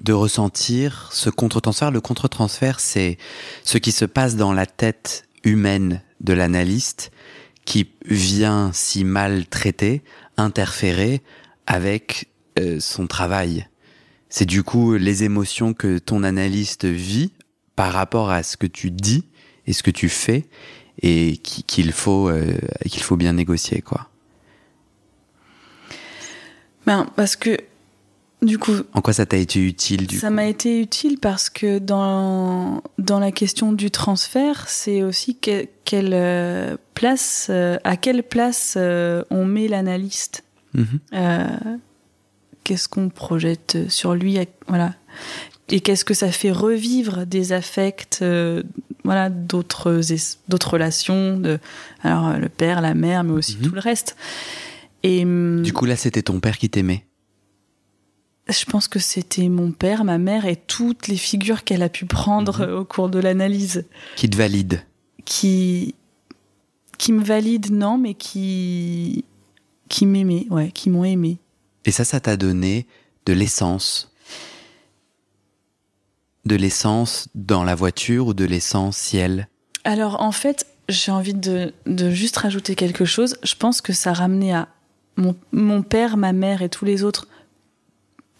de 0.00 0.12
ressentir 0.12 1.08
ce 1.12 1.30
contre-transfert? 1.30 1.90
Le 1.90 2.00
contre-transfert, 2.00 2.80
c'est 2.80 3.18
ce 3.64 3.78
qui 3.78 3.92
se 3.92 4.04
passe 4.04 4.36
dans 4.36 4.52
la 4.52 4.66
tête 4.66 5.24
humaine 5.44 6.02
de 6.20 6.32
l'analyste 6.32 7.10
qui 7.64 7.88
vient 8.04 8.70
si 8.72 9.04
mal 9.04 9.46
traiter, 9.46 10.02
interférer 10.36 11.22
avec 11.66 12.28
euh, 12.58 12.80
son 12.80 13.06
travail. 13.06 13.68
C'est 14.28 14.46
du 14.46 14.62
coup 14.62 14.94
les 14.94 15.24
émotions 15.24 15.74
que 15.74 15.98
ton 15.98 16.22
analyste 16.24 16.84
vit 16.86 17.32
par 17.76 17.92
rapport 17.92 18.30
à 18.30 18.42
ce 18.42 18.56
que 18.56 18.66
tu 18.66 18.90
dis 18.90 19.24
et 19.66 19.72
ce 19.72 19.82
que 19.82 19.90
tu 19.90 20.08
fais 20.08 20.46
et 21.02 21.36
qui- 21.38 21.62
qu'il 21.62 21.92
faut 21.92 22.28
euh, 22.28 22.52
qu'il 22.88 23.02
faut 23.02 23.16
bien 23.16 23.32
négocier 23.34 23.80
quoi. 23.80 24.08
ben 26.86 27.06
parce 27.16 27.36
que 27.36 27.56
du 28.42 28.58
coup 28.58 28.72
En 28.92 29.00
quoi 29.00 29.12
ça 29.12 29.24
t'a 29.26 29.36
été 29.36 29.60
utile 29.60 30.06
du 30.06 30.18
Ça 30.18 30.30
m'a 30.30 30.46
été 30.46 30.80
utile 30.80 31.18
parce 31.18 31.48
que 31.48 31.78
dans, 31.78 32.82
dans 32.98 33.18
la 33.20 33.32
question 33.32 33.72
du 33.72 33.90
transfert, 33.90 34.64
c'est 34.68 35.02
aussi 35.02 35.36
que- 35.38 35.66
quelle 35.84 36.10
euh, 36.12 36.76
place, 36.94 37.46
euh, 37.50 37.78
à 37.84 37.96
quelle 37.96 38.22
place 38.22 38.74
euh, 38.76 39.22
on 39.30 39.44
met 39.44 39.68
l'analyste. 39.68 40.44
Mhm. 40.74 40.86
Euh, 41.14 41.46
qu'est-ce 42.64 42.88
qu'on 42.88 43.08
projette 43.08 43.78
sur 43.88 44.14
lui, 44.14 44.38
voilà. 44.68 44.94
Et 45.68 45.80
qu'est-ce 45.80 46.04
que 46.04 46.14
ça 46.14 46.30
fait 46.30 46.50
revivre 46.52 47.24
des 47.26 47.52
affects, 47.52 48.22
voilà, 49.04 49.30
d'autres 49.30 50.12
es- 50.12 50.36
d'autres 50.48 50.72
relations, 50.74 51.38
de, 51.38 51.58
alors 52.02 52.36
le 52.38 52.48
père, 52.48 52.80
la 52.80 52.94
mère, 52.94 53.24
mais 53.24 53.32
aussi 53.32 53.56
Mhm. 53.56 53.62
tout 53.68 53.74
le 53.74 53.80
reste. 53.80 54.16
Et 55.02 55.22
hum, 55.24 55.62
Du 55.62 55.72
coup 55.72 55.84
là 55.86 55.96
c'était 55.96 56.22
ton 56.22 56.40
père 56.40 56.58
qui 56.58 56.68
t'aimait. 56.70 57.04
Je 58.48 58.64
pense 58.64 58.88
que 58.88 58.98
c'était 58.98 59.48
mon 59.48 59.70
père, 59.72 60.04
ma 60.04 60.18
mère 60.18 60.46
et 60.46 60.56
toutes 60.56 61.06
les 61.08 61.16
figures 61.16 61.64
qu'elle 61.64 61.82
a 61.82 61.88
pu 61.88 62.06
prendre 62.06 62.66
Mhm. 62.66 62.74
au 62.74 62.84
cours 62.84 63.08
de 63.08 63.18
l'analyse 63.20 63.84
qui 64.16 64.28
te 64.28 64.36
valide. 64.36 64.82
qui 65.24 65.94
qui 66.98 67.12
me 67.12 67.22
valident 67.24 67.70
non 67.72 67.98
mais 67.98 68.14
qui 68.14 69.24
qui 69.88 70.06
m'aimaient 70.06 70.46
ouais 70.50 70.70
qui 70.72 70.90
m'ont 70.90 71.04
aimé 71.04 71.38
Et 71.84 71.90
ça, 71.92 72.04
ça 72.04 72.20
t'a 72.20 72.36
donné 72.36 72.86
de 73.26 73.32
l'essence. 73.32 74.12
De 76.44 76.56
l'essence 76.56 77.28
dans 77.36 77.62
la 77.62 77.74
voiture 77.76 78.26
ou 78.28 78.34
de 78.34 78.44
l'essentiel. 78.44 79.48
alors 79.84 80.20
en 80.20 80.32
fait 80.32 80.66
j'ai 80.88 81.12
envie 81.12 81.34
de, 81.34 81.72
de 81.86 82.10
juste 82.10 82.36
rajouter 82.38 82.74
quelque 82.74 83.04
chose 83.04 83.36
je 83.44 83.54
pense 83.54 83.80
que 83.80 83.92
ça 83.92 84.12
ramenait 84.12 84.52
à 84.52 84.68
mon, 85.16 85.36
mon 85.52 85.82
père 85.82 86.16
ma 86.16 86.32
mère 86.32 86.62
et 86.62 86.68
tous 86.68 86.84
les 86.84 87.04
autres 87.04 87.28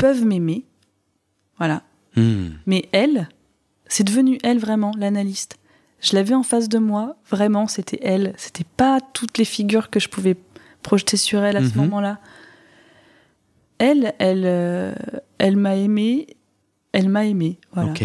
peuvent 0.03 0.25
m'aimer 0.25 0.65
voilà 1.59 1.83
Hmm. 2.15 2.49
Mais 2.67 2.89
elle, 2.93 3.29
c'est 3.87 4.05
devenu 4.05 4.37
elle 4.43 4.59
vraiment, 4.59 4.93
l'analyste. 4.99 5.57
Je 6.01 6.15
l'avais 6.15 6.35
en 6.35 6.43
face 6.43 6.69
de 6.69 6.77
moi, 6.77 7.17
vraiment, 7.31 7.67
c'était 7.69 8.01
elle. 8.03 8.35
C'était 8.37 8.67
pas 8.77 9.01
toutes 9.15 9.39
les 9.39 9.47
figures 9.47 9.89
que 9.89 9.99
je 9.99 10.09
pouvais 10.11 10.37
projeter 10.83 11.17
sur 11.17 11.43
elle 11.43 11.57
à 11.57 11.61
ce 11.63 11.71
Mhm. 11.71 11.77
moment-là. 11.85 12.19
elle, 13.79 14.13
elle, 14.19 14.43
euh, 14.45 14.95
elle 15.39 15.57
m'a 15.57 15.77
aimé. 15.77 16.27
Elle 16.93 17.09
m'a 17.09 17.25
aimé. 17.25 17.59
Voilà. 17.73 17.93
Ok. 17.93 18.03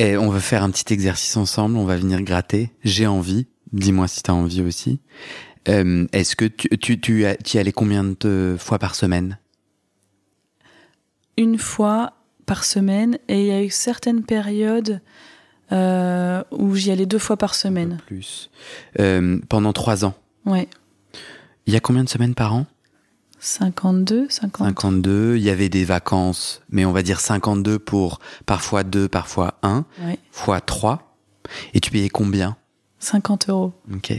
Et... 0.00 0.16
on 0.16 0.28
va 0.30 0.40
faire 0.40 0.62
un 0.62 0.70
petit 0.70 0.90
exercice 0.94 1.36
ensemble. 1.36 1.76
On 1.76 1.84
va 1.84 1.96
venir 1.98 2.22
gratter. 2.22 2.70
J'ai 2.82 3.06
envie. 3.06 3.46
Dis-moi 3.72 4.08
si 4.08 4.22
tu 4.22 4.30
as 4.30 4.34
envie 4.34 4.62
aussi. 4.62 5.00
Euh, 5.68 6.06
est-ce 6.12 6.34
que 6.34 6.46
tu, 6.46 6.68
tu, 6.78 6.98
tu, 7.00 7.20
y 7.24 7.58
allais 7.58 7.72
combien 7.72 8.04
de 8.04 8.56
fois 8.58 8.78
par 8.78 8.94
semaine? 8.94 9.38
Une 11.36 11.58
fois 11.58 12.12
par 12.46 12.64
semaine. 12.64 13.18
Et 13.28 13.40
il 13.40 13.46
y 13.46 13.52
a 13.52 13.62
eu 13.62 13.70
certaines 13.70 14.22
périodes 14.22 15.00
euh, 15.72 16.42
où 16.50 16.74
j'y 16.74 16.90
allais 16.90 17.06
deux 17.06 17.18
fois 17.18 17.36
par 17.36 17.54
semaine. 17.54 17.98
Plus. 18.06 18.50
pendant 19.48 19.72
trois 19.72 20.04
ans 20.04 20.14
Ouais. 20.46 20.68
Il 21.66 21.72
y 21.72 21.76
a 21.76 21.80
combien 21.80 22.04
de 22.04 22.08
semaines 22.08 22.34
par 22.34 22.54
an? 22.54 22.66
52, 23.40 24.26
50. 24.30 24.66
52. 24.68 25.36
Il 25.36 25.42
y 25.42 25.50
avait 25.50 25.68
des 25.68 25.84
vacances, 25.84 26.62
mais 26.70 26.84
on 26.84 26.92
va 26.92 27.02
dire 27.02 27.20
52 27.20 27.78
pour 27.78 28.20
parfois 28.46 28.84
2, 28.84 29.08
parfois 29.08 29.54
1, 29.62 29.84
fois 30.30 30.60
3. 30.60 31.16
Et 31.74 31.80
tu 31.80 31.90
payais 31.90 32.08
combien? 32.08 32.56
50 33.00 33.50
euros. 33.50 33.72
Ok. 33.92 34.12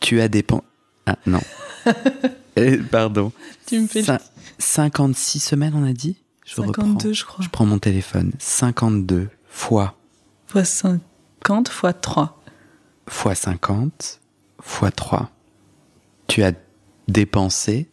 Tu 0.00 0.20
as 0.20 0.28
dépensé. 0.28 0.64
Ah 1.06 1.16
non. 1.26 1.40
Eh, 2.54 2.76
pardon. 2.76 3.32
Tu 3.64 3.80
me 3.80 3.86
fais. 3.86 4.02
56 4.62 5.40
semaines, 5.40 5.74
on 5.74 5.84
a 5.84 5.92
dit? 5.92 6.22
Je 6.46 6.54
52, 6.54 7.12
je 7.12 7.24
crois. 7.24 7.44
Je 7.44 7.50
prends 7.50 7.66
mon 7.66 7.78
téléphone. 7.78 8.32
52 8.38 9.28
fois. 9.46 9.96
Fois 10.46 10.64
50 10.64 11.68
fois 11.68 11.92
3. 11.92 12.40
Fois 13.08 13.34
50 13.34 14.20
fois 14.60 14.90
3. 14.90 15.30
Tu 16.28 16.42
as 16.42 16.52
dépensé 17.08 17.90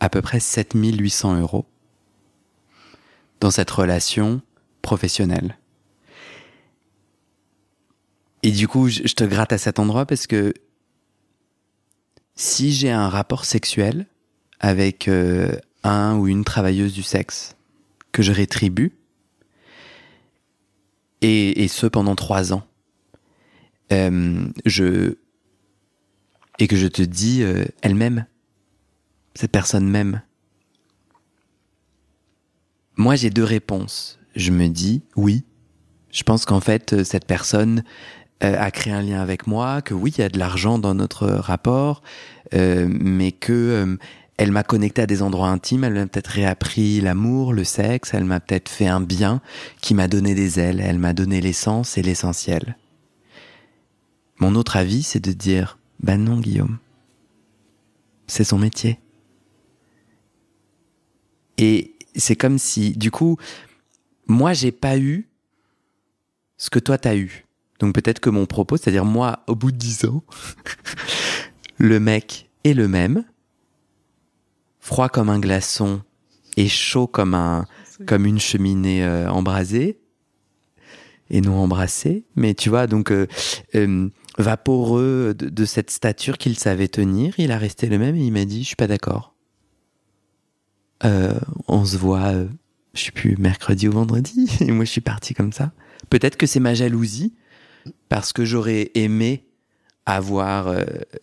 à 0.00 0.08
peu 0.08 0.22
près 0.22 0.40
7800 0.40 1.40
euros 1.40 1.66
dans 3.40 3.50
cette 3.50 3.70
relation 3.70 4.40
professionnelle. 4.82 5.58
Et 8.44 8.50
du 8.50 8.68
coup, 8.68 8.88
je 8.88 9.14
te 9.14 9.24
gratte 9.24 9.52
à 9.52 9.58
cet 9.58 9.78
endroit 9.78 10.06
parce 10.06 10.26
que 10.26 10.54
si 12.34 12.72
j'ai 12.72 12.90
un 12.90 13.08
rapport 13.08 13.44
sexuel 13.44 14.06
avec 14.60 15.08
euh, 15.08 15.56
un 15.84 16.16
ou 16.16 16.28
une 16.28 16.44
travailleuse 16.44 16.92
du 16.92 17.02
sexe 17.02 17.56
que 18.12 18.22
je 18.22 18.32
rétribue, 18.32 18.92
et, 21.22 21.68
ce 21.68 21.86
pendant 21.86 22.16
trois 22.16 22.52
ans, 22.52 22.64
euh, 23.92 24.46
je 24.66 25.16
et 26.58 26.66
que 26.66 26.76
je 26.76 26.86
te 26.86 27.02
dis, 27.02 27.42
euh, 27.42 27.64
elle 27.80 27.94
m'aime. 27.94 28.26
Cette 29.34 29.50
personne 29.50 29.88
m'aime. 29.88 30.22
Moi, 32.96 33.16
j'ai 33.16 33.30
deux 33.30 33.44
réponses. 33.44 34.18
Je 34.36 34.50
me 34.50 34.68
dis, 34.68 35.02
oui. 35.16 35.44
Je 36.10 36.22
pense 36.24 36.44
qu'en 36.44 36.60
fait, 36.60 37.02
cette 37.04 37.26
personne 37.26 37.84
euh, 38.44 38.54
a 38.58 38.70
créé 38.70 38.92
un 38.92 39.00
lien 39.00 39.20
avec 39.20 39.46
moi, 39.46 39.80
que 39.80 39.94
oui, 39.94 40.12
il 40.16 40.20
y 40.20 40.24
a 40.24 40.28
de 40.28 40.38
l'argent 40.38 40.78
dans 40.78 40.94
notre 40.94 41.26
rapport, 41.28 42.02
mais 42.52 43.32
que 43.32 43.96
elle 44.42 44.50
m'a 44.50 44.64
connecté 44.64 45.02
à 45.02 45.06
des 45.06 45.22
endroits 45.22 45.50
intimes, 45.50 45.84
elle 45.84 45.94
m'a 45.94 46.06
peut-être 46.08 46.26
réappris 46.26 47.00
l'amour, 47.00 47.52
le 47.52 47.62
sexe, 47.62 48.12
elle 48.12 48.24
m'a 48.24 48.40
peut-être 48.40 48.68
fait 48.68 48.88
un 48.88 49.00
bien 49.00 49.40
qui 49.80 49.94
m'a 49.94 50.08
donné 50.08 50.34
des 50.34 50.58
ailes, 50.58 50.80
elle 50.80 50.98
m'a 50.98 51.12
donné 51.12 51.40
l'essence 51.40 51.96
et 51.96 52.02
l'essentiel. 52.02 52.76
Mon 54.38 54.56
autre 54.56 54.76
avis, 54.76 55.04
c'est 55.04 55.20
de 55.20 55.30
dire, 55.30 55.78
ben 56.00 56.24
non, 56.24 56.40
Guillaume. 56.40 56.78
C'est 58.26 58.42
son 58.42 58.58
métier. 58.58 58.98
Et 61.58 61.94
c'est 62.16 62.34
comme 62.34 62.58
si, 62.58 62.96
du 62.96 63.12
coup, 63.12 63.36
moi, 64.26 64.54
j'ai 64.54 64.72
pas 64.72 64.98
eu 64.98 65.28
ce 66.56 66.68
que 66.68 66.80
toi, 66.80 66.98
t'as 66.98 67.14
eu. 67.14 67.46
Donc 67.78 67.94
peut-être 67.94 68.18
que 68.18 68.30
mon 68.30 68.46
propos, 68.46 68.76
c'est-à-dire 68.76 69.04
moi, 69.04 69.44
au 69.46 69.54
bout 69.54 69.70
de 69.70 69.76
dix 69.76 70.04
ans, 70.04 70.24
le 71.78 72.00
mec 72.00 72.50
est 72.64 72.74
le 72.74 72.88
même, 72.88 73.24
froid 74.82 75.08
comme 75.08 75.30
un 75.30 75.38
glaçon 75.38 76.02
et 76.58 76.68
chaud 76.68 77.06
comme 77.06 77.34
un, 77.34 77.66
comme 78.06 78.26
une 78.26 78.40
cheminée 78.40 79.04
euh, 79.04 79.30
embrasée 79.30 80.00
et 81.30 81.40
non 81.40 81.54
embrassée. 81.54 82.24
Mais 82.34 82.52
tu 82.52 82.68
vois, 82.68 82.86
donc 82.86 83.10
euh, 83.10 83.26
euh, 83.76 84.10
vaporeux 84.36 85.34
de, 85.34 85.64
cette 85.64 85.90
stature 85.90 86.36
qu'il 86.36 86.58
savait 86.58 86.88
tenir, 86.88 87.32
il 87.38 87.52
a 87.52 87.58
resté 87.58 87.86
le 87.86 87.96
même 87.96 88.16
et 88.16 88.26
il 88.26 88.32
m'a 88.32 88.44
dit, 88.44 88.62
je 88.62 88.66
suis 88.66 88.76
pas 88.76 88.88
d'accord. 88.88 89.34
On 91.66 91.84
se 91.84 91.96
voit, 91.96 92.32
je 92.94 93.04
sais 93.04 93.10
plus, 93.10 93.36
mercredi 93.36 93.88
ou 93.88 93.92
vendredi. 93.92 94.48
Et 94.60 94.70
moi, 94.70 94.84
je 94.84 94.90
suis 94.90 95.00
parti 95.00 95.34
comme 95.34 95.52
ça. 95.52 95.72
Peut-être 96.10 96.36
que 96.36 96.46
c'est 96.46 96.60
ma 96.60 96.74
jalousie, 96.74 97.34
parce 98.08 98.32
que 98.32 98.44
j'aurais 98.44 98.92
aimé 98.94 99.48
avoir 100.06 100.72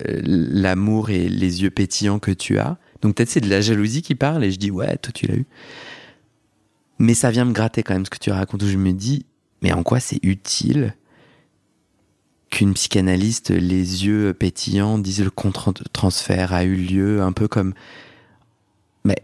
l'amour 0.01 1.11
et 1.11 1.29
les 1.29 1.63
yeux 1.63 1.69
pétillants 1.69 2.19
que 2.19 2.31
tu 2.31 2.59
as. 2.59 2.77
Donc 3.01 3.15
peut-être 3.15 3.29
c'est 3.29 3.41
de 3.41 3.49
la 3.49 3.61
jalousie 3.61 4.01
qui 4.01 4.15
parle 4.15 4.43
et 4.43 4.51
je 4.51 4.57
dis, 4.57 4.71
ouais, 4.71 4.97
toi 4.97 5.11
tu 5.13 5.27
l'as 5.27 5.35
eu. 5.35 5.45
Mais 6.97 7.13
ça 7.13 7.31
vient 7.31 7.45
me 7.45 7.53
gratter 7.53 7.81
quand 7.83 7.93
même 7.93 8.05
ce 8.05 8.09
que 8.09 8.17
tu 8.17 8.31
racontes 8.31 8.61
où 8.63 8.67
je 8.67 8.77
me 8.77 8.91
dis, 8.91 9.25
mais 9.61 9.71
en 9.71 9.83
quoi 9.83 9.99
c'est 9.99 10.19
utile 10.23 10.95
qu'une 12.49 12.73
psychanalyste, 12.73 13.51
les 13.51 14.05
yeux 14.05 14.33
pétillants, 14.33 14.97
dise 14.97 15.23
le 15.23 15.29
contre-transfert 15.29 16.53
a 16.53 16.63
eu 16.63 16.75
lieu, 16.75 17.21
un 17.21 17.31
peu 17.31 17.47
comme. 17.47 17.73
Mais. 19.03 19.23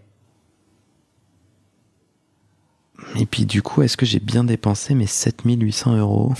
Et 3.17 3.25
puis 3.25 3.45
du 3.45 3.61
coup, 3.61 3.81
est-ce 3.81 3.97
que 3.97 4.05
j'ai 4.05 4.19
bien 4.19 4.43
dépensé 4.43 4.93
mes 4.93 5.07
7800 5.07 5.97
euros? 5.97 6.33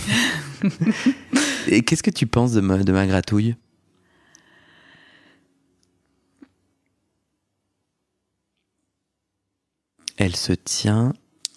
Et 1.68 1.82
qu'est-ce 1.82 2.04
que 2.04 2.12
tu 2.12 2.28
penses 2.28 2.52
de 2.52 2.62
ma, 2.62 2.78
de 2.78 2.92
ma 2.92 3.08
gratouille? 3.08 3.56
Elle 10.18 10.36
se 10.36 10.54
tient. 10.54 11.14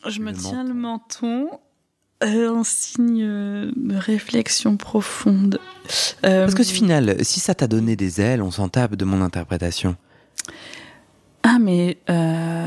Je 0.07 0.21
me 0.21 0.33
tiens 0.33 0.65
le 0.65 0.75
menton 0.75 1.49
euh, 2.25 2.53
un 2.53 2.65
signe 2.65 3.25
de 3.25 3.97
réflexion 3.97 4.77
profonde. 4.77 5.61
Euh, 6.27 6.43
Parce 6.45 6.55
que 6.55 6.65
ce 6.65 6.73
final, 6.73 7.17
si 7.25 7.39
ça 7.39 7.55
t'a 7.55 7.69
donné 7.69 7.95
des 7.95 8.21
ailes, 8.21 8.43
on 8.43 8.51
s'en 8.51 8.69
tape 8.69 8.97
de 8.97 9.05
mon 9.05 9.23
interprétation. 9.23 9.97
Ah, 11.45 11.59
mais. 11.61 11.99
Euh, 12.11 12.67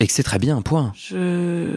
Et 0.00 0.08
que 0.08 0.12
c'est 0.12 0.24
très 0.24 0.40
bien, 0.40 0.60
point. 0.60 0.92
Je... 0.96 1.68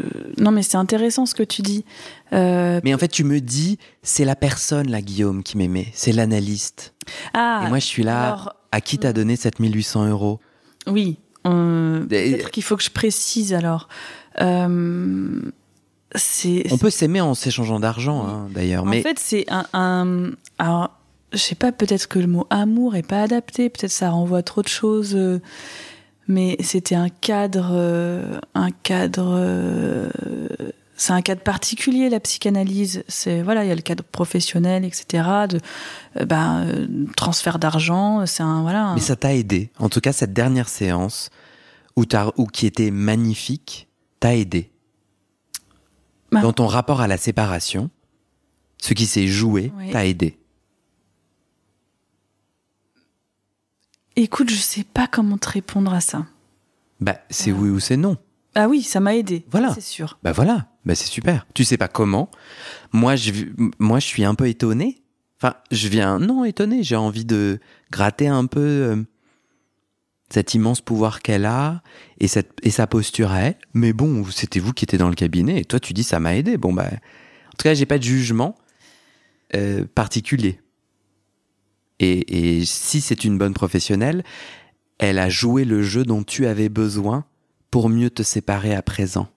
Non, 0.42 0.52
mais 0.52 0.64
c'est 0.64 0.78
intéressant 0.78 1.28
ce 1.28 1.36
que 1.36 1.44
tu 1.44 1.62
dis. 1.62 1.86
Mais 2.32 2.94
en 2.94 2.98
fait, 2.98 3.10
tu 3.10 3.24
me 3.24 3.40
dis, 3.40 3.78
c'est 4.02 4.26
la 4.26 4.36
personne, 4.36 4.90
là, 4.90 5.02
Guillaume, 5.02 5.44
qui 5.44 5.56
m'aimait. 5.56 5.92
C'est 5.94 6.14
l'analyste. 6.14 6.96
Ah, 7.36 7.64
Et 7.66 7.70
moi, 7.70 7.78
je 7.78 7.86
suis 7.86 8.04
là. 8.04 8.56
À 8.72 8.82
qui 8.82 8.98
t'as 8.98 9.14
donné 9.14 9.36
7800 9.36 10.08
euros? 10.10 10.40
Oui. 10.88 11.20
Peut-être 11.44 12.52
qu'il 12.52 12.64
faut 12.64 12.78
que 12.78 12.84
je 12.84 12.92
précise 12.92 13.54
alors. 13.54 13.88
Euh, 14.42 15.42
on 16.72 16.78
peut 16.78 16.90
s'aimer 16.90 17.22
en 17.22 17.34
s'échangeant 17.34 17.80
d'argent, 17.80 18.26
hein, 18.26 18.48
d'ailleurs. 18.54 18.86
En 18.86 18.92
fait, 18.92 19.20
c'est 19.20 19.46
un, 19.50 20.32
Alors, 20.58 20.92
je 21.34 21.38
sais 21.38 21.56
pas, 21.56 21.72
peut-être 21.72 22.08
que 22.08 22.20
le 22.20 22.28
mot 22.28 22.48
amour 22.50 22.96
est 22.96 23.08
pas 23.08 23.22
adapté, 23.22 23.70
peut-être 23.70 23.92
ça 23.92 24.10
renvoie 24.10 24.42
trop 24.42 24.62
de 24.62 24.68
choses. 24.68 25.16
Euh, 25.16 25.40
mais 26.28 26.58
c'était 26.62 26.96
un 26.96 27.10
cadre, 27.10 27.72
euh, 27.74 28.40
un 28.54 28.72
cadre. 28.72 29.36
Euh, 31.00 31.02
c'est 31.02 31.14
un 31.14 31.22
cadre 31.22 31.42
particulier 31.42 32.10
la 32.10 32.20
psychanalyse. 32.20 33.04
C'est 33.08 33.42
voilà, 33.42 33.64
il 33.64 33.70
y 33.70 33.72
a 33.72 33.76
le 33.76 33.82
cadre 33.82 34.04
professionnel, 34.04 34.86
etc. 34.86 35.48
De 35.50 35.60
ben, 36.26 36.88
transfert 37.16 37.60
d'argent. 37.60 38.26
C'est 38.26 38.44
un 38.44 38.62
voilà. 38.62 38.94
Mais 38.96 39.02
ça 39.02 39.16
t'a 39.16 39.34
aidé. 39.34 39.72
En 39.80 39.90
tout 39.90 40.02
cas, 40.02 40.12
cette 40.12 40.34
dernière 40.34 40.70
séance 40.70 41.30
où, 41.96 42.04
où 42.38 42.46
qui 42.46 42.66
était 42.66 42.92
magnifique, 42.92 43.88
t'a 44.20 44.36
aidé. 44.36 44.72
Bah. 46.32 46.42
Dans 46.42 46.54
ton 46.54 46.68
rapport 46.68 47.02
à 47.02 47.08
la 47.08 47.18
séparation, 47.18 47.90
ce 48.82 48.94
qui 48.94 49.06
s'est 49.06 49.28
joué 49.28 49.72
t'a 49.92 50.06
aidé. 50.06 50.38
Écoute, 54.16 54.50
je 54.50 54.58
sais 54.58 54.84
pas 54.84 55.08
comment 55.08 55.38
te 55.38 55.50
répondre 55.50 55.94
à 55.94 56.02
ça. 56.02 56.26
Bah, 57.00 57.20
c'est 57.30 57.54
oui 57.54 57.70
ou 57.70 57.80
c'est 57.80 57.96
non. 57.96 58.18
Ah 58.56 58.68
oui, 58.68 58.82
ça 58.84 59.00
m'a 59.00 59.16
aidé. 59.16 59.46
Voilà. 59.50 59.74
C'est 59.74 59.82
sûr. 59.82 60.20
Bah 60.24 60.34
voilà. 60.34 60.68
Bah 60.86 60.96
c'est 60.96 61.08
super. 61.08 61.46
Tu 61.54 61.64
sais 61.64 61.78
pas 61.78 61.88
comment. 61.88 62.30
Moi, 62.92 63.16
je, 63.16 63.32
moi, 63.80 64.00
je 64.00 64.06
suis 64.06 64.24
un 64.24 64.36
peu 64.36 64.48
étonné. 64.48 65.02
Enfin, 65.38 65.56
je 65.72 65.88
viens, 65.88 66.20
non, 66.20 66.46
étonné. 66.46 66.84
J'ai 66.84 66.96
envie 66.96 67.26
de 67.26 67.60
gratter 67.92 68.28
un 68.28 68.46
peu 68.46 68.60
euh, 68.60 69.04
cet 70.30 70.54
immense 70.54 70.82
pouvoir 70.82 71.22
qu'elle 71.22 71.46
a 71.46 71.82
et, 72.20 72.28
cette, 72.28 72.52
et 72.64 72.72
sa 72.72 72.88
posture 72.88 73.32
à 73.32 73.42
elle. 73.42 73.58
Mais 73.74 73.94
bon, 73.94 74.26
c'était 74.26 74.60
vous 74.60 74.74
qui 74.74 74.86
étiez 74.86 74.98
dans 74.98 75.10
le 75.10 75.16
cabinet 75.16 75.60
et 75.60 75.66
toi 75.66 75.80
tu 75.80 75.94
dis 75.94 76.04
ça 76.04 76.20
m'a 76.20 76.36
aidé. 76.36 76.58
Bon 76.58 76.74
bah, 76.74 76.90
en 76.92 77.58
tout 77.58 77.64
cas, 77.64 77.74
j'ai 77.74 77.86
pas 77.86 77.98
de 77.98 78.04
jugement 78.04 78.56
euh, 79.56 79.86
particulier. 79.94 80.60
Et, 82.00 82.58
et 82.60 82.66
si 82.66 83.02
c'est 83.02 83.26
une 83.26 83.38
bonne 83.38 83.54
professionnelle, 83.54 84.24
elle 85.00 85.20
a 85.20 85.30
joué 85.30 85.66
le 85.66 85.82
jeu 85.82 86.04
dont 86.04 86.24
tu 86.24 86.46
avais 86.46 86.70
besoin 86.70 87.26
pour 87.72 87.90
mieux 87.90 88.10
te 88.10 88.24
séparer 88.24 88.74
à 88.74 88.82
présent. 88.82 89.28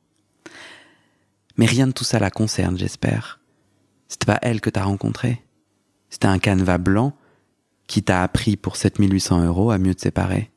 Mais 1.56 1.66
rien 1.66 1.86
de 1.86 1.92
tout 1.92 2.04
ça 2.04 2.18
la 2.18 2.30
concerne, 2.30 2.78
j'espère. 2.78 3.40
C'était 4.08 4.26
pas 4.26 4.38
elle 4.42 4.60
que 4.60 4.70
t'as 4.70 4.84
rencontrée. 4.84 5.42
C'était 6.10 6.26
un 6.26 6.38
canevas 6.38 6.78
blanc 6.78 7.14
qui 7.86 8.02
t'a 8.02 8.22
appris 8.22 8.56
pour 8.56 8.76
7800 8.76 9.44
euros 9.44 9.70
à 9.70 9.78
mieux 9.78 9.94
te 9.94 10.02
séparer. 10.02 10.50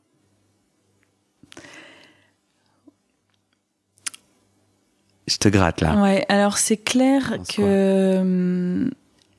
Je 5.26 5.38
te 5.38 5.48
gratte 5.48 5.80
là. 5.80 6.00
Ouais, 6.00 6.24
alors 6.28 6.56
c'est 6.58 6.76
clair 6.76 7.38
que 7.48 8.18
hum, 8.20 8.90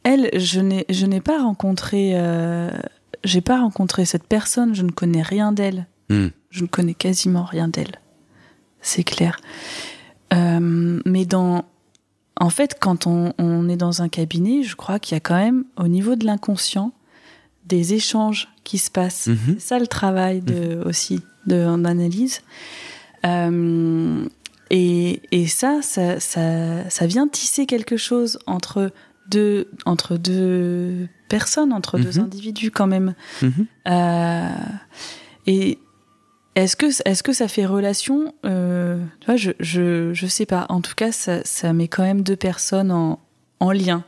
elle, 0.04 0.30
je 0.34 0.60
n'ai, 0.60 0.86
je 0.90 1.06
n'ai 1.06 1.22
pas 1.22 1.42
rencontré, 1.42 2.12
euh, 2.14 2.72
j'ai 3.24 3.42
pas 3.42 3.60
rencontré 3.60 4.06
cette 4.06 4.28
personne. 4.28 4.76
Je 4.76 4.84
ne 4.84 4.92
connais 4.92 5.22
rien 5.22 5.52
d'elle. 5.52 5.88
Hmm. 6.10 6.28
Je 6.50 6.64
ne 6.64 6.68
connais 6.68 6.94
quasiment 6.94 7.44
rien 7.44 7.68
d'elle. 7.68 8.00
C'est 8.82 9.04
clair. 9.04 9.40
Euh, 10.34 11.02
mais 11.06 11.26
dans, 11.26 11.66
en 12.40 12.50
fait, 12.50 12.78
quand 12.80 13.08
on, 13.08 13.34
on, 13.38 13.70
est 13.70 13.78
dans 13.78 14.02
un 14.02 14.10
cabinet, 14.10 14.64
je 14.64 14.76
crois 14.76 15.00
qu'il 15.00 15.16
y 15.16 15.18
a 15.18 15.20
quand 15.20 15.38
même, 15.38 15.66
au 15.78 15.88
niveau 15.88 16.16
de 16.16 16.26
l'inconscient, 16.26 16.92
des 17.66 17.94
échanges 17.94 18.48
qui 18.64 18.78
se 18.78 18.92
passent. 18.92 19.28
Mhm. 19.28 19.38
C'est 19.46 19.60
ça 19.60 19.80
le 19.80 19.88
travail 19.88 20.42
de, 20.42 20.76
mhm. 20.76 20.88
aussi 20.88 21.22
d'analyse. 21.46 22.42
Euh, 23.26 24.26
et, 24.70 25.22
et 25.32 25.48
ça, 25.48 25.80
ça, 25.82 26.20
ça, 26.20 26.90
ça, 26.90 27.08
vient 27.08 27.28
tisser 27.28 27.66
quelque 27.66 27.98
chose 27.98 28.38
entre 28.48 28.92
deux, 29.30 29.70
entre 29.86 30.18
deux 30.18 31.08
personnes, 31.30 31.74
entre 31.74 31.98
deux 31.98 32.20
mhm. 32.20 32.26
individus 32.26 32.72
quand 32.72 32.88
même. 32.88 33.16
Euh, 33.88 34.50
et 35.46 35.80
est-ce 36.58 36.76
que, 36.76 36.88
est-ce 37.06 37.22
que 37.22 37.34
ça 37.34 37.48
fait 37.48 37.68
relation 37.68 38.34
euh, 38.44 38.98
Tu 39.20 39.26
vois, 39.28 39.36
je, 39.36 39.52
je, 39.60 40.14
je 40.14 40.28
sais 40.28 40.48
pas. 40.48 40.66
En 40.70 40.82
tout 40.82 40.96
cas, 40.96 41.12
ça, 41.12 41.44
ça 41.46 41.72
met 41.72 41.88
quand 41.88 42.02
même 42.02 42.24
deux 42.24 42.36
personnes 42.36 42.92
en, 42.92 43.20
en 43.60 43.72
lien. 43.72 44.04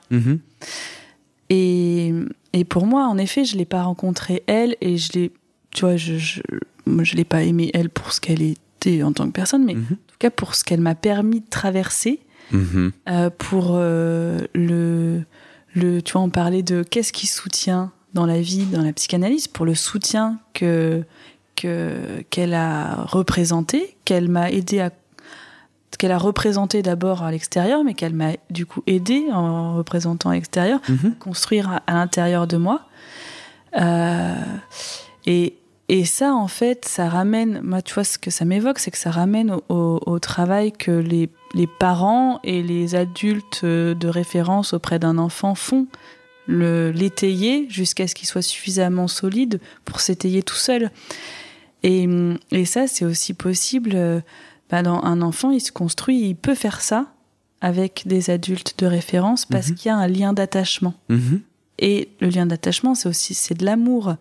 Et, 1.49 2.11
et 2.53 2.63
pour 2.63 2.87
moi, 2.87 3.07
en 3.07 3.19
effet, 3.19 3.45
je 3.45 3.55
l'ai 3.55 3.65
pas 3.65 3.83
rencontrée 3.83 4.43
elle 4.47 4.75
et 4.81 4.97
je 4.97 5.13
l'ai, 5.13 5.31
tu 5.71 5.81
vois, 5.81 5.95
je, 5.95 6.17
je, 6.17 6.41
je 6.87 7.15
l'ai 7.15 7.23
pas 7.23 7.43
aimée 7.43 7.69
elle 7.75 7.91
pour 7.91 8.13
ce 8.13 8.19
qu'elle 8.19 8.41
était 8.41 9.03
en 9.03 9.13
tant 9.13 9.27
que 9.27 9.31
personne, 9.31 9.63
mais 9.63 9.75
mhm. 9.75 9.83
en 9.83 9.95
tout 10.07 10.17
cas 10.17 10.31
pour 10.31 10.55
ce 10.55 10.63
qu'elle 10.63 10.81
m'a 10.81 10.95
permis 10.95 11.41
de 11.41 11.49
traverser, 11.49 12.19
mhm. 12.51 12.91
euh, 13.09 13.29
pour 13.29 13.73
euh, 13.73 14.39
le, 14.55 15.23
le, 15.75 16.01
tu 16.01 16.13
vois, 16.13 16.21
on 16.21 16.29
parlait 16.29 16.63
de 16.63 16.81
qu'est-ce 16.81 17.13
qui 17.13 17.27
soutient 17.27 17.91
dans 18.13 18.25
la 18.25 18.41
vie, 18.41 18.65
dans 18.65 18.81
la 18.81 18.93
psychanalyse, 18.93 19.47
pour 19.47 19.65
le 19.67 19.75
soutien 19.75 20.39
que 20.53 21.03
qu'elle 21.59 22.53
a 22.53 23.03
représenté, 23.05 23.95
qu'elle 24.05 24.29
m'a 24.29 24.51
aidé 24.51 24.79
à 24.79 24.91
qu'elle 25.97 26.11
a 26.11 26.17
représenté 26.17 26.81
d'abord 26.81 27.23
à 27.23 27.31
l'extérieur, 27.31 27.83
mais 27.83 27.93
qu'elle 27.93 28.13
m'a 28.13 28.31
du 28.49 28.65
coup 28.65 28.81
aidé 28.87 29.25
en 29.33 29.75
représentant 29.75 30.29
à 30.29 30.33
l'extérieur, 30.33 30.79
mhm. 30.87 31.15
construire 31.19 31.81
à, 31.87 31.93
l'intérieur 31.93 32.47
de 32.47 32.57
moi. 32.57 32.81
Euh, 33.79 34.35
et, 35.25 35.55
et 35.89 36.05
ça, 36.05 36.33
en 36.33 36.47
fait, 36.47 36.85
ça 36.85 37.09
ramène, 37.09 37.61
moi, 37.63 37.81
tu 37.81 37.93
vois, 37.93 38.05
ce 38.05 38.17
que 38.17 38.31
ça 38.31 38.45
m'évoque, 38.45 38.79
c'est 38.79 38.91
que 38.91 38.97
ça 38.97 39.11
ramène 39.11 39.51
au, 39.67 39.99
au, 40.05 40.19
travail 40.19 40.71
que 40.71 40.91
les, 40.91 41.29
les, 41.53 41.67
parents 41.67 42.39
et 42.43 42.63
les 42.63 42.95
adultes 42.95 43.65
de 43.65 44.07
référence 44.07 44.73
auprès 44.73 44.99
d'un 44.99 45.17
enfant 45.17 45.53
font, 45.53 45.87
l'étayer 46.47 47.67
jusqu'à 47.69 48.07
ce 48.07 48.15
qu'il 48.15 48.27
soit 48.27 48.41
suffisamment 48.41 49.07
solide 49.07 49.59
pour 49.85 49.99
s'étayer 49.99 50.43
tout 50.43 50.55
seul. 50.55 50.91
Et, 51.83 52.07
et 52.51 52.65
ça, 52.65 52.87
c'est 52.87 53.05
aussi 53.05 53.33
possible 53.33 53.91
euh, 53.95 54.21
bah, 54.69 54.83
dans 54.83 55.01
un 55.03 55.21
enfant, 55.21 55.51
il 55.51 55.61
se 55.61 55.71
construit, 55.71 56.29
il 56.29 56.35
peut 56.35 56.55
faire 56.55 56.81
ça 56.81 57.07
avec 57.61 58.03
des 58.05 58.29
adultes 58.29 58.75
de 58.77 58.85
référence 58.85 59.45
parce 59.45 59.69
mhm. 59.69 59.75
qu'il 59.75 59.89
y 59.89 59.91
a 59.91 59.97
un 59.97 60.07
lien 60.07 60.33
d'attachement. 60.33 60.93
Mhm. 61.09 61.41
Et 61.79 62.09
le 62.19 62.29
lien 62.29 62.45
d'attachement, 62.45 62.95
c'est 62.95 63.09
aussi 63.09 63.33
c'est 63.33 63.55
de 63.55 63.65
l'amour. 63.65 64.15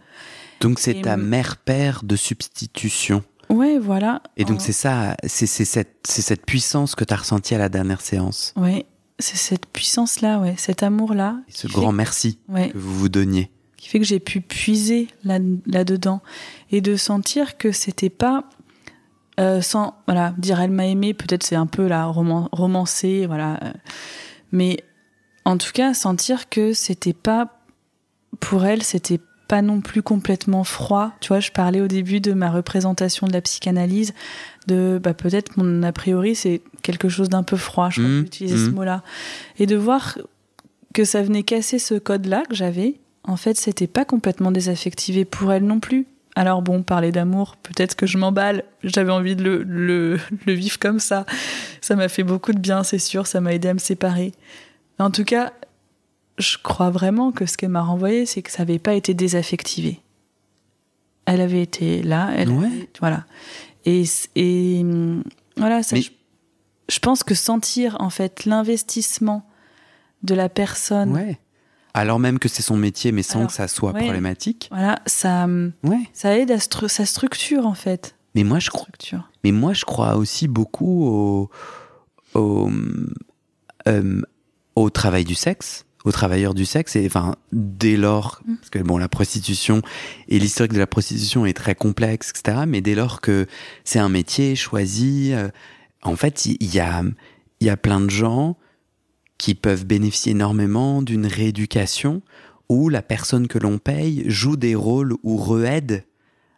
Donc 0.61 0.79
c'est 0.79 1.03
ta 1.03 1.17
mère-père 1.17 2.03
de 2.05 2.17
substitution. 2.17 3.23
Ouais, 3.49 3.79
voilà. 3.79 4.23
Et 4.37 4.45
donc 4.45 4.61
c'est 4.61 4.73
ça, 4.73 5.17
c'est 5.27 5.47
cette, 5.47 5.97
cette 6.05 6.45
puissance 6.45 6.95
que 6.95 7.05
tu 7.05 7.15
as 7.15 7.17
ressentie 7.17 7.55
à 7.55 7.59
la 7.59 7.69
dernière 7.69 8.01
séance. 8.01 8.53
Ouais, 8.57 8.87
c'est 9.19 9.37
cette 9.37 9.67
puissance-là, 9.67 10.39
ouais, 10.39 10.55
cet 10.59 10.83
amour-là. 10.83 11.41
Ce 11.49 11.67
grand 11.67 11.93
merci 11.93 12.39
que 12.47 12.77
vous 12.77 12.99
vous 12.99 13.09
donniez. 13.09 13.51
Qui 13.79 13.89
fait 13.89 14.01
que 14.01 14.05
j'ai 14.05 14.20
pu 14.20 14.41
puiser 14.41 15.09
là-dedans 15.24 16.20
et 16.70 16.81
de 16.81 16.97
sentir 16.97 17.57
que 17.57 17.72
c'était 17.72 18.11
pas 18.11 18.45
euh, 19.39 19.62
sans 19.62 19.95
voilà 20.07 20.35
dire 20.37 20.61
elle 20.61 20.72
m'a 20.72 20.87
aimé 20.87 21.14
peut-être 21.14 21.45
c'est 21.45 21.55
un 21.55 21.66
peu 21.66 21.87
la 21.87 22.07
roman 22.07 22.49
romancé 22.51 23.24
voilà 23.26 23.61
euh, 23.62 23.72
mais 24.51 24.79
en 25.45 25.57
tout 25.59 25.70
cas 25.72 25.95
sentir 25.95 26.49
que 26.49 26.72
c'était 26.72 27.12
pas 27.12 27.61
pour 28.41 28.64
elle 28.64 28.83
c'était 28.83 29.20
pas 29.47 29.62
non 29.62 29.81
plus 29.81 30.03
complètement 30.03 30.64
froid 30.64 31.12
tu 31.20 31.29
vois 31.29 31.39
je 31.39 31.53
parlais 31.53 31.81
au 31.81 31.87
début 31.87 32.20
de 32.20 32.33
ma 32.33 32.51
représentation 32.51 33.29
de 33.29 33.33
la 33.33 33.41
psychanalyse 33.41 34.12
de 34.66 35.01
bah, 35.01 35.14
peut-être 35.14 35.57
mon 35.57 35.85
a 35.85 35.93
priori 35.93 36.35
c'est 36.35 36.61
quelque 36.83 37.09
chose 37.09 37.29
d'un 37.29 37.45
peu 37.45 37.57
froid 37.57 37.91
je 37.91 38.03
crois 38.03 38.12
mmh, 38.12 38.24
utiliser 38.24 38.57
ce 38.57 38.70
mmh. 38.70 38.74
mot 38.74 38.85
là 38.85 39.05
et 39.61 39.66
de 39.66 39.76
voir 39.76 40.18
que 40.95 41.05
ça 41.05 41.22
venait 41.22 41.45
casser 41.45 41.79
ce 41.79 41.95
code 41.95 42.26
là 42.26 42.43
que 42.49 42.57
j'avais 42.57 42.99
en 43.25 43.37
fait 43.37 43.57
c'était 43.57 43.87
pas 43.87 44.05
complètement 44.05 44.51
désaffectivé 44.51 45.25
pour 45.25 45.53
elle 45.53 45.64
non 45.64 45.81
plus 45.81 46.07
alors 46.39 46.62
bon, 46.62 46.85
parler 46.85 47.11
d'amour, 47.11 47.57
peut-être 47.57 47.97
que 47.97 48.07
je 48.07 48.16
m'emballe. 48.16 48.62
J'avais 48.85 49.11
envie 49.11 49.35
de 49.35 49.43
le, 49.43 49.64
le, 49.64 50.21
le, 50.47 50.53
vivre 50.53 50.79
comme 50.79 51.01
ça. 51.01 51.27
Ça 51.81 51.97
m'a 51.97 52.09
fait 52.09 52.23
beaucoup 52.23 52.53
de 52.53 52.61
bien, 52.61 52.85
c'est 52.85 53.01
sûr. 53.01 53.27
Ça 53.27 53.41
m'a 53.41 53.53
aidé 53.53 53.66
à 53.66 53.75
me 53.75 53.81
séparer. 53.81 54.31
En 55.01 55.11
tout 55.11 55.25
cas, 55.25 55.53
je 56.39 56.57
crois 56.62 56.91
vraiment 56.91 57.33
que 57.33 57.45
ce 57.45 57.57
qu'elle 57.57 57.71
m'a 57.71 57.83
renvoyé, 57.83 58.25
c'est 58.25 58.43
que 58.43 58.53
ça 58.53 58.61
n'avait 58.61 58.79
pas 58.79 58.95
été 58.95 59.14
désaffectivé. 59.14 59.99
Elle 61.27 61.41
avait 61.41 61.61
été 61.61 62.05
là. 62.05 62.31
Elle 62.37 62.51
voilà. 63.01 63.25
Et, 63.85 64.05
et 64.37 64.87
voilà, 65.57 65.83
ça, 65.83 65.97
je, 65.97 66.11
je, 66.89 66.99
pense 67.01 67.25
que 67.25 67.35
sentir 67.35 67.97
en 67.99 68.11
fait 68.11 68.45
l'investissement 68.45 69.45
de 70.23 70.37
la 70.37 70.49
personne. 70.49 71.14
Ouais 71.14 71.41
alors 71.99 72.18
même 72.18 72.38
que 72.38 72.49
c'est 72.49 72.62
son 72.62 72.76
métier, 72.76 73.12
mais 73.12 73.22
sans 73.22 73.46
que 73.46 73.53
ça 73.53 73.68
soit 73.68 73.92
problématique. 73.92 74.68
Voilà, 74.70 75.01
ça, 75.07 75.46
ouais. 75.84 76.01
ça 76.12 76.36
aide 76.38 76.51
à 76.51 76.59
sa 76.59 77.07
structure 77.07 77.66
en 77.66 77.74
fait. 77.74 78.14
Mais 78.34 78.44
moi, 78.44 78.59
je 78.59 78.70
crois. 78.70 78.86
Mais 79.42 79.53
moi, 79.53 79.72
je 79.72 79.84
crois 79.84 80.16
aussi 80.16 80.49
beaucoup 80.49 81.07
au, 81.07 81.51
au, 82.34 82.70
euh, 83.88 84.22
au 84.76 84.90
travail 84.90 85.24
du 85.24 85.34
sexe, 85.34 85.86
aux 86.05 86.12
travailleurs 86.12 86.55
du 86.55 86.64
sexe. 86.64 86.94
Et 86.96 87.07
enfin, 87.07 87.34
dès 87.53 87.96
lors, 87.96 88.40
mm. 88.46 88.57
parce 88.57 88.70
que 88.70 88.78
bon, 88.80 88.99
la 88.99 89.09
prostitution 89.09 89.82
et 90.28 90.38
l'historique 90.38 90.72
de 90.72 90.78
la 90.78 90.86
prostitution 90.86 91.46
est 91.46 91.57
très 91.57 91.74
complexe, 91.74 92.30
etc. 92.30 92.64
Mais 92.66 92.80
dès 92.80 92.94
lors 92.94 93.20
que 93.20 93.46
c'est 93.84 93.99
un 93.99 94.09
métier 94.09 94.55
choisi, 94.55 95.32
euh, 95.32 95.49
en 96.03 96.16
fait, 96.16 96.46
il 96.46 96.74
y, 96.74 96.80
a, 96.80 97.03
il 97.61 97.66
y 97.66 97.70
a 97.70 97.76
plein 97.76 98.01
de 98.01 98.11
gens 98.11 98.57
qui 99.39 99.55
peuvent 99.55 99.86
bénéficier 99.86 100.32
énormément 100.32 101.01
d'une 101.01 101.26
rééducation 101.26 102.22
où 102.68 102.89
la 102.89 103.03
personne 103.03 103.49
que 103.49 103.59
l'on 103.59 103.78
paye 103.78 104.24
joue 104.26 104.57
des 104.57 104.74
rôles 104.74 105.14
ou 105.22 105.36
re-aide 105.36 106.05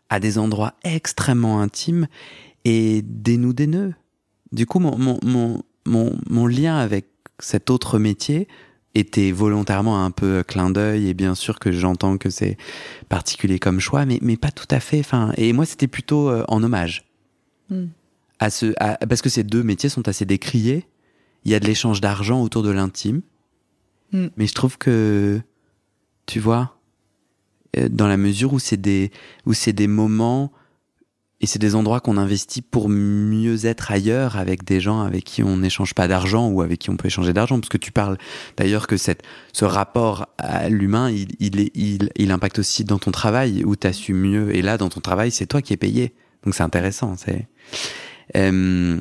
à 0.08 0.18
des 0.18 0.38
endroits 0.38 0.74
extrêmement 0.82 1.60
intimes 1.60 2.08
et 2.64 3.02
dénoue 3.02 3.52
des 3.52 3.68
nœuds. 3.68 3.94
Du 4.52 4.66
coup, 4.66 4.80
mon, 4.80 4.98
mon, 4.98 5.18
mon, 5.22 5.62
mon, 5.86 6.18
mon 6.28 6.46
lien 6.46 6.76
avec 6.76 7.06
cet 7.38 7.70
autre 7.70 7.98
métier 7.98 8.48
était 8.96 9.30
volontairement 9.30 10.04
un 10.04 10.10
peu 10.10 10.42
clin 10.42 10.70
d'œil 10.70 11.08
et 11.08 11.14
bien 11.14 11.36
sûr 11.36 11.60
que 11.60 11.70
j'entends 11.70 12.18
que 12.18 12.28
c'est 12.28 12.56
particulier 13.08 13.60
comme 13.60 13.78
choix, 13.78 14.04
mais, 14.04 14.18
mais 14.20 14.36
pas 14.36 14.50
tout 14.50 14.66
à 14.70 14.80
fait. 14.80 14.98
Enfin, 14.98 15.32
et 15.36 15.52
moi, 15.52 15.64
c'était 15.64 15.86
plutôt 15.86 16.28
euh, 16.28 16.44
en 16.48 16.62
hommage. 16.62 17.04
Hmm. 17.68 17.86
À 18.40 18.50
ce, 18.50 18.72
parce 19.06 19.22
que 19.22 19.28
ces 19.28 19.44
deux 19.44 19.62
métiers 19.62 19.90
sont 19.90 20.08
assez 20.08 20.24
décriés 20.24 20.86
il 21.44 21.52
y 21.52 21.54
a 21.54 21.60
de 21.60 21.66
l'échange 21.66 22.00
d'argent 22.00 22.42
autour 22.42 22.62
de 22.62 22.70
l'intime. 22.70 23.22
Hmm. 24.12 24.28
Mais 24.36 24.46
je 24.46 24.54
trouve 24.54 24.78
que, 24.78 25.40
tu 26.26 26.40
vois, 26.40 26.76
euh, 27.76 27.88
dans 27.88 28.08
la 28.08 28.16
mesure 28.16 28.52
où 28.52 28.58
c'est 28.58 28.80
des, 28.80 29.10
où 29.46 29.52
c'est 29.52 29.72
des 29.72 29.86
moments 29.86 30.52
et 31.42 31.46
c'est 31.46 31.58
des 31.58 31.74
endroits 31.74 32.00
qu'on 32.00 32.18
investit 32.18 32.60
pour 32.60 32.90
mieux 32.90 33.64
être 33.64 33.90
ailleurs 33.90 34.36
avec 34.36 34.62
des 34.64 34.78
gens 34.78 35.00
avec 35.00 35.24
qui 35.24 35.42
on 35.42 35.56
n'échange 35.56 35.94
pas 35.94 36.06
d'argent 36.06 36.48
ou 36.48 36.60
avec 36.60 36.80
qui 36.80 36.90
on 36.90 36.96
peut 36.96 37.06
échanger 37.06 37.32
d'argent. 37.32 37.58
Parce 37.58 37.70
que 37.70 37.78
tu 37.78 37.92
parles 37.92 38.18
d'ailleurs 38.58 38.86
que 38.86 38.98
cette, 38.98 39.22
ce 39.54 39.64
rapport 39.64 40.26
à 40.36 40.68
l'humain, 40.68 41.10
il, 41.10 41.28
il, 41.38 41.70
il, 41.74 42.10
il 42.16 42.30
impacte 42.30 42.58
aussi 42.58 42.84
dans 42.84 42.98
ton 42.98 43.10
travail 43.10 43.64
où 43.64 43.74
tu 43.74 43.86
as 43.86 43.94
su 43.94 44.12
mieux. 44.12 44.54
Et 44.54 44.60
là, 44.60 44.76
dans 44.76 44.90
ton 44.90 45.00
travail, 45.00 45.30
c'est 45.30 45.46
toi 45.46 45.62
qui 45.62 45.72
es 45.72 45.78
payé. 45.78 46.12
Donc 46.44 46.54
c'est 46.54 46.62
intéressant. 46.62 47.16
C'est, 47.16 47.48
euh, 48.36 49.00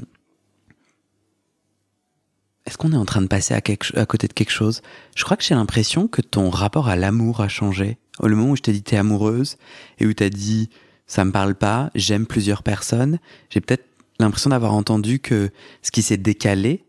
Est-ce 2.69 2.77
qu'on 2.77 2.93
est 2.93 2.97
en 2.97 3.05
train 3.05 3.23
de 3.23 3.27
passer 3.27 3.55
à, 3.55 3.61
quelque, 3.61 3.97
à 3.97 4.05
côté 4.05 4.27
de 4.27 4.33
quelque 4.33 4.51
chose? 4.51 4.83
Je 5.15 5.23
crois 5.23 5.35
que 5.35 5.43
j'ai 5.43 5.55
l'impression 5.55 6.07
que 6.07 6.21
ton 6.21 6.51
rapport 6.51 6.87
à 6.87 6.95
l'amour 6.95 7.41
a 7.41 7.47
changé. 7.47 7.97
Le 8.21 8.35
moment 8.35 8.51
où 8.51 8.55
je 8.55 8.61
t'ai 8.61 8.73
dit 8.73 8.83
t'es 8.83 8.95
amoureuse 8.95 9.57
et 9.97 10.05
où 10.05 10.13
t'as 10.13 10.29
dit 10.29 10.69
ça 11.07 11.25
me 11.25 11.31
parle 11.31 11.55
pas, 11.55 11.89
j'aime 11.95 12.27
plusieurs 12.27 12.61
personnes, 12.61 13.17
j'ai 13.49 13.59
peut-être 13.59 13.85
l'impression 14.19 14.51
d'avoir 14.51 14.75
entendu 14.75 15.17
que 15.17 15.49
ce 15.81 15.89
qui 15.89 16.03
s'est 16.03 16.17
décalé, 16.17 16.85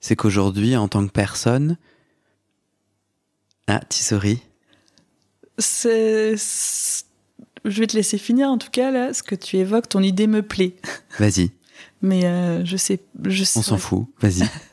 c'est 0.00 0.14
qu'aujourd'hui, 0.14 0.76
en 0.76 0.88
tant 0.88 1.06
que 1.06 1.12
personne, 1.12 1.78
ah, 3.66 3.80
Tissori. 3.88 4.42
C'est, 5.56 6.34
je 6.36 7.80
vais 7.80 7.86
te 7.86 7.96
laisser 7.96 8.18
finir 8.18 8.48
en 8.50 8.58
tout 8.58 8.70
cas 8.70 8.90
là, 8.90 9.14
ce 9.14 9.22
que 9.22 9.36
tu 9.36 9.56
évoques, 9.56 9.88
ton 9.88 10.02
idée 10.02 10.26
me 10.26 10.42
plaît. 10.42 10.76
Vas-y. 11.18 11.50
Mais 12.02 12.26
euh, 12.26 12.62
je 12.66 12.76
sais, 12.76 13.00
je 13.24 13.44
On 13.56 13.62
s'en 13.62 13.78
fout. 13.78 14.06
Vas-y. 14.20 14.46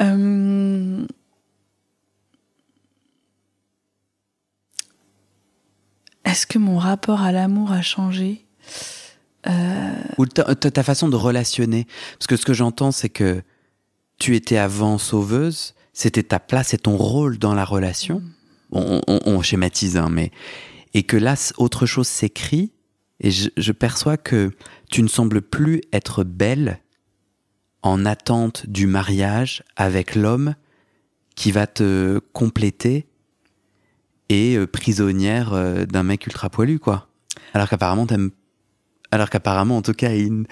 Euh, 0.00 1.06
est-ce 6.24 6.46
que 6.46 6.58
mon 6.58 6.78
rapport 6.78 7.20
à 7.20 7.32
l'amour 7.32 7.72
a 7.72 7.82
changé 7.82 8.44
euh, 9.46 9.92
Ou 10.18 10.26
ta, 10.26 10.54
ta, 10.54 10.82
façon 10.82 11.08
de 11.08 11.16
relationner 11.16 11.86
Parce 12.18 12.26
que 12.26 12.36
ce 12.36 12.46
que 12.46 12.54
j'entends, 12.54 12.92
c'est 12.92 13.10
que 13.10 13.42
tu 14.18 14.36
étais 14.36 14.56
avant 14.56 14.98
sauveuse, 14.98 15.74
c'était 15.92 16.22
ta 16.22 16.40
place 16.40 16.74
et 16.74 16.78
ton 16.78 16.96
rôle 16.96 17.38
dans 17.38 17.54
la 17.54 17.64
relation. 17.64 18.20
Mm. 18.70 19.00
On, 19.06 19.42
schématise, 19.42 19.98
hein, 19.98 20.08
mais 20.10 20.30
et 20.94 21.02
que 21.02 21.18
là, 21.18 21.34
autre 21.58 21.84
chose 21.84 22.06
s'écrit. 22.06 22.72
Et 23.20 23.30
je, 23.30 23.50
je, 23.56 23.72
perçois 23.72 24.16
que 24.16 24.50
tu 24.90 25.02
ne 25.02 25.08
sembles 25.08 25.42
plus 25.42 25.82
être 25.92 26.24
belle 26.24 26.80
en 27.82 28.04
attente 28.04 28.66
du 28.68 28.86
mariage 28.86 29.62
avec 29.76 30.14
l'homme 30.14 30.54
qui 31.34 31.50
va 31.50 31.66
te 31.66 32.20
compléter 32.32 33.06
et 34.28 34.56
euh, 34.56 34.66
prisonnière 34.66 35.52
euh, 35.52 35.84
d'un 35.84 36.02
mec 36.02 36.26
ultra 36.26 36.48
poilu, 36.48 36.78
quoi. 36.78 37.08
Alors 37.54 37.68
qu'apparemment 37.68 38.06
t'aimes, 38.06 38.30
alors 39.10 39.30
qu'apparemment 39.30 39.76
en 39.76 39.82
tout 39.82 39.92
cas 39.92 40.12
il... 40.12 40.46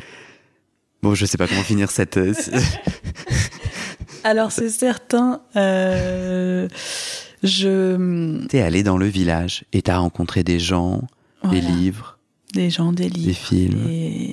bon 1.02 1.14
je 1.14 1.24
sais 1.24 1.38
pas 1.38 1.46
comment 1.46 1.62
finir 1.62 1.90
cette. 1.90 2.16
Euh, 2.16 2.34
alors 4.24 4.52
c'est 4.52 4.68
certain. 4.68 5.42
Euh, 5.56 6.68
je. 7.42 8.46
T'es 8.48 8.60
allé 8.60 8.82
dans 8.82 8.98
le 8.98 9.06
village 9.06 9.64
et 9.72 9.82
t'as 9.82 9.98
rencontré 9.98 10.44
des 10.44 10.58
gens, 10.58 11.02
des 11.50 11.60
livres. 11.60 12.18
Des 12.52 12.68
gens, 12.68 12.92
des 12.92 13.08
livres. 13.08 13.28
Des 13.28 13.34
films. 13.34 14.32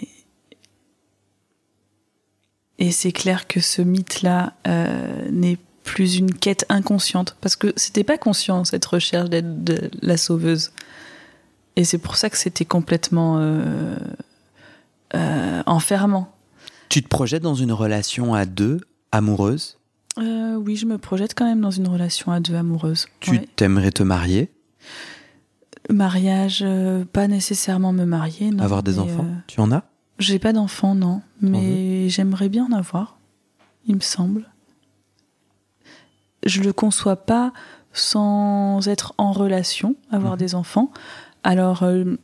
Et 2.79 2.91
c'est 2.91 3.11
clair 3.11 3.47
que 3.47 3.59
ce 3.59 3.81
mythe-là 3.81 4.53
euh, 4.67 5.29
n'est 5.31 5.57
plus 5.83 6.17
une 6.17 6.33
quête 6.33 6.65
inconsciente, 6.69 7.35
parce 7.41 7.55
que 7.55 7.73
c'était 7.75 8.03
pas 8.03 8.17
conscient 8.17 8.63
cette 8.65 8.85
recherche 8.85 9.29
d'être 9.29 9.89
la 10.01 10.17
sauveuse. 10.17 10.71
Et 11.75 11.85
c'est 11.85 11.97
pour 11.97 12.17
ça 12.17 12.29
que 12.29 12.37
c'était 12.37 12.65
complètement 12.65 13.37
euh, 13.39 13.95
euh, 15.15 15.63
enfermant. 15.65 16.33
Tu 16.89 17.01
te 17.01 17.07
projettes 17.07 17.43
dans 17.43 17.55
une 17.55 17.71
relation 17.71 18.33
à 18.33 18.45
deux, 18.45 18.81
amoureuse? 19.11 19.77
Oui, 20.17 20.75
je 20.75 20.87
me 20.87 20.97
projette 20.97 21.35
quand 21.35 21.45
même 21.45 21.61
dans 21.61 21.71
une 21.71 21.87
relation 21.87 22.31
à 22.31 22.39
deux, 22.39 22.55
amoureuse. 22.55 23.07
Tu 23.19 23.39
t'aimerais 23.55 23.91
te 23.91 24.01
marier? 24.01 24.51
Mariage, 25.89 26.65
pas 27.13 27.27
nécessairement 27.27 27.93
me 27.93 28.03
marier. 28.03 28.49
Non, 28.49 28.63
Avoir 28.63 28.81
des 28.83 28.97
enfants? 28.99 29.27
Tu 29.45 29.61
en 29.61 29.71
as? 29.71 29.83
J'ai 30.19 30.39
pas 30.39 30.53
d'enfant, 30.53 30.95
non, 30.95 31.21
mais 31.41 32.09
j'aimerais 32.09 32.49
bien 32.49 32.65
en 32.65 32.71
avoir, 32.71 33.17
il 33.85 33.95
me 33.95 34.01
semble. 34.01 34.49
Je 36.45 36.61
le 36.61 36.73
conçois 36.73 37.15
pas 37.15 37.53
sans 37.93 38.87
être 38.87 39.13
en 39.17 39.31
relation, 39.31 39.95
avoir 40.11 40.33
mhm. 40.33 40.39
des 40.39 40.55
enfants. 40.55 40.91
Alors, 41.43 41.83
euh, 41.83 42.15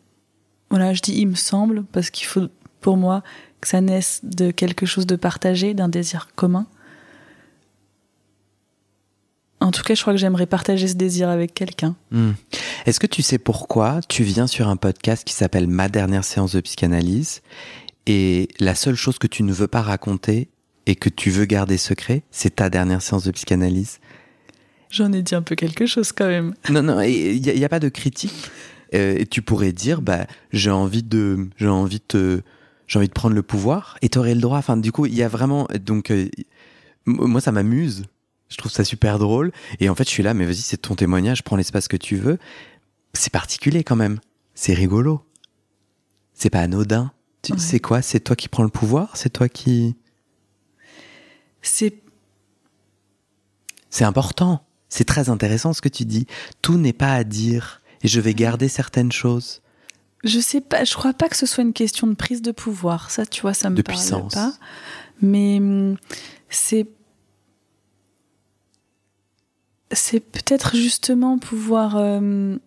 voilà, 0.69 0.93
je 0.93 1.01
dis 1.01 1.13
il 1.13 1.27
me 1.27 1.35
semble, 1.35 1.83
parce 1.83 2.09
qu'il 2.09 2.27
faut, 2.27 2.47
pour 2.81 2.97
moi, 2.97 3.23
que 3.61 3.67
ça 3.67 3.81
naisse 3.81 4.21
de 4.23 4.51
quelque 4.51 4.85
chose 4.85 5.07
de 5.07 5.15
partagé, 5.15 5.73
d'un 5.73 5.89
désir 5.89 6.29
commun. 6.35 6.67
En 9.61 9.71
tout 9.71 9.83
cas, 9.83 9.95
je 9.95 10.01
crois 10.01 10.13
que 10.13 10.19
j'aimerais 10.19 10.45
partager 10.45 10.89
ce 10.89 10.95
désir 10.95 11.29
avec 11.29 11.53
quelqu'un. 11.53 11.95
Hmm. 12.11 12.31
Est-ce 12.85 12.99
que 12.99 13.07
tu 13.07 13.21
sais 13.21 13.37
pourquoi 13.37 14.01
tu 14.09 14.23
viens 14.23 14.45
sur 14.45 14.67
un 14.67 14.75
podcast 14.75 15.23
qui 15.23 15.33
s'appelle 15.33 15.67
Ma 15.67 15.87
dernière 15.87 16.25
séance 16.25 16.51
de 16.53 16.59
psychanalyse 16.59 17.41
et 18.05 18.47
la 18.59 18.75
seule 18.75 18.95
chose 18.95 19.17
que 19.17 19.27
tu 19.27 19.43
ne 19.43 19.53
veux 19.53 19.67
pas 19.67 19.81
raconter 19.81 20.49
et 20.85 20.95
que 20.95 21.09
tu 21.09 21.29
veux 21.29 21.45
garder 21.45 21.77
secret, 21.77 22.23
c'est 22.31 22.57
ta 22.57 22.69
dernière 22.69 23.01
séance 23.01 23.23
de 23.23 23.31
psychanalyse. 23.31 23.99
J'en 24.89 25.11
ai 25.11 25.21
dit 25.21 25.33
un 25.33 25.41
peu 25.41 25.55
quelque 25.55 25.85
chose 25.85 26.11
quand 26.11 26.27
même. 26.27 26.53
Non, 26.69 26.83
non, 26.83 27.01
il 27.01 27.41
n'y 27.41 27.65
a, 27.65 27.69
pas 27.69 27.79
de 27.79 27.89
critique. 27.89 28.51
Euh, 28.93 29.17
et 29.17 29.25
tu 29.25 29.41
pourrais 29.41 29.71
dire, 29.71 30.01
bah, 30.01 30.27
j'ai 30.51 30.69
envie 30.69 31.01
de, 31.01 31.49
j'ai 31.57 31.67
envie 31.67 32.01
de, 32.09 32.43
j'ai 32.85 32.99
envie 32.99 33.07
de 33.07 33.13
prendre 33.13 33.35
le 33.35 33.41
pouvoir. 33.41 33.97
Et 34.03 34.09
tu 34.09 34.19
aurais 34.19 34.35
le 34.35 34.41
droit. 34.41 34.59
Enfin, 34.59 34.77
du 34.77 34.91
coup, 34.91 35.07
il 35.07 35.15
y 35.15 35.23
a 35.23 35.27
vraiment, 35.27 35.67
donc, 35.83 36.11
euh, 36.11 36.29
moi, 37.05 37.41
ça 37.41 37.51
m'amuse. 37.51 38.03
Je 38.49 38.57
trouve 38.57 38.71
ça 38.71 38.83
super 38.83 39.17
drôle. 39.17 39.51
Et 39.79 39.89
en 39.89 39.95
fait, 39.95 40.03
je 40.03 40.09
suis 40.09 40.21
là, 40.21 40.35
mais 40.35 40.45
vas-y, 40.45 40.57
c'est 40.57 40.77
ton 40.77 40.93
témoignage, 40.93 41.43
prends 41.43 41.55
l'espace 41.55 41.87
que 41.87 41.97
tu 41.97 42.15
veux. 42.15 42.37
C'est 43.13 43.33
particulier 43.33 43.83
quand 43.83 43.95
même. 43.95 44.19
C'est 44.53 44.73
rigolo. 44.73 45.23
C'est 46.35 46.51
pas 46.51 46.59
anodin. 46.59 47.11
C'est 47.57 47.79
quoi? 47.79 48.01
C'est 48.01 48.21
toi 48.21 48.35
qui 48.35 48.47
prends 48.47 48.63
le 48.63 48.69
pouvoir? 48.69 49.15
C'est 49.17 49.31
toi 49.31 49.49
qui. 49.49 49.95
C'est. 51.61 51.95
C'est 53.89 54.05
important. 54.05 54.65
C'est 54.89 55.05
très 55.05 55.29
intéressant 55.29 55.73
ce 55.73 55.81
que 55.81 55.89
tu 55.89 56.05
dis. 56.05 56.27
Tout 56.61 56.77
n'est 56.77 56.93
pas 56.93 57.13
à 57.13 57.23
dire. 57.23 57.81
Et 58.01 58.07
je 58.07 58.19
vais 58.19 58.33
garder 58.33 58.67
certaines 58.67 59.11
choses. 59.11 59.61
Je 60.23 60.39
sais 60.39 60.61
pas, 60.61 60.83
je 60.85 60.93
crois 60.93 61.13
pas 61.13 61.27
que 61.27 61.35
ce 61.35 61.45
soit 61.45 61.63
une 61.63 61.73
question 61.73 62.07
de 62.07 62.13
prise 62.13 62.41
de 62.41 62.51
pouvoir. 62.51 63.11
Ça, 63.11 63.25
tu 63.25 63.41
vois, 63.41 63.53
ça 63.53 63.69
me 63.69 63.75
de 63.75 63.81
parle 63.81 63.97
puissance. 63.97 64.33
pas. 64.33 64.53
Mais 65.21 65.57
hum, 65.57 65.97
c'est. 66.49 66.87
C'est 69.91 70.21
peut-être 70.21 70.75
justement 70.75 71.37
pouvoir. 71.37 71.97
Euh, 71.97 72.57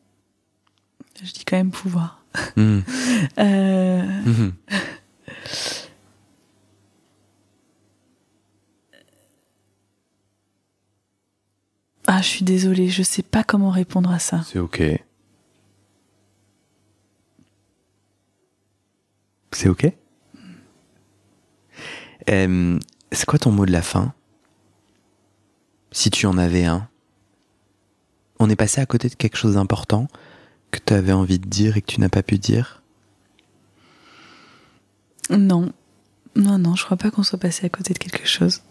je 1.23 1.33
dis 1.33 1.45
quand 1.45 1.57
même 1.57 1.71
pouvoir. 1.73 2.25
Hmm. 2.57 2.81
Euh, 3.39 4.03
mhm. 4.03 4.53
Ah, 12.07 12.23
je 12.23 12.29
suis 12.29 12.45
désolée, 12.45 12.89
je 12.89 13.03
sais 13.03 13.23
pas 13.23 13.43
comment 13.43 13.71
répondre 13.71 14.11
à 14.11 14.19
ça. 14.19 14.43
C'est 14.47 14.59
ok. 14.59 14.83
C'est 19.53 19.69
ok? 19.69 19.93
Euh, 22.29 22.79
C'est 23.13 23.27
quoi 23.27 23.39
ton 23.39 23.51
mot 23.51 23.67
de 23.67 23.73
la 23.73 23.83
fin? 23.83 24.13
Si 25.91 26.11
tu 26.11 26.27
en 26.27 26.39
avais 26.39 26.65
un. 26.65 26.89
On 28.39 28.51
est 28.51 28.57
passé 28.57 28.81
à 28.81 28.87
côté 28.87 29.09
de 29.09 29.15
quelque 29.15 29.37
chose 29.37 29.55
d'important 29.55 30.09
que 30.71 30.79
tu 30.85 30.93
avais 30.93 31.13
envie 31.13 31.39
de 31.39 31.49
dire 31.49 31.77
et 31.77 31.83
que 31.83 31.87
tu 31.87 32.01
n'as 32.01 32.09
pas 32.09 32.23
pu 32.23 32.39
dire? 32.39 32.83
Non. 35.31 35.73
Non, 36.35 36.59
non, 36.59 36.75
je 36.75 36.85
crois 36.85 36.97
pas 36.97 37.11
qu'on 37.11 37.23
soit 37.23 37.39
passé 37.39 37.67
à 37.67 37.69
côté 37.69 37.95
de 37.95 37.99
quelque 37.99 38.27
chose. 38.27 38.63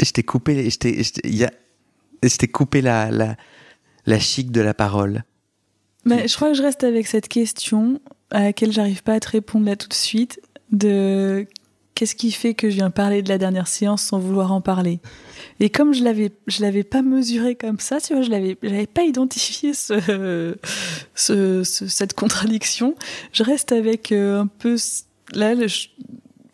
Je 0.00 0.10
t'ai 0.10 0.22
coupé, 0.22 0.68
je 0.70 0.78
t'ai, 0.78 1.02
je 1.02 2.36
t'ai 2.36 2.48
coupé 2.48 2.82
la, 2.82 3.10
la, 3.10 3.36
la 4.06 4.18
chic 4.20 4.50
de 4.50 4.60
la 4.60 4.74
parole. 4.74 5.24
Mais 6.04 6.28
je 6.28 6.36
crois 6.36 6.48
que 6.50 6.54
je 6.54 6.62
reste 6.62 6.84
avec 6.84 7.06
cette 7.06 7.28
question 7.28 8.00
à 8.30 8.42
laquelle 8.42 8.70
j'arrive 8.72 9.02
pas 9.02 9.14
à 9.14 9.20
te 9.20 9.30
répondre 9.30 9.66
là 9.66 9.76
tout 9.76 9.88
de 9.88 9.94
suite 9.94 10.40
de 10.72 11.46
qu'est-ce 11.94 12.14
qui 12.14 12.32
fait 12.32 12.54
que 12.54 12.70
je 12.70 12.76
viens 12.76 12.90
parler 12.90 13.22
de 13.22 13.28
la 13.28 13.38
dernière 13.38 13.68
séance 13.68 14.02
sans 14.02 14.18
vouloir 14.18 14.52
en 14.52 14.60
parler? 14.60 15.00
Et 15.60 15.70
comme 15.70 15.94
je 15.94 16.02
l'avais, 16.02 16.32
je 16.46 16.62
l'avais 16.62 16.82
pas 16.82 17.02
mesuré 17.02 17.54
comme 17.54 17.78
ça, 17.78 18.00
tu 18.00 18.14
vois, 18.14 18.22
je 18.22 18.30
l'avais, 18.30 18.56
j'avais 18.62 18.86
pas 18.86 19.04
identifié 19.04 19.72
ce, 19.74 20.54
cette 21.14 22.14
contradiction. 22.14 22.94
Je 23.32 23.42
reste 23.42 23.72
avec 23.72 24.12
euh, 24.12 24.40
un 24.40 24.46
peu 24.46 24.76
là 25.32 25.54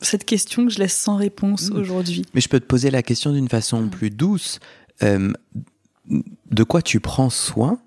cette 0.01 0.25
question 0.25 0.67
que 0.67 0.73
je 0.73 0.79
laisse 0.79 0.97
sans 0.97 1.17
réponse 1.17 1.71
mmh. 1.71 1.77
aujourd'hui. 1.77 2.25
Mais 2.35 2.41
je 2.41 2.49
peux 2.49 2.61
te 2.61 2.67
poser 2.67 2.91
la 2.91 3.03
question 3.03 3.33
d'une 3.33 3.49
façon 3.49 3.83
mmh. 3.83 3.91
plus 3.91 4.11
douce. 4.11 4.61
Euh, 5.03 5.33
de 6.51 6.63
quoi 6.65 6.83
tu 6.83 7.01
prends 7.01 7.31
soin 7.31 7.81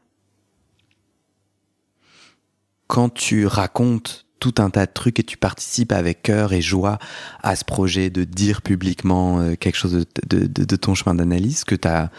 quand 2.88 3.10
tu 3.10 3.46
racontes 3.46 4.23
tout 4.44 4.62
un 4.62 4.70
tas 4.70 4.86
de 4.86 4.92
trucs 4.92 5.22
et 5.22 5.24
tu 5.24 5.38
participes 5.38 5.94
avec 5.94 6.22
cœur 6.22 6.52
et 6.52 6.62
joie 6.62 7.00
à 7.44 7.56
ce 7.56 7.64
projet 7.64 8.10
de 8.10 8.26
dire 8.26 8.62
publiquement 8.62 9.40
euh, 9.40 9.56
quelque 9.56 9.78
chose 9.78 10.06
de, 10.28 10.76
ton 10.76 10.96
chemin 10.96 11.16
d'analyse 11.16 11.64
que 11.64 11.76
tu 11.76 11.88
as 11.88 12.12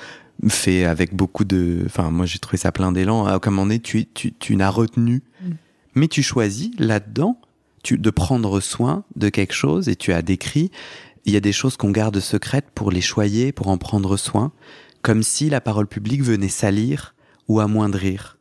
fait 0.49 0.87
avec 0.87 1.15
beaucoup 1.15 1.45
de. 1.45 1.83
Enfin, 1.85 2.11
moi 2.11 2.25
j'ai 2.25 2.39
trouvé 2.39 2.57
ça 2.57 2.73
plein 2.73 2.93
d'élan. 2.93 3.27
À 3.27 3.37
aucun 3.37 3.51
moment 3.51 3.67
donné, 3.67 3.79
tu, 3.79 4.07
tu, 4.07 4.33
tu 4.33 4.57
n'as 4.57 4.71
retenu. 4.71 5.23
Mm. 5.43 5.51
Mais 5.97 6.09
tu 6.09 6.23
choisis 6.23 6.71
là-dedans 6.79 7.39
tu, 7.83 7.99
de 7.99 8.11
prendre 8.11 8.59
soin 8.61 9.05
de 9.17 9.29
quelque 9.29 9.55
chose 9.55 9.91
et 9.91 9.97
tu 9.97 10.15
as 10.15 10.23
décrit. 10.23 10.71
Il 11.27 11.35
y 11.35 11.37
a 11.37 11.41
des 11.41 11.53
choses 11.53 11.77
qu'on 11.77 11.91
garde 11.91 12.19
secrètes 12.21 12.71
pour 12.75 12.91
les 12.91 13.03
choyer, 13.03 13.53
pour 13.53 13.69
en 13.69 13.77
prendre 13.77 14.17
soin, 14.17 14.51
comme 15.03 15.23
si 15.23 15.51
la 15.51 15.61
parole 15.61 15.89
publique 15.89 16.23
venait 16.23 16.49
salir 16.49 17.15
ou 17.49 17.61
amoindrir. 17.61 18.39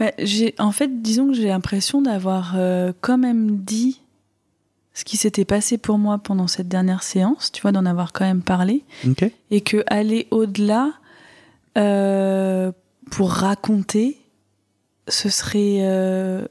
Bah, 0.00 0.12
j'ai, 0.18 0.54
en 0.58 0.72
fait, 0.72 1.02
disons 1.02 1.28
que 1.28 1.34
j'ai 1.34 1.48
l'impression 1.48 2.02
d'avoir 2.02 2.54
euh, 2.56 2.92
quand 3.02 3.18
même 3.18 3.58
dit 3.58 4.00
ce 4.94 5.04
qui 5.04 5.16
s'était 5.16 5.44
passé 5.44 5.78
pour 5.78 5.98
moi 5.98 6.18
pendant 6.18 6.46
cette 6.46 6.68
dernière 6.68 7.02
séance, 7.02 7.52
tu 7.52 7.62
vois, 7.62 7.72
d'en 7.72 7.86
avoir 7.86 8.12
quand 8.12 8.24
même 8.24 8.42
parlé. 8.42 8.84
Et 9.50 9.60
que 9.60 9.84
aller 9.86 10.26
au-delà 10.30 10.92
euh, 11.78 12.72
pour 13.10 13.30
raconter, 13.30 14.18
ce 15.08 15.28
serait 15.28 15.78
euh, 15.80 16.46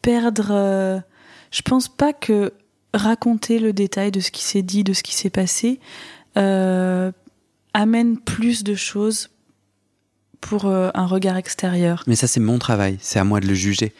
perdre. 0.00 0.48
Euh, 0.50 1.00
je 1.50 1.62
pense 1.62 1.88
pas 1.88 2.12
que 2.12 2.52
raconter 2.94 3.58
le 3.58 3.72
détail 3.72 4.10
de 4.10 4.20
ce 4.20 4.30
qui 4.30 4.42
s'est 4.42 4.62
dit, 4.62 4.84
de 4.84 4.92
ce 4.92 5.02
qui 5.02 5.14
s'est 5.14 5.30
passé, 5.30 5.80
amène 7.74 8.18
plus 8.18 8.62
de 8.62 8.74
choses 8.74 9.28
pour 10.40 10.66
un 10.66 11.06
regard 11.06 11.36
extérieur. 11.36 12.04
Mais 12.06 12.16
ça, 12.16 12.26
c'est 12.26 12.40
mon 12.40 12.58
travail, 12.58 12.98
c'est 13.00 13.18
à 13.18 13.24
moi 13.24 13.40
de 13.40 13.46
le 13.46 13.54
juger. 13.54 13.92